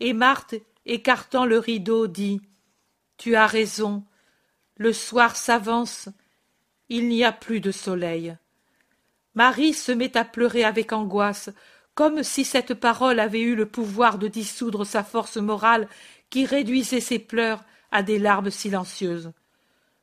Et 0.00 0.12
Marthe 0.12 0.56
écartant 0.86 1.44
le 1.44 1.58
rideau, 1.58 2.06
dit 2.06 2.40
Tu 3.18 3.36
as 3.36 3.46
raison. 3.46 4.04
Le 4.76 4.92
soir 4.92 5.36
s'avance. 5.36 6.08
Il 6.88 7.08
n'y 7.08 7.24
a 7.24 7.32
plus 7.32 7.60
de 7.60 7.72
soleil. 7.72 8.36
Marie 9.34 9.74
se 9.74 9.92
met 9.92 10.16
à 10.16 10.24
pleurer 10.24 10.64
avec 10.64 10.92
angoisse, 10.92 11.50
comme 11.94 12.22
si 12.22 12.44
cette 12.44 12.74
parole 12.74 13.20
avait 13.20 13.40
eu 13.40 13.54
le 13.54 13.66
pouvoir 13.66 14.18
de 14.18 14.28
dissoudre 14.28 14.84
sa 14.84 15.02
force 15.02 15.36
morale 15.36 15.88
qui 16.30 16.46
réduisait 16.46 17.00
ses 17.00 17.18
pleurs 17.18 17.64
à 17.90 18.02
des 18.02 18.18
larmes 18.18 18.50
silencieuses. 18.50 19.32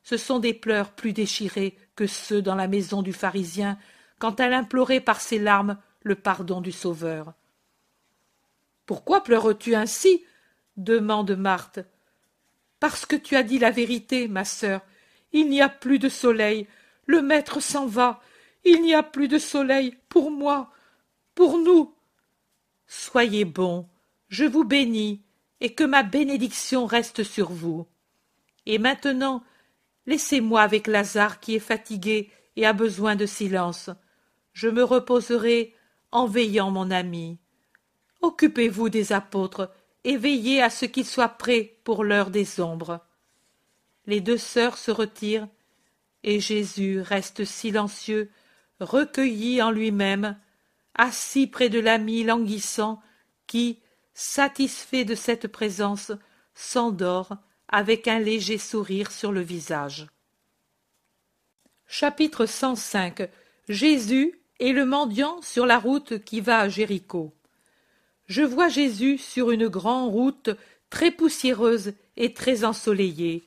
Ce 0.04 0.18
sont 0.18 0.40
des 0.40 0.54
pleurs 0.54 0.92
plus 0.92 1.14
déchirés 1.14 1.78
que 1.96 2.08
ceux 2.08 2.42
dans 2.42 2.56
la 2.56 2.68
maison 2.68 3.02
du 3.02 3.14
pharisien 3.14 3.78
quand 4.20 4.40
elle 4.40 4.54
implorait 4.54 5.00
par 5.00 5.22
ses 5.22 5.40
larmes 5.40 5.78
le 6.02 6.16
pardon 6.16 6.62
du 6.62 6.72
Sauveur. 6.72 7.34
Pourquoi 8.86 9.24
pleures-tu 9.24 9.76
ainsi? 9.76 10.24
Demande 10.78 11.32
Marthe. 11.32 11.80
Parce 12.80 13.06
que 13.06 13.16
tu 13.16 13.36
as 13.36 13.44
dit 13.44 13.60
la 13.60 13.72
vérité, 13.72 14.28
ma 14.28 14.46
sœur. 14.46 14.82
Il 15.32 15.50
n'y 15.50 15.62
a 15.62 15.70
plus 15.70 16.00
de 16.00 16.10
soleil. 16.10 16.68
Le 17.06 17.22
maître 17.22 17.62
s'en 17.62 17.86
va. 17.86 18.22
Il 18.66 18.82
n'y 18.82 18.94
a 18.94 19.04
plus 19.04 19.28
de 19.28 19.38
soleil 19.38 19.98
pour 20.10 20.32
moi, 20.32 20.72
pour 21.36 21.58
nous. 21.58 21.94
Soyez 22.88 23.46
bon, 23.46 23.88
je 24.30 24.46
vous 24.46 24.64
bénis, 24.64 25.22
et 25.60 25.74
que 25.74 25.84
ma 25.84 26.04
bénédiction 26.04 26.86
reste 26.86 27.24
sur 27.24 27.52
vous. 27.52 27.88
Et 28.66 28.78
maintenant, 28.78 29.44
laissez-moi 30.06 30.62
avec 30.62 30.88
Lazare 30.88 31.40
qui 31.40 31.56
est 31.56 31.60
fatigué 31.60 32.30
et 32.56 32.66
a 32.66 32.74
besoin 32.74 33.16
de 33.16 33.26
silence. 33.26 33.90
Je 34.54 34.70
me 34.70 34.84
reposerai 34.84 35.74
en 36.12 36.28
veillant 36.28 36.70
mon 36.70 36.92
ami. 36.92 37.40
Occupez-vous 38.22 38.90
des 38.90 39.12
apôtres 39.12 39.72
et 40.04 40.18
veillez 40.18 40.62
à 40.62 40.70
ce 40.70 40.86
qu'ils 40.86 41.06
soient 41.06 41.30
prêts 41.30 41.78
pour 41.84 42.04
l'heure 42.04 42.30
des 42.30 42.60
ombres. 42.60 43.00
Les 44.06 44.22
deux 44.22 44.38
sœurs 44.38 44.78
se 44.78 44.92
retirent, 44.92 45.48
et 46.24 46.40
Jésus 46.40 47.02
reste 47.02 47.46
silencieux, 47.46 48.30
recueilli 48.80 49.62
en 49.62 49.72
lui-même, 49.72 50.38
assis 50.96 51.48
près 51.48 51.70
de 51.70 51.80
l'ami 51.80 52.24
languissant, 52.24 53.02
qui, 53.48 53.80
satisfait 54.14 55.06
de 55.06 55.16
cette 55.16 55.48
présence, 55.48 56.12
s'endort 56.54 57.38
avec 57.68 58.08
un 58.08 58.20
léger 58.20 58.58
sourire 58.58 59.12
sur 59.12 59.32
le 59.32 59.42
visage. 59.42 60.08
Chapitre 61.88 62.46
105 62.46 63.30
Jésus 63.70 64.40
et 64.60 64.74
le 64.74 64.86
mendiant 64.86 65.42
sur 65.42 65.66
la 65.66 65.80
route 65.80 66.24
qui 66.24 66.42
va 66.42 66.60
à 66.60 66.70
Jéricho 66.70 67.34
je 68.28 68.42
vois 68.42 68.70
Jésus 68.70 69.18
sur 69.18 69.52
une 69.52 69.68
grande 69.68 70.12
route 70.12 70.50
très 70.90 71.12
poussiéreuse 71.12 71.94
et 72.18 72.34
très 72.34 72.64
ensoleillée. 72.64 73.44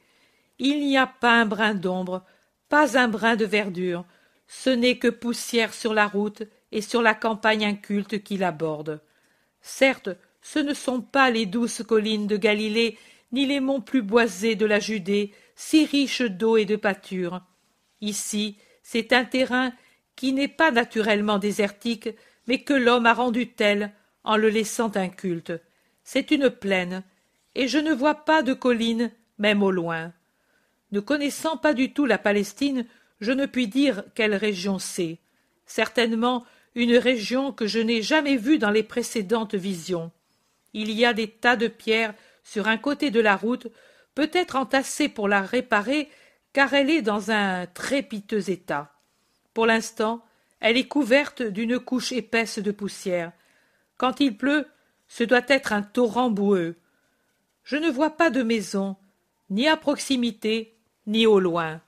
Il 0.58 0.80
n'y 0.80 0.96
a 0.96 1.06
pas 1.06 1.40
un 1.40 1.46
brin 1.46 1.74
d'ombre, 1.74 2.24
pas 2.68 2.98
un 2.98 3.08
brin 3.08 3.36
de 3.36 3.44
verdure, 3.44 4.04
ce 4.48 4.70
n'est 4.70 4.98
que 4.98 5.08
poussière 5.08 5.74
sur 5.74 5.94
la 5.94 6.06
route 6.06 6.42
et 6.72 6.80
sur 6.80 7.02
la 7.02 7.14
campagne 7.14 7.64
inculte 7.64 8.22
qui 8.22 8.36
l'aborde. 8.36 9.00
Certes, 9.60 10.10
ce 10.42 10.58
ne 10.58 10.74
sont 10.74 11.00
pas 11.00 11.30
les 11.30 11.46
douces 11.46 11.82
collines 11.82 12.26
de 12.26 12.36
Galilée, 12.36 12.98
ni 13.32 13.46
les 13.46 13.60
monts 13.60 13.80
plus 13.80 14.02
boisés 14.02 14.54
de 14.54 14.66
la 14.66 14.78
Judée, 14.78 15.32
si 15.56 15.84
riches 15.84 16.22
d'eau 16.22 16.56
et 16.56 16.64
de 16.64 16.76
pâture. 16.76 17.42
Ici, 18.00 18.56
c'est 18.82 19.12
un 19.12 19.24
terrain 19.24 19.72
qui 20.14 20.32
n'est 20.32 20.48
pas 20.48 20.70
naturellement 20.70 21.38
désertique, 21.38 22.10
mais 22.46 22.62
que 22.62 22.74
l'homme 22.74 23.06
a 23.06 23.14
rendu 23.14 23.48
tel 23.48 23.92
en 24.26 24.36
le 24.36 24.50
laissant 24.50 24.94
inculte. 24.96 25.52
C'est 26.04 26.30
une 26.30 26.50
plaine, 26.50 27.02
et 27.54 27.68
je 27.68 27.78
ne 27.78 27.94
vois 27.94 28.26
pas 28.26 28.42
de 28.42 28.52
collines, 28.52 29.10
même 29.38 29.62
au 29.62 29.70
loin. 29.70 30.12
Ne 30.92 31.00
connaissant 31.00 31.56
pas 31.56 31.72
du 31.72 31.92
tout 31.92 32.04
la 32.04 32.18
Palestine, 32.18 32.84
je 33.20 33.32
ne 33.32 33.46
puis 33.46 33.68
dire 33.68 34.04
quelle 34.14 34.34
région 34.34 34.78
c'est. 34.78 35.18
Certainement 35.64 36.44
une 36.74 36.96
région 36.96 37.52
que 37.52 37.66
je 37.66 37.78
n'ai 37.78 38.02
jamais 38.02 38.36
vue 38.36 38.58
dans 38.58 38.70
les 38.70 38.82
précédentes 38.82 39.54
visions. 39.54 40.12
Il 40.74 40.90
y 40.90 41.06
a 41.06 41.14
des 41.14 41.28
tas 41.28 41.56
de 41.56 41.68
pierres 41.68 42.14
sur 42.44 42.68
un 42.68 42.76
côté 42.76 43.10
de 43.10 43.20
la 43.20 43.34
route, 43.34 43.68
peut-être 44.14 44.56
entassées 44.56 45.08
pour 45.08 45.26
la 45.26 45.40
réparer, 45.40 46.10
car 46.52 46.74
elle 46.74 46.90
est 46.90 47.02
dans 47.02 47.30
un 47.30 47.66
très 47.66 48.02
piteux 48.02 48.50
état. 48.50 48.92
Pour 49.54 49.66
l'instant, 49.66 50.24
elle 50.60 50.76
est 50.76 50.88
couverte 50.88 51.42
d'une 51.42 51.78
couche 51.78 52.12
épaisse 52.12 52.58
de 52.58 52.70
poussière, 52.70 53.32
quand 53.96 54.20
il 54.20 54.36
pleut, 54.36 54.66
ce 55.08 55.24
doit 55.24 55.42
être 55.48 55.72
un 55.72 55.82
torrent 55.82 56.30
boueux. 56.30 56.76
Je 57.64 57.76
ne 57.76 57.90
vois 57.90 58.10
pas 58.10 58.30
de 58.30 58.42
maison, 58.42 58.96
ni 59.50 59.68
à 59.68 59.76
proximité, 59.76 60.76
ni 61.06 61.26
au 61.26 61.40
loin. 61.40 61.80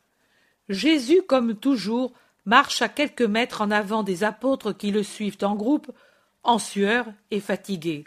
Jésus, 0.68 1.22
comme 1.26 1.54
toujours, 1.54 2.12
marche 2.44 2.82
à 2.82 2.88
quelques 2.88 3.22
mètres 3.22 3.60
en 3.60 3.70
avant 3.70 4.02
des 4.02 4.24
apôtres 4.24 4.72
qui 4.72 4.90
le 4.90 5.02
suivent 5.02 5.38
en 5.42 5.54
groupe, 5.54 5.90
en 6.42 6.58
sueur 6.58 7.06
et 7.30 7.40
fatigués. 7.40 8.04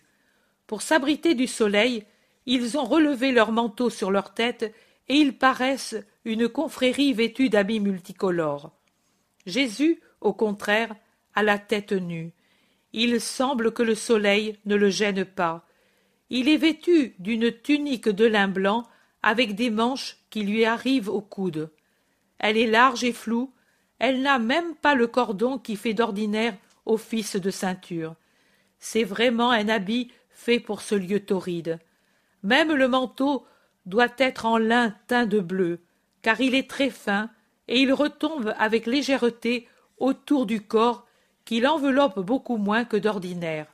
Pour 0.68 0.82
s'abriter 0.82 1.36
du 1.36 1.48
soleil, 1.48 2.06
ils 2.46 2.78
ont 2.78 2.86
relevé 2.86 3.32
leurs 3.32 3.52
manteaux 3.52 3.90
sur 3.90 4.10
leur 4.10 4.34
tête 4.34 4.74
et 5.08 5.16
ils 5.16 5.38
paraissent 5.38 5.96
une 6.26 6.48
confrérie 6.48 7.14
vêtue 7.14 7.50
d'habits 7.50 7.80
multicolores. 7.80 8.72
Jésus, 9.46 10.02
au 10.22 10.34
contraire, 10.34 10.96
a 11.34 11.44
la 11.44 11.60
tête 11.60 11.92
nue. 11.92 12.34
Il 12.94 13.22
semble 13.22 13.74
que 13.74 13.84
le 13.84 13.96
soleil 13.96 14.58
ne 14.66 14.76
le 14.76 14.90
gêne 14.90 15.26
pas. 15.26 15.66
Il 16.30 16.50
est 16.50 16.58
vêtu 16.58 17.16
d'une 17.20 17.52
tunique 17.52 18.10
de 18.10 18.26
lin 18.26 18.48
blanc 18.48 18.88
avec 19.24 19.56
des 19.56 19.70
manches 19.70 20.18
qui 20.30 20.44
lui 20.44 20.66
arrivent 20.66 21.10
au 21.10 21.22
coude. 21.22 21.72
Elle 22.40 22.58
est 22.58 22.68
large 22.68 23.04
et 23.04 23.14
floue, 23.14 23.54
elle 24.00 24.22
n'a 24.22 24.40
même 24.40 24.76
pas 24.76 24.96
le 24.96 25.08
cordon 25.08 25.60
qui 25.60 25.76
fait 25.76 25.94
d'ordinaire 25.94 26.58
office 26.86 27.36
de 27.36 27.52
ceinture. 27.52 28.16
C'est 28.80 29.04
vraiment 29.04 29.52
un 29.52 29.70
habit 29.70 30.12
fait 30.32 30.60
pour 30.60 30.82
ce 30.82 30.96
lieu 30.96 31.20
torride. 31.20 31.80
Même 32.42 32.74
le 32.74 32.88
manteau 32.88 33.46
doit 33.86 34.14
être 34.18 34.46
en 34.46 34.58
lin 34.58 34.96
teint 35.08 35.28
de 35.28 35.40
bleu, 35.40 35.82
car 36.24 36.42
il 36.42 36.56
est 36.56 36.70
très 36.70 36.90
fin 36.90 37.30
et 37.68 37.80
il 37.80 37.94
retombe 37.94 38.54
avec 38.58 38.88
légèreté 38.88 39.68
autour 39.98 40.46
du 40.48 40.62
corps 40.62 41.06
qu'il 41.46 41.68
enveloppe 41.68 42.20
beaucoup 42.20 42.58
moins 42.58 42.86
que 42.86 42.98
d'ordinaire. 42.98 43.68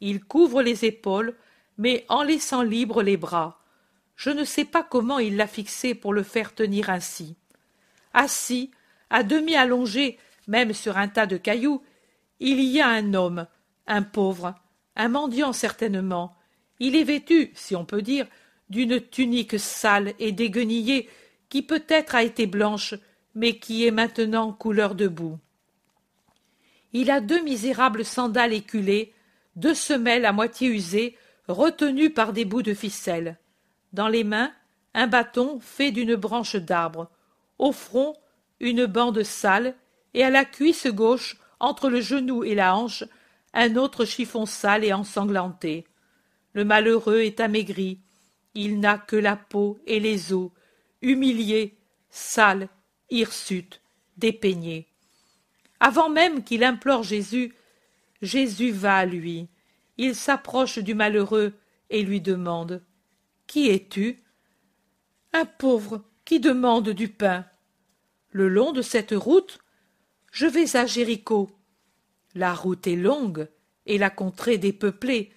Il 0.00 0.24
couvre 0.24 0.62
les 0.62 0.84
épaules, 0.84 1.36
mais 1.78 2.04
en 2.08 2.22
laissant 2.22 2.62
libres 2.62 3.02
les 3.02 3.16
bras. 3.16 3.60
Je 4.16 4.30
ne 4.30 4.44
sais 4.44 4.64
pas 4.64 4.82
comment 4.82 5.18
il 5.18 5.36
l'a 5.36 5.46
fixé 5.46 5.94
pour 5.94 6.12
le 6.12 6.22
faire 6.22 6.54
tenir 6.54 6.90
ainsi. 6.90 7.36
Assis, 8.12 8.70
à 9.10 9.22
demi 9.22 9.56
allongé, 9.56 10.18
même 10.46 10.72
sur 10.72 10.96
un 10.96 11.08
tas 11.08 11.26
de 11.26 11.36
cailloux, 11.36 11.82
il 12.40 12.60
y 12.60 12.80
a 12.80 12.88
un 12.88 13.14
homme, 13.14 13.46
un 13.86 14.02
pauvre, 14.02 14.54
un 14.96 15.08
mendiant 15.08 15.52
certainement. 15.52 16.36
Il 16.80 16.96
est 16.96 17.04
vêtu, 17.04 17.52
si 17.54 17.76
on 17.76 17.84
peut 17.84 18.02
dire, 18.02 18.26
d'une 18.68 19.00
tunique 19.00 19.58
sale 19.58 20.14
et 20.18 20.32
déguenillée 20.32 21.08
qui 21.48 21.62
peut-être 21.62 22.14
a 22.14 22.22
été 22.22 22.46
blanche, 22.46 22.94
mais 23.34 23.58
qui 23.58 23.86
est 23.86 23.90
maintenant 23.90 24.52
couleur 24.52 24.94
de 24.94 25.06
boue. 25.06 25.38
Il 26.92 27.10
a 27.10 27.20
deux 27.20 27.42
misérables 27.42 28.04
sandales 28.04 28.52
éculées, 28.52 29.12
deux 29.56 29.74
semelles 29.74 30.24
à 30.24 30.32
moitié 30.32 30.68
usées, 30.68 31.16
retenues 31.48 32.10
par 32.10 32.32
des 32.32 32.44
bouts 32.44 32.62
de 32.62 32.74
ficelle. 32.74 33.38
Dans 33.92 34.08
les 34.08 34.24
mains, 34.24 34.52
un 34.94 35.06
bâton 35.06 35.58
fait 35.60 35.90
d'une 35.90 36.16
branche 36.16 36.56
d'arbre. 36.56 37.10
Au 37.58 37.72
front, 37.72 38.14
une 38.60 38.86
bande 38.86 39.22
sale, 39.22 39.74
et 40.14 40.24
à 40.24 40.30
la 40.30 40.44
cuisse 40.44 40.86
gauche, 40.86 41.38
entre 41.60 41.88
le 41.88 42.00
genou 42.00 42.44
et 42.44 42.54
la 42.54 42.76
hanche, 42.76 43.04
un 43.54 43.76
autre 43.76 44.04
chiffon 44.04 44.46
sale 44.46 44.84
et 44.84 44.92
ensanglanté. 44.92 45.86
Le 46.52 46.64
malheureux 46.64 47.20
est 47.20 47.40
amaigri, 47.40 48.00
il 48.54 48.80
n'a 48.80 48.98
que 48.98 49.16
la 49.16 49.36
peau 49.36 49.78
et 49.86 50.00
les 50.00 50.32
os, 50.32 50.50
humilié, 51.00 51.78
sale, 52.10 52.68
hirsute, 53.10 53.80
dépeigné. 54.16 54.91
Avant 55.84 56.08
même 56.08 56.44
qu'il 56.44 56.62
implore 56.62 57.02
Jésus, 57.02 57.52
Jésus 58.22 58.70
va 58.70 58.98
à 58.98 59.04
lui. 59.04 59.48
Il 59.98 60.14
s'approche 60.14 60.78
du 60.78 60.94
malheureux 60.94 61.54
et 61.90 62.04
lui 62.04 62.20
demande 62.20 62.84
Qui 63.48 63.68
es-tu? 63.68 64.20
Un 65.32 65.44
pauvre 65.44 66.04
qui 66.24 66.38
demande 66.38 66.90
du 66.90 67.08
pain. 67.08 67.44
Le 68.30 68.48
long 68.48 68.70
de 68.70 68.80
cette 68.80 69.10
route, 69.10 69.58
je 70.30 70.46
vais 70.46 70.76
à 70.76 70.86
Jéricho. 70.86 71.50
La 72.36 72.54
route 72.54 72.86
est 72.86 72.94
longue 72.94 73.48
et 73.84 73.98
la 73.98 74.08
contrée 74.08 74.58
dépeuplée. 74.58 75.32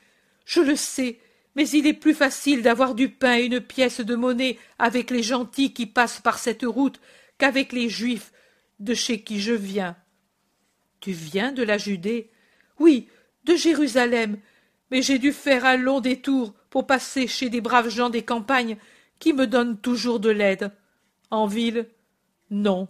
Je 0.45 0.61
le 0.61 0.75
sais, 0.75 1.17
mais 1.55 1.67
il 1.69 1.87
est 1.87 1.93
plus 1.93 2.13
facile 2.13 2.61
d'avoir 2.61 2.93
du 2.93 3.09
pain 3.09 3.37
et 3.39 3.45
une 3.45 3.61
pièce 3.61 3.99
de 3.99 4.13
monnaie 4.13 4.59
avec 4.77 5.09
les 5.09 5.23
gentils 5.23 5.73
qui 5.73 5.87
passent 5.87 6.21
par 6.21 6.37
cette 6.37 6.65
route 6.65 7.01
qu'avec 7.39 7.73
les 7.73 7.89
juifs 7.89 8.31
de 8.77 8.93
chez 8.93 9.23
qui 9.23 9.41
je 9.41 9.53
viens. 9.53 9.97
Tu 10.99 11.11
viens 11.11 11.51
de 11.51 11.63
la 11.63 11.77
Judée? 11.77 12.29
Oui, 12.79 13.07
de 13.43 13.55
Jérusalem, 13.55 14.39
mais 14.91 15.01
j'ai 15.01 15.19
dû 15.19 15.31
faire 15.31 15.65
un 15.65 15.77
long 15.77 16.01
détour 16.01 16.53
pour 16.69 16.87
passer 16.87 17.27
chez 17.27 17.49
des 17.49 17.61
braves 17.61 17.89
gens 17.89 18.09
des 18.09 18.23
campagnes 18.23 18.77
qui 19.19 19.33
me 19.33 19.47
donnent 19.47 19.79
toujours 19.79 20.19
de 20.19 20.29
l'aide. 20.29 20.71
En 21.31 21.47
ville? 21.47 21.87
Non, 22.49 22.87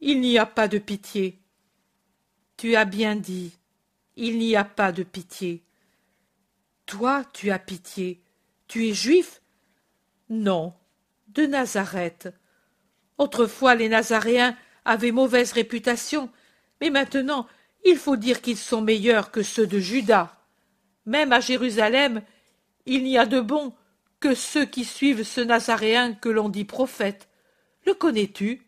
il 0.00 0.20
n'y 0.20 0.38
a 0.38 0.46
pas 0.46 0.68
de 0.68 0.78
pitié. 0.78 1.40
Tu 2.56 2.76
as 2.76 2.84
bien 2.84 3.16
dit. 3.16 3.58
Il 4.16 4.38
n'y 4.38 4.54
a 4.54 4.64
pas 4.64 4.92
de 4.92 5.02
pitié. 5.02 5.64
Toi, 6.86 7.24
tu 7.32 7.50
as 7.50 7.58
pitié. 7.58 8.22
Tu 8.68 8.88
es 8.88 8.94
juif? 8.94 9.42
Non, 10.28 10.74
de 11.28 11.46
Nazareth. 11.46 12.32
Autrefois 13.18 13.74
les 13.74 13.88
Nazaréens 13.88 14.56
avaient 14.84 15.12
mauvaise 15.12 15.52
réputation, 15.52 16.30
maintenant 16.90 17.46
il 17.84 17.96
faut 17.96 18.16
dire 18.16 18.40
qu'ils 18.40 18.56
sont 18.56 18.80
meilleurs 18.80 19.30
que 19.30 19.42
ceux 19.42 19.66
de 19.66 19.78
Juda. 19.78 20.34
Même 21.06 21.32
à 21.32 21.40
Jérusalem, 21.40 22.22
il 22.86 23.04
n'y 23.04 23.18
a 23.18 23.26
de 23.26 23.40
bons 23.40 23.74
que 24.20 24.34
ceux 24.34 24.64
qui 24.64 24.84
suivent 24.84 25.22
ce 25.22 25.42
Nazaréen 25.42 26.14
que 26.14 26.30
l'on 26.30 26.48
dit 26.48 26.64
prophète. 26.64 27.28
Le 27.84 27.92
connais-tu? 27.92 28.62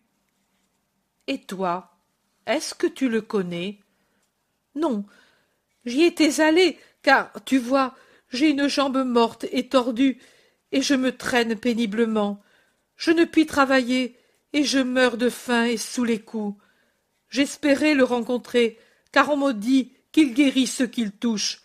Et 1.26 1.40
toi, 1.40 1.98
est-ce 2.46 2.74
que 2.74 2.86
tu 2.86 3.08
le 3.08 3.22
connais? 3.22 3.80
Non, 4.74 5.06
j'y 5.86 6.02
étais 6.02 6.40
allé, 6.40 6.78
car, 7.02 7.32
tu 7.46 7.56
vois, 7.56 7.94
j'ai 8.28 8.50
une 8.50 8.68
jambe 8.68 9.02
morte 9.02 9.46
et 9.50 9.68
tordue, 9.68 10.18
et 10.72 10.82
je 10.82 10.94
me 10.94 11.16
traîne 11.16 11.56
péniblement. 11.56 12.42
Je 12.96 13.10
ne 13.10 13.24
puis 13.24 13.46
travailler, 13.46 14.18
et 14.52 14.62
je 14.64 14.78
meurs 14.78 15.16
de 15.16 15.30
faim 15.30 15.64
et 15.64 15.78
sous 15.78 16.04
les 16.04 16.20
coups. 16.20 16.60
J'espérais 17.28 17.94
le 17.94 18.04
rencontrer, 18.04 18.78
car 19.12 19.30
on 19.30 19.36
m'a 19.36 19.52
dit 19.52 19.92
qu'il 20.12 20.34
guérit 20.34 20.66
ceux 20.66 20.86
qu'il 20.86 21.12
touche. 21.12 21.62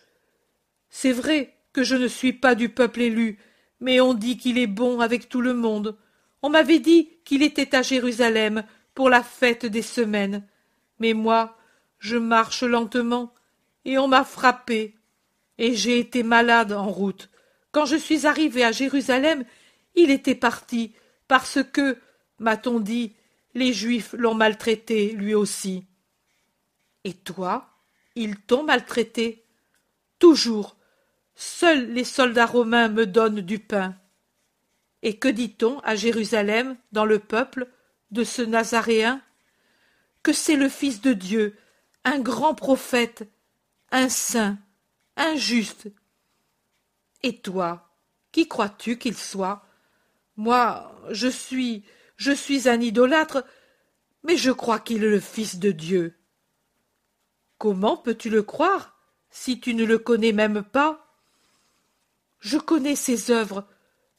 C'est 0.90 1.12
vrai 1.12 1.54
que 1.72 1.84
je 1.84 1.96
ne 1.96 2.08
suis 2.08 2.32
pas 2.32 2.54
du 2.54 2.68
peuple 2.68 3.00
élu, 3.00 3.38
mais 3.80 4.00
on 4.00 4.14
dit 4.14 4.36
qu'il 4.36 4.58
est 4.58 4.66
bon 4.66 5.00
avec 5.00 5.28
tout 5.28 5.40
le 5.40 5.54
monde. 5.54 5.96
On 6.42 6.50
m'avait 6.50 6.80
dit 6.80 7.10
qu'il 7.24 7.42
était 7.42 7.74
à 7.74 7.82
Jérusalem, 7.82 8.64
pour 8.94 9.08
la 9.08 9.22
fête 9.22 9.66
des 9.66 9.82
semaines. 9.82 10.46
Mais 10.98 11.14
moi, 11.14 11.56
je 11.98 12.16
marche 12.16 12.62
lentement, 12.62 13.32
et 13.84 13.98
on 13.98 14.08
m'a 14.08 14.24
frappé, 14.24 14.94
et 15.58 15.74
j'ai 15.74 15.98
été 15.98 16.22
malade 16.22 16.72
en 16.72 16.88
route. 16.88 17.30
Quand 17.70 17.86
je 17.86 17.96
suis 17.96 18.26
arrivé 18.26 18.64
à 18.64 18.72
Jérusalem, 18.72 19.44
il 19.94 20.10
était 20.10 20.34
parti, 20.34 20.92
parce 21.26 21.60
que, 21.72 21.98
m'a-t-on 22.38 22.80
dit, 22.80 23.14
les 23.54 23.72
Juifs 23.72 24.14
l'ont 24.14 24.34
maltraité 24.34 25.12
lui 25.12 25.34
aussi. 25.34 25.86
Et 27.04 27.14
toi, 27.14 27.68
ils 28.14 28.36
t'ont 28.36 28.62
maltraité 28.62 29.44
Toujours. 30.18 30.76
Seuls 31.34 31.92
les 31.92 32.04
soldats 32.04 32.46
romains 32.46 32.88
me 32.88 33.06
donnent 33.06 33.40
du 33.40 33.58
pain. 33.58 33.96
Et 35.02 35.18
que 35.18 35.26
dit-on 35.26 35.80
à 35.80 35.96
Jérusalem, 35.96 36.76
dans 36.92 37.04
le 37.04 37.18
peuple, 37.18 37.66
de 38.12 38.22
ce 38.22 38.42
Nazaréen? 38.42 39.20
Que 40.22 40.32
c'est 40.32 40.54
le 40.54 40.68
Fils 40.68 41.00
de 41.00 41.12
Dieu, 41.12 41.56
un 42.04 42.20
grand 42.20 42.54
prophète, 42.54 43.28
un 43.90 44.08
saint, 44.08 44.58
un 45.16 45.34
juste. 45.34 45.88
Et 47.24 47.40
toi, 47.40 47.90
qui 48.30 48.46
crois-tu 48.46 48.98
qu'il 48.98 49.16
soit? 49.16 49.66
Moi, 50.36 50.94
je 51.10 51.26
suis, 51.26 51.84
je 52.22 52.30
suis 52.30 52.68
un 52.68 52.80
idolâtre, 52.80 53.44
mais 54.22 54.36
je 54.36 54.52
crois 54.52 54.78
qu'il 54.78 55.02
est 55.02 55.10
le 55.10 55.18
Fils 55.18 55.58
de 55.58 55.72
Dieu. 55.72 56.16
Comment 57.58 57.96
peux-tu 57.96 58.30
le 58.30 58.44
croire 58.44 58.96
si 59.28 59.58
tu 59.58 59.74
ne 59.74 59.84
le 59.84 59.98
connais 59.98 60.30
même 60.30 60.62
pas? 60.62 61.16
Je 62.38 62.58
connais 62.58 62.94
ses 62.94 63.32
œuvres. 63.32 63.66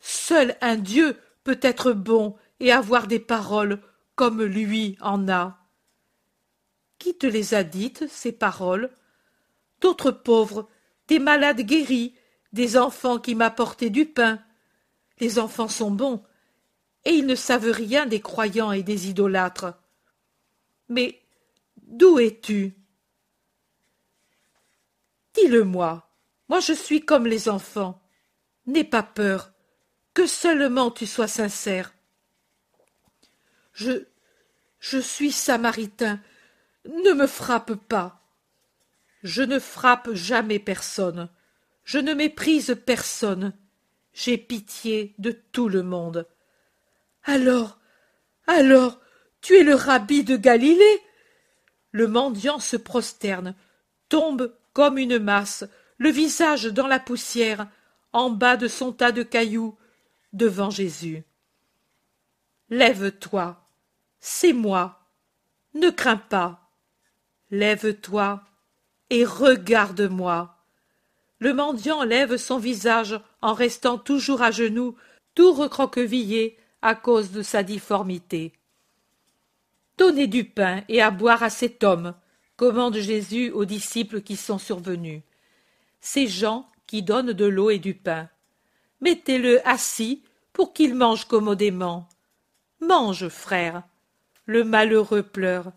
Seul 0.01 0.57
un 0.59 0.75
Dieu 0.75 1.17
peut 1.45 1.59
être 1.61 1.93
bon 1.93 2.35
et 2.59 2.73
avoir 2.73 3.07
des 3.07 3.21
paroles 3.21 3.79
comme 4.15 4.43
lui 4.43 4.97
en 4.99 5.29
a. 5.29 5.57
Qui 6.99 7.17
te 7.17 7.25
les 7.25 7.53
a 7.53 7.63
dites, 7.63 8.05
ces 8.09 8.33
paroles? 8.33 8.89
D'autres 9.79 10.11
pauvres, 10.11 10.67
des 11.07 11.19
malades 11.19 11.61
guéris, 11.61 12.15
des 12.51 12.75
enfants 12.75 13.17
qui 13.17 13.33
m'apportaient 13.33 13.89
du 13.89 14.05
pain. 14.05 14.41
Les 15.21 15.39
enfants 15.39 15.69
sont 15.69 15.91
bons, 15.91 16.21
et 17.05 17.11
ils 17.11 17.25
ne 17.25 17.35
savent 17.35 17.71
rien 17.71 18.05
des 18.05 18.21
croyants 18.21 18.71
et 18.71 18.83
des 18.83 19.09
idolâtres. 19.09 19.73
Mais 20.89 21.19
d'où 21.77 22.19
es-tu? 22.19 22.75
Dis-le-moi, 25.33 26.07
moi 26.49 26.59
je 26.59 26.73
suis 26.73 27.03
comme 27.03 27.25
les 27.25 27.49
enfants. 27.49 28.01
N'aie 28.65 28.83
pas 28.83 29.03
peur, 29.03 29.51
que 30.13 30.25
seulement 30.25 30.91
tu 30.91 31.05
sois 31.05 31.27
sincère. 31.27 31.93
Je. 33.73 34.05
je 34.79 34.99
suis 34.99 35.31
samaritain. 35.31 36.21
Ne 36.85 37.13
me 37.13 37.27
frappe 37.27 37.73
pas. 37.73 38.21
Je 39.23 39.41
ne 39.41 39.57
frappe 39.57 40.13
jamais 40.13 40.59
personne. 40.59 41.29
Je 41.83 41.97
ne 41.97 42.13
méprise 42.13 42.77
personne. 42.85 43.53
J'ai 44.13 44.37
pitié 44.37 45.15
de 45.17 45.31
tout 45.31 45.69
le 45.69 45.81
monde. 45.81 46.27
Alors, 47.23 47.79
alors, 48.47 48.99
tu 49.41 49.55
es 49.55 49.63
le 49.63 49.75
rabbi 49.75 50.23
de 50.23 50.35
Galilée 50.35 51.01
Le 51.91 52.07
mendiant 52.07 52.59
se 52.59 52.75
prosterne, 52.75 53.55
tombe 54.09 54.53
comme 54.73 54.97
une 54.97 55.19
masse, 55.19 55.63
le 55.97 56.09
visage 56.09 56.65
dans 56.65 56.87
la 56.87 56.99
poussière, 56.99 57.67
en 58.11 58.29
bas 58.29 58.57
de 58.57 58.67
son 58.67 58.91
tas 58.91 59.11
de 59.11 59.23
cailloux, 59.23 59.77
devant 60.33 60.69
Jésus. 60.69 61.23
Lève-toi, 62.69 63.63
c'est 64.19 64.53
moi. 64.53 64.99
Ne 65.73 65.89
crains 65.89 66.17
pas. 66.17 66.71
Lève-toi 67.51 68.41
et 69.09 69.25
regarde-moi. 69.25 70.57
Le 71.39 71.53
mendiant 71.53 72.03
lève 72.03 72.37
son 72.37 72.57
visage 72.57 73.19
en 73.41 73.53
restant 73.53 73.97
toujours 73.97 74.41
à 74.41 74.51
genoux, 74.51 74.95
tout 75.35 75.53
recroquevillé 75.53 76.57
à 76.83 76.95
cause 76.95 77.31
de 77.31 77.41
sa 77.41 77.63
difformité. 77.63 78.51
Donnez 79.97 80.27
du 80.27 80.43
pain 80.43 80.83
et 80.89 81.01
à 81.01 81.11
boire 81.11 81.41
à 81.41 81.49
cet 81.49 81.83
homme, 81.83 82.13
commande 82.57 82.97
Jésus 82.97 83.51
aux 83.51 83.63
disciples 83.63 84.21
qui 84.21 84.35
sont 84.35 84.57
survenus. 84.57 85.21
Ces 86.01 86.27
gens 86.27 86.67
qui 86.85 87.01
donnent 87.01 87.31
de 87.31 87.45
l'eau 87.45 87.69
et 87.69 87.79
du 87.79 87.93
pain. 87.93 88.29
Mettez-le 88.99 89.65
assis 89.67 90.23
pour 90.51 90.73
qu'il 90.73 90.93
mange 90.93 91.25
commodément. 91.25 92.09
Mange, 92.81 93.29
frère. 93.29 93.83
Le 94.45 94.65
malheureux 94.65 95.23
pleure. 95.23 95.71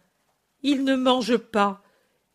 Il 0.65 0.83
ne 0.83 0.97
mange 0.97 1.37
pas. 1.37 1.85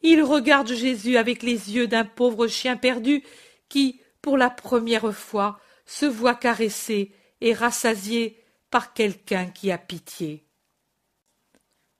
Il 0.01 0.23
regarde 0.23 0.71
Jésus 0.71 1.17
avec 1.17 1.43
les 1.43 1.75
yeux 1.75 1.87
d'un 1.87 2.05
pauvre 2.05 2.47
chien 2.47 2.77
perdu 2.77 3.21
qui, 3.67 3.99
pour 4.21 4.37
la 4.37 4.49
première 4.49 5.13
fois, 5.13 5.59
se 5.85 6.05
voit 6.05 6.35
caressé 6.35 7.11
et 7.41 7.53
rassasié 7.53 8.40
par 8.71 8.93
quelqu'un 8.93 9.47
qui 9.47 9.71
a 9.71 9.77
pitié. 9.77 10.43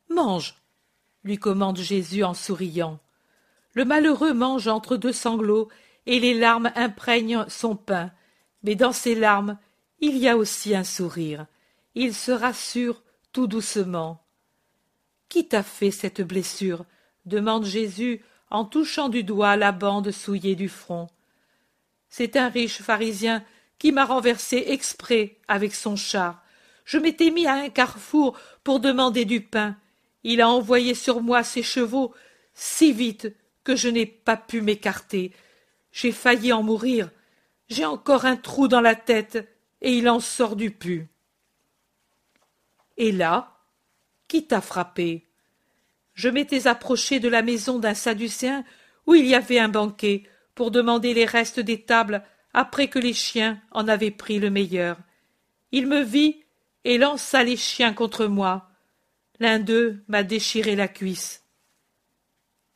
Mange, 0.10 0.56
lui 1.24 1.38
commande 1.38 1.78
Jésus 1.78 2.24
en 2.24 2.34
souriant. 2.34 3.00
Le 3.74 3.86
malheureux 3.86 4.34
mange 4.34 4.68
entre 4.68 4.98
deux 4.98 5.14
sanglots, 5.14 5.70
et 6.08 6.20
les 6.20 6.34
larmes 6.34 6.72
imprègnent 6.76 7.46
son 7.48 7.76
pain. 7.76 8.12
Mais 8.64 8.76
dans 8.76 8.92
ces 8.92 9.14
larmes, 9.14 9.58
il 10.00 10.18
y 10.18 10.28
a 10.28 10.36
aussi 10.36 10.76
un 10.76 10.84
sourire. 10.84 11.46
Il 11.94 12.16
se 12.16 12.32
rassure 12.32 13.04
tout 13.32 13.48
doucement. 13.48 14.24
Qui 15.30 15.48
t'a 15.48 15.64
fait 15.64 15.92
cette 15.92 16.22
blessure? 16.22 16.86
demande 17.26 17.66
Jésus 17.66 18.24
en 18.50 18.66
touchant 18.66 19.10
du 19.10 19.24
doigt 19.24 19.56
la 19.56 19.72
bande 19.72 20.10
souillée 20.10 20.56
du 20.56 20.70
front. 20.70 21.08
C'est 22.10 22.36
un 22.36 22.50
riche 22.50 22.82
pharisien 22.82 23.44
qui 23.78 23.92
m'a 23.92 24.06
renversé 24.06 24.66
exprès 24.68 25.38
avec 25.48 25.76
son 25.76 25.96
char. 25.96 26.44
Je 26.86 26.98
m'étais 26.98 27.32
mis 27.32 27.48
à 27.48 27.54
un 27.54 27.70
carrefour 27.70 28.38
pour 28.64 28.80
demander 28.80 29.26
du 29.26 29.42
pain. 29.42 29.78
Il 30.24 30.42
a 30.42 30.50
envoyé 30.50 30.94
sur 30.94 31.22
moi 31.22 31.44
ses 31.44 31.64
chevaux 31.64 32.14
si 32.54 32.92
vite 32.92 33.36
que 33.64 33.76
je 33.76 33.90
n'ai 33.90 34.06
pas 34.06 34.38
pu 34.38 34.62
m'écarter. 34.62 35.32
J'ai 35.92 36.12
failli 36.12 36.54
en 36.54 36.64
mourir. 36.64 37.10
J'ai 37.70 37.86
encore 37.86 38.26
un 38.26 38.36
trou 38.36 38.68
dans 38.68 38.82
la 38.82 38.96
tête 38.96 39.48
et 39.82 39.94
il 39.94 40.10
en 40.10 40.20
sort 40.20 40.56
du 40.56 40.72
pu. 40.72 41.08
Et 42.98 43.12
là, 43.12 43.58
qui 44.28 44.46
t'a 44.46 44.62
frappé? 44.62 45.28
Je 46.14 46.30
m'étais 46.30 46.68
approché 46.68 47.20
de 47.20 47.30
la 47.30 47.42
maison 47.42 47.80
d'un 47.80 47.94
Sadducéen 47.94 48.64
où 49.08 49.16
il 49.16 49.26
y 49.26 49.36
avait 49.36 49.60
un 49.60 49.70
banquet 49.70 50.24
pour 50.56 50.72
demander 50.72 51.14
les 51.14 51.26
restes 51.26 51.60
des 51.60 51.82
tables 51.82 52.24
après 52.54 52.90
que 52.90 53.00
les 53.00 53.14
chiens 53.14 53.62
en 53.72 53.88
avaient 53.88 54.12
pris 54.12 54.40
le 54.40 54.50
meilleur. 54.50 54.98
Il 55.72 55.88
me 55.88 56.02
vit 56.02 56.41
et 56.84 56.98
lança 56.98 57.44
les 57.44 57.58
chiens 57.58 57.94
contre 57.94 58.26
moi. 58.26 58.70
L'un 59.40 59.60
d'eux 59.60 60.04
m'a 60.08 60.24
déchiré 60.24 60.76
la 60.76 60.88
cuisse. 60.88 61.44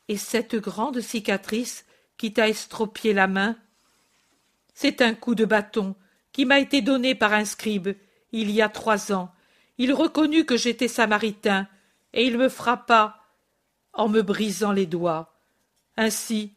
Et 0.07 0.17
cette 0.17 0.55
grande 0.55 1.01
cicatrice 1.01 1.85
qui 2.17 2.33
t'a 2.33 2.49
estropié 2.49 3.13
la 3.13 3.27
main 3.27 3.57
C'est 4.73 5.01
un 5.01 5.13
coup 5.13 5.35
de 5.35 5.45
bâton 5.45 5.95
qui 6.31 6.45
m'a 6.45 6.59
été 6.59 6.81
donné 6.81 7.15
par 7.15 7.33
un 7.33 7.45
scribe 7.45 7.95
il 8.31 8.51
y 8.51 8.61
a 8.61 8.69
trois 8.69 9.13
ans. 9.13 9.31
Il 9.77 9.93
reconnut 9.93 10.45
que 10.45 10.57
j'étais 10.57 10.89
samaritain, 10.89 11.67
et 12.13 12.25
il 12.25 12.37
me 12.37 12.49
frappa 12.49 13.23
en 13.93 14.09
me 14.09 14.21
brisant 14.21 14.73
les 14.73 14.85
doigts. 14.85 15.39
Ainsi, 15.95 16.53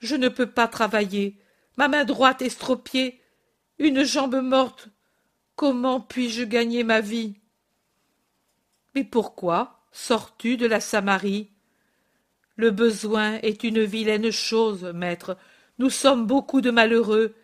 je 0.00 0.16
ne 0.16 0.28
peux 0.28 0.46
pas 0.46 0.68
travailler, 0.68 1.38
ma 1.76 1.88
main 1.88 2.04
droite 2.04 2.40
estropiée, 2.40 3.20
une 3.78 4.04
jambe 4.04 4.40
morte. 4.40 4.88
Comment 5.56 6.02
puis-je 6.02 6.44
gagner 6.44 6.84
ma 6.84 7.00
vie? 7.00 7.40
Mais 8.94 9.04
pourquoi 9.04 9.80
sors-tu 9.90 10.58
de 10.58 10.66
la 10.66 10.80
Samarie? 10.80 11.50
Le 12.56 12.70
besoin 12.70 13.36
est 13.36 13.64
une 13.64 13.82
vilaine 13.82 14.30
chose, 14.30 14.84
maître. 14.84 15.38
Nous 15.78 15.88
sommes 15.88 16.26
beaucoup 16.26 16.60
de 16.60 16.70
malheureux, 16.70 17.34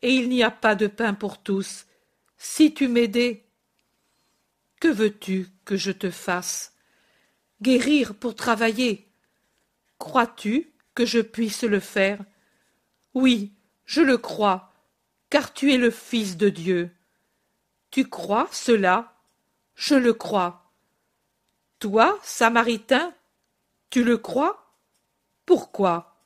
et 0.00 0.14
il 0.14 0.30
n'y 0.30 0.42
a 0.42 0.50
pas 0.50 0.74
de 0.74 0.86
pain 0.86 1.12
pour 1.12 1.42
tous. 1.42 1.84
Si 2.38 2.72
tu 2.72 2.88
m'aidais. 2.88 3.44
Que 4.80 4.88
veux-tu 4.88 5.48
que 5.66 5.76
je 5.76 5.92
te 5.92 6.10
fasse? 6.10 6.74
Guérir 7.60 8.14
pour 8.14 8.34
travailler. 8.34 9.06
Crois-tu 9.98 10.72
que 10.94 11.04
je 11.04 11.20
puisse 11.20 11.64
le 11.64 11.80
faire? 11.80 12.24
Oui, 13.12 13.52
je 13.84 14.00
le 14.00 14.16
crois, 14.16 14.72
car 15.28 15.52
tu 15.52 15.74
es 15.74 15.76
le 15.76 15.90
Fils 15.90 16.38
de 16.38 16.48
Dieu. 16.48 16.90
Tu 17.90 18.08
crois 18.08 18.48
cela? 18.52 19.14
Je 19.74 19.94
le 19.94 20.12
crois. 20.12 20.70
Toi, 21.78 22.18
Samaritain, 22.22 23.14
tu 23.88 24.04
le 24.04 24.18
crois? 24.18 24.76
Pourquoi? 25.46 26.22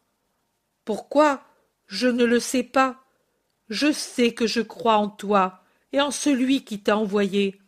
Pourquoi? 0.84 1.42
Je 1.86 2.08
ne 2.08 2.24
le 2.24 2.40
sais 2.40 2.64
pas. 2.64 3.04
Je 3.68 3.92
sais 3.92 4.34
que 4.34 4.46
je 4.46 4.60
crois 4.60 4.96
en 4.96 5.08
toi 5.08 5.62
et 5.92 6.00
en 6.00 6.10
celui 6.10 6.64
qui 6.64 6.82
t'a 6.82 6.96
envoyé. 6.96 7.60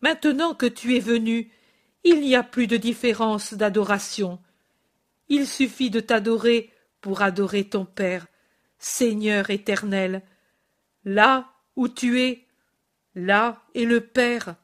Maintenant 0.00 0.54
que 0.54 0.66
tu 0.66 0.96
es 0.96 1.00
venu, 1.00 1.52
il 2.04 2.20
n'y 2.20 2.34
a 2.34 2.42
plus 2.42 2.66
de 2.66 2.76
différence 2.76 3.54
d'adoration. 3.54 4.40
Il 5.28 5.46
suffit 5.46 5.90
de 5.90 6.00
t'adorer 6.00 6.70
pour 7.00 7.22
adorer 7.22 7.68
ton 7.68 7.84
Père, 7.84 8.26
Seigneur 8.78 9.50
éternel. 9.50 10.22
Là 11.04 11.52
où 11.76 11.88
tu 11.88 12.20
es, 12.20 12.46
là 13.14 13.62
est 13.74 13.84
le 13.84 14.00
Père. 14.00 14.56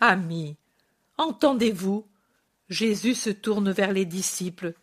Amis, 0.00 0.56
entendez-vous 1.16 2.06
Jésus 2.68 3.14
se 3.14 3.30
tourne 3.30 3.70
vers 3.70 3.92
les 3.92 4.04
disciples. 4.04 4.74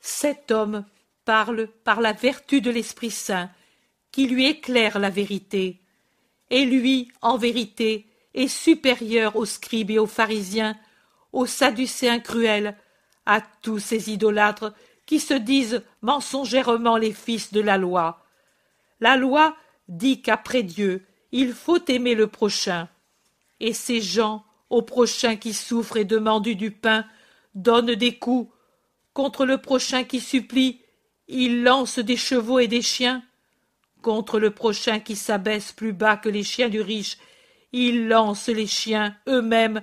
Cet 0.00 0.50
homme 0.50 0.84
parle 1.24 1.68
par 1.84 2.00
la 2.00 2.12
vertu 2.12 2.60
de 2.60 2.70
l'Esprit 2.70 3.10
Saint, 3.10 3.50
qui 4.10 4.26
lui 4.26 4.46
éclaire 4.46 4.98
la 4.98 5.10
vérité. 5.10 5.80
Et 6.50 6.64
lui, 6.64 7.12
en 7.22 7.38
vérité, 7.38 8.06
est 8.34 8.48
supérieur 8.48 9.36
aux 9.36 9.46
scribes 9.46 9.92
et 9.92 9.98
aux 9.98 10.06
pharisiens, 10.06 10.76
aux 11.32 11.46
sadducéens 11.46 12.18
cruels, 12.18 12.76
à 13.26 13.40
tous 13.40 13.78
ces 13.78 14.10
idolâtres 14.10 14.74
qui 15.06 15.20
se 15.20 15.34
disent 15.34 15.82
mensongèrement 16.02 16.96
les 16.96 17.12
fils 17.12 17.52
de 17.52 17.60
la 17.60 17.78
loi. 17.78 18.24
La 18.98 19.16
loi 19.16 19.56
dit 19.88 20.22
qu'après 20.22 20.62
Dieu, 20.62 21.06
il 21.32 21.52
faut 21.52 21.84
aimer 21.86 22.14
le 22.14 22.26
prochain. 22.26 22.88
Et 23.60 23.72
ces 23.72 24.00
gens, 24.00 24.44
au 24.68 24.82
prochain 24.82 25.36
qui 25.36 25.52
souffre 25.52 25.96
et 25.96 26.04
demande 26.04 26.48
du 26.48 26.70
pain, 26.70 27.04
donnent 27.54 27.94
des 27.94 28.18
coups. 28.18 28.52
Contre 29.12 29.44
le 29.44 29.58
prochain 29.58 30.04
qui 30.04 30.20
supplie, 30.20 30.80
ils 31.28 31.62
lancent 31.62 31.98
des 31.98 32.16
chevaux 32.16 32.58
et 32.58 32.68
des 32.68 32.82
chiens. 32.82 33.22
Contre 34.02 34.38
le 34.38 34.50
prochain 34.50 35.00
qui 35.00 35.16
s'abaisse 35.16 35.72
plus 35.72 35.92
bas 35.92 36.16
que 36.16 36.28
les 36.28 36.42
chiens 36.42 36.68
du 36.68 36.80
riche, 36.80 37.18
ils 37.72 38.08
lancent 38.08 38.48
les 38.48 38.66
chiens 38.66 39.16
eux-mêmes 39.28 39.82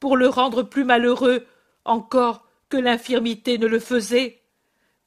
pour 0.00 0.16
le 0.16 0.28
rendre 0.28 0.62
plus 0.62 0.84
malheureux 0.84 1.46
encore 1.84 2.46
que 2.68 2.76
l'infirmité 2.76 3.58
ne 3.58 3.66
le 3.66 3.80
faisait. 3.80 4.42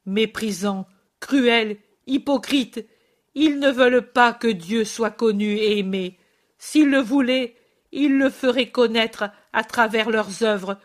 Méprisants, 0.06 0.88
cruels, 1.20 1.78
hypocrites, 2.08 2.86
ils 3.36 3.60
ne 3.60 3.70
veulent 3.70 4.12
pas 4.12 4.34
que 4.34 4.48
Dieu 4.48 4.84
soit 4.84 5.12
connu 5.12 5.56
et 5.56 5.80
aimé. 5.80 6.18
S'ils 6.58 6.90
le 6.90 7.00
voulaient, 7.00 7.56
ils 7.92 8.18
le 8.18 8.30
feraient 8.30 8.72
connaître 8.72 9.30
à 9.54 9.64
travers 9.64 10.10
leurs 10.10 10.44
œuvres, 10.44 10.78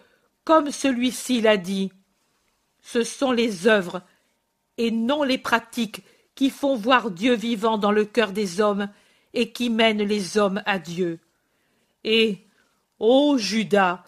comme 0.45 0.71
celui-ci 0.71 1.41
l'a 1.41 1.57
dit. 1.57 1.93
Ce 2.81 3.03
sont 3.03 3.33
les 3.33 3.67
œuvres, 3.67 4.03
et 4.79 4.91
non 4.91 5.23
les 5.23 5.39
pratiques, 5.39 6.03
qui 6.35 6.51
font 6.51 6.77
voir 6.77 7.11
Dieu 7.11 7.35
vivant 7.35 7.79
dans 7.79 7.93
le 7.93 8.05
cœur 8.05 8.33
des 8.33 8.61
hommes 8.61 8.89
et 9.35 9.53
qui 9.53 9.71
mènent 9.71 10.03
les 10.03 10.39
hommes 10.39 10.63
à 10.67 10.79
Dieu. 10.79 11.19
Et, 12.05 12.45
ô 12.99 13.37
Judas, 13.39 14.05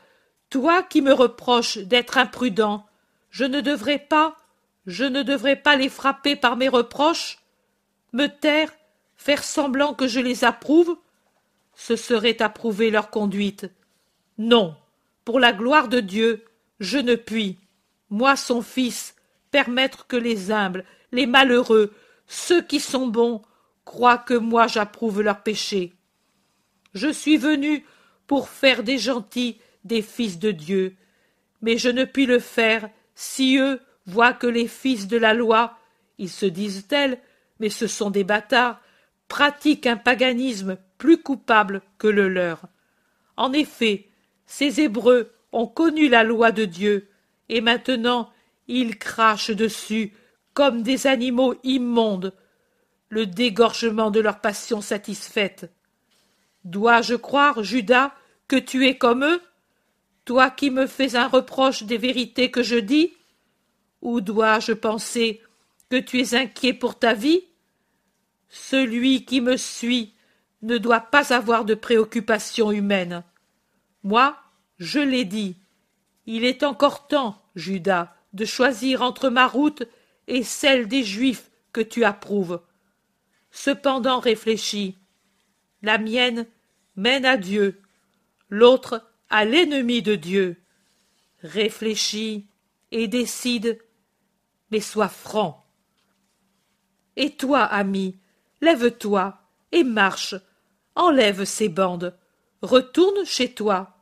toi 0.50 0.82
qui 0.82 1.02
me 1.02 1.12
reproches 1.12 1.78
d'être 1.78 2.18
imprudent, 2.18 2.86
je 3.30 3.44
ne 3.44 3.60
devrais 3.60 3.98
pas, 3.98 4.36
je 4.86 5.04
ne 5.04 5.22
devrais 5.22 5.56
pas 5.56 5.76
les 5.76 5.88
frapper 5.88 6.36
par 6.36 6.56
mes 6.56 6.68
reproches 6.68 7.38
Me 8.12 8.26
taire, 8.26 8.72
faire 9.16 9.44
semblant 9.44 9.94
que 9.94 10.06
je 10.06 10.20
les 10.20 10.44
approuve 10.44 10.96
Ce 11.74 11.96
serait 11.96 12.42
approuver 12.42 12.90
leur 12.90 13.10
conduite. 13.10 13.70
Non, 14.38 14.76
pour 15.24 15.40
la 15.40 15.52
gloire 15.52 15.88
de 15.88 16.00
Dieu, 16.00 16.44
je 16.80 16.98
ne 16.98 17.14
puis, 17.14 17.58
moi 18.10 18.36
son 18.36 18.62
fils, 18.62 19.14
permettre 19.50 20.06
que 20.06 20.16
les 20.16 20.50
humbles, 20.50 20.84
les 21.12 21.26
malheureux, 21.26 21.92
ceux 22.26 22.62
qui 22.62 22.80
sont 22.80 23.06
bons 23.06 23.42
croient 23.84 24.18
que 24.18 24.34
moi 24.34 24.66
j'approuve 24.66 25.22
leurs 25.22 25.42
péchés. 25.42 25.94
Je 26.94 27.08
suis 27.08 27.36
venu 27.36 27.84
pour 28.26 28.48
faire 28.48 28.82
des 28.82 28.98
gentils 28.98 29.58
des 29.84 30.02
fils 30.02 30.38
de 30.38 30.50
Dieu, 30.50 30.96
mais 31.62 31.78
je 31.78 31.88
ne 31.88 32.04
puis 32.04 32.26
le 32.26 32.38
faire 32.38 32.88
si 33.14 33.56
eux 33.58 33.80
voient 34.06 34.32
que 34.32 34.46
les 34.46 34.68
fils 34.68 35.08
de 35.08 35.16
la 35.16 35.34
loi, 35.34 35.78
ils 36.18 36.30
se 36.30 36.46
disent 36.46 36.86
tels, 36.86 37.18
mais 37.60 37.70
ce 37.70 37.86
sont 37.86 38.10
des 38.10 38.24
bâtards, 38.24 38.80
pratiquent 39.28 39.86
un 39.86 39.96
paganisme 39.96 40.78
plus 40.96 41.22
coupable 41.22 41.82
que 41.98 42.08
le 42.08 42.28
leur. 42.28 42.62
En 43.36 43.52
effet, 43.52 44.08
ces 44.46 44.80
Hébreux 44.80 45.32
ont 45.52 45.66
connu 45.66 46.08
la 46.08 46.24
loi 46.24 46.50
de 46.52 46.64
Dieu, 46.64 47.08
et 47.48 47.60
maintenant 47.60 48.30
ils 48.66 48.98
crachent 48.98 49.50
dessus 49.50 50.12
comme 50.54 50.82
des 50.82 51.06
animaux 51.06 51.54
immondes, 51.62 52.34
le 53.10 53.26
dégorgement 53.26 54.10
de 54.10 54.20
leur 54.20 54.40
passion 54.40 54.80
satisfaite. 54.80 55.72
Dois-je 56.64 57.14
croire, 57.14 57.62
Judas, 57.62 58.12
que 58.48 58.56
tu 58.56 58.86
es 58.86 58.98
comme 58.98 59.24
eux? 59.24 59.40
Toi 60.24 60.50
qui 60.50 60.70
me 60.70 60.86
fais 60.86 61.16
un 61.16 61.28
reproche 61.28 61.84
des 61.84 61.96
vérités 61.96 62.50
que 62.50 62.62
je 62.62 62.76
dis? 62.76 63.14
Ou 64.02 64.20
dois-je 64.20 64.72
penser 64.72 65.40
que 65.90 65.96
tu 65.96 66.20
es 66.20 66.34
inquiet 66.34 66.74
pour 66.74 66.98
ta 66.98 67.14
vie? 67.14 67.47
Celui 68.48 69.24
qui 69.24 69.40
me 69.40 69.56
suit 69.56 70.14
ne 70.62 70.78
doit 70.78 71.00
pas 71.00 71.32
avoir 71.32 71.64
de 71.64 71.74
préoccupations 71.74 72.72
humaines. 72.72 73.22
Moi, 74.02 74.36
je 74.78 75.00
l'ai 75.00 75.24
dit, 75.24 75.56
il 76.26 76.44
est 76.44 76.62
encore 76.62 77.06
temps, 77.08 77.42
Judas, 77.54 78.14
de 78.32 78.44
choisir 78.44 79.02
entre 79.02 79.28
ma 79.28 79.46
route 79.46 79.84
et 80.26 80.42
celle 80.42 80.88
des 80.88 81.04
Juifs 81.04 81.50
que 81.72 81.80
tu 81.80 82.04
approuves. 82.04 82.60
Cependant 83.50 84.20
réfléchis. 84.20 84.96
La 85.82 85.98
mienne 85.98 86.46
mène 86.96 87.24
à 87.24 87.36
Dieu, 87.36 87.80
l'autre 88.50 89.10
à 89.30 89.44
l'ennemi 89.44 90.02
de 90.02 90.16
Dieu. 90.16 90.56
Réfléchis 91.42 92.46
et 92.90 93.08
décide, 93.08 93.78
mais 94.70 94.80
sois 94.80 95.08
franc. 95.08 95.64
Et 97.16 97.30
toi, 97.30 97.62
ami, 97.62 98.18
lève-toi 98.60 99.38
et 99.72 99.84
marche, 99.84 100.34
enlève 100.94 101.44
ces 101.44 101.68
bandes, 101.68 102.16
retourne 102.62 103.24
chez 103.24 103.52
toi. 103.52 103.94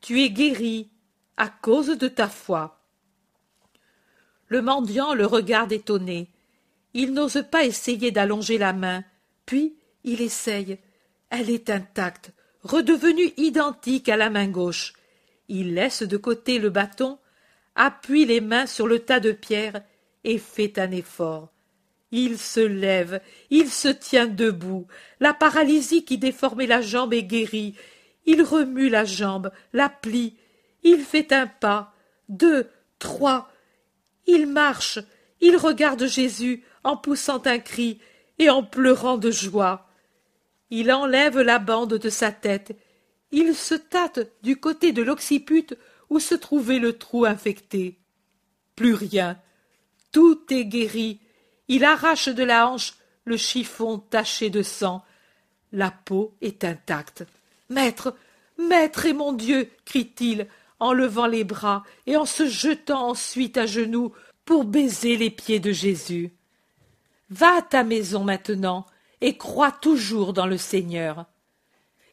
Tu 0.00 0.22
es 0.22 0.30
guéri 0.30 0.90
à 1.36 1.48
cause 1.48 1.98
de 1.98 2.08
ta 2.08 2.28
foi. 2.28 2.80
Le 4.48 4.62
mendiant 4.62 5.14
le 5.14 5.26
regarde 5.26 5.72
étonné. 5.72 6.30
Il 6.92 7.12
n'ose 7.12 7.44
pas 7.50 7.64
essayer 7.64 8.10
d'allonger 8.10 8.58
la 8.58 8.72
main. 8.72 9.02
Puis 9.46 9.76
il 10.04 10.20
essaye. 10.20 10.78
Elle 11.30 11.50
est 11.50 11.70
intacte, 11.70 12.32
redevenue 12.62 13.32
identique 13.36 14.08
à 14.08 14.16
la 14.16 14.30
main 14.30 14.46
gauche. 14.46 14.92
Il 15.48 15.74
laisse 15.74 16.02
de 16.02 16.16
côté 16.16 16.58
le 16.58 16.70
bâton, 16.70 17.18
appuie 17.74 18.26
les 18.26 18.40
mains 18.40 18.66
sur 18.66 18.86
le 18.86 19.00
tas 19.00 19.20
de 19.20 19.32
pierres 19.32 19.82
et 20.22 20.38
fait 20.38 20.78
un 20.78 20.90
effort. 20.90 21.53
Il 22.16 22.38
se 22.38 22.60
lève, 22.60 23.20
il 23.50 23.72
se 23.72 23.88
tient 23.88 24.28
debout. 24.28 24.86
La 25.18 25.34
paralysie 25.34 26.04
qui 26.04 26.16
déformait 26.16 26.68
la 26.68 26.80
jambe 26.80 27.12
est 27.12 27.24
guérie. 27.24 27.74
Il 28.24 28.40
remue 28.40 28.88
la 28.88 29.04
jambe, 29.04 29.50
la 29.72 29.88
plie. 29.88 30.36
Il 30.84 31.00
fait 31.00 31.32
un 31.32 31.48
pas, 31.48 31.92
deux, 32.28 32.68
trois. 33.00 33.50
Il 34.28 34.46
marche. 34.46 35.00
Il 35.40 35.56
regarde 35.56 36.06
Jésus 36.06 36.62
en 36.84 36.96
poussant 36.96 37.42
un 37.46 37.58
cri 37.58 37.98
et 38.38 38.48
en 38.48 38.62
pleurant 38.62 39.18
de 39.18 39.32
joie. 39.32 39.88
Il 40.70 40.92
enlève 40.92 41.40
la 41.40 41.58
bande 41.58 41.94
de 41.94 42.10
sa 42.10 42.30
tête. 42.30 42.78
Il 43.32 43.56
se 43.56 43.74
tâte 43.74 44.20
du 44.40 44.60
côté 44.60 44.92
de 44.92 45.02
l'occiput 45.02 45.66
où 46.10 46.20
se 46.20 46.36
trouvait 46.36 46.78
le 46.78 46.96
trou 46.96 47.24
infecté. 47.24 47.98
Plus 48.76 48.94
rien. 48.94 49.36
Tout 50.12 50.44
est 50.50 50.66
guéri. 50.66 51.18
Il 51.68 51.84
arrache 51.84 52.28
de 52.28 52.44
la 52.44 52.68
hanche 52.68 52.94
le 53.24 53.36
chiffon 53.36 53.98
taché 53.98 54.50
de 54.50 54.62
sang. 54.62 55.04
La 55.72 55.90
peau 55.90 56.34
est 56.40 56.64
intacte. 56.64 57.24
Maître, 57.70 58.14
maître 58.58 59.06
et 59.06 59.12
mon 59.12 59.32
Dieu, 59.32 59.70
crie-t-il, 59.84 60.46
en 60.78 60.92
levant 60.92 61.26
les 61.26 61.44
bras 61.44 61.82
et 62.06 62.16
en 62.16 62.26
se 62.26 62.46
jetant 62.46 63.08
ensuite 63.08 63.56
à 63.56 63.66
genoux 63.66 64.12
pour 64.44 64.64
baiser 64.64 65.16
les 65.16 65.30
pieds 65.30 65.60
de 65.60 65.72
Jésus. 65.72 66.32
Va 67.30 67.56
à 67.56 67.62
ta 67.62 67.84
maison 67.84 68.22
maintenant, 68.22 68.86
et 69.20 69.38
crois 69.38 69.72
toujours 69.72 70.34
dans 70.34 70.46
le 70.46 70.58
Seigneur. 70.58 71.24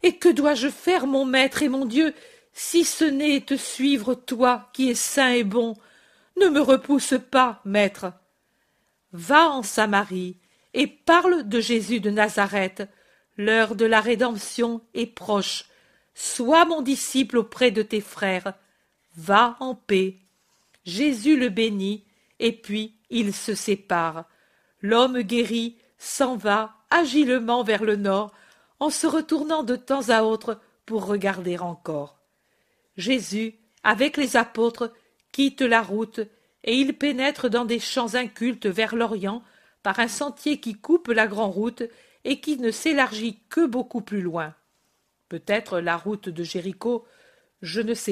Et 0.04 0.16
que 0.16 0.30
dois-je 0.30 0.70
faire, 0.70 1.06
mon 1.06 1.26
maître 1.26 1.62
et 1.62 1.70
mon 1.70 1.86
Dieu, 1.86 2.14
si 2.54 2.86
ce 2.86 3.04
n'est 3.04 3.41
te 3.41 3.56
suivre, 3.56 4.14
toi 4.14 4.70
qui 4.74 4.89
es 4.89 4.95
saint 4.95 5.32
et 5.32 5.43
bon? 5.43 5.76
Ne 6.39 6.47
me 6.47 6.62
repousse 6.62 7.16
pas, 7.30 7.62
maître. 7.66 8.14
Va 9.14 9.49
en 9.49 9.64
Samarie, 9.64 10.38
et 10.74 10.88
parle 10.88 11.47
de 11.47 11.59
Jésus 11.59 11.99
de 11.99 12.09
Nazareth. 12.09 12.84
L'heure 13.38 13.76
de 13.76 13.86
la 13.86 14.01
rédemption 14.01 14.82
est 14.93 15.07
proche. 15.07 15.66
Sois 16.14 16.66
mon 16.66 16.82
disciple 16.82 17.38
auprès 17.38 17.72
de 17.72 17.82
tes 17.82 18.01
frères. 18.01 18.53
Va 19.18 19.57
en 19.59 19.76
paix. 19.76 20.18
Jésus 20.86 21.38
le 21.38 21.49
bénit, 21.49 22.05
et 22.39 22.53
puis 22.53 22.95
ils 23.09 23.34
se 23.34 23.53
séparent. 23.53 24.26
L'homme 24.82 25.22
guéri 25.22 25.78
s'en 25.97 26.36
va 26.36 26.76
agilement 26.89 27.64
vers 27.64 27.84
le 27.84 27.95
nord, 27.95 28.34
en 28.80 28.89
se 28.89 29.07
retournant 29.07 29.64
de 29.64 29.76
temps 29.76 30.09
à 30.09 30.24
autre 30.24 30.59
pour 30.86 31.05
regarder 31.05 31.57
encore. 31.57 32.18
Jésus, 32.97 33.55
avec 33.84 34.18
les 34.18 34.38
apôtres, 34.38 34.91
quitte 35.32 35.62
la 35.62 35.82
route, 35.82 36.22
et 36.64 36.76
il 36.76 36.97
pénètre 36.97 37.49
dans 37.49 37.66
des 37.66 37.80
champs 37.80 38.16
incultes 38.16 38.68
vers 38.68 38.95
l'Orient 38.95 39.43
par 39.84 39.99
un 39.99 40.07
sentier 40.07 40.59
qui 40.59 40.76
coupe 40.76 41.07
la 41.07 41.28
grande 41.28 41.53
route 41.53 41.84
et 42.24 42.39
qui 42.39 42.57
ne 42.57 42.72
s'élargit 42.72 43.39
que 43.49 43.66
beaucoup 43.66 44.01
plus 44.01 44.22
loin. 44.22 44.53
Peut-être 45.30 45.80
la 45.80 45.97
route 45.97 46.30
de 46.30 46.43
Jéricho, 46.43 47.05
je 47.62 47.82
ne 47.82 47.93
sais 47.93 48.09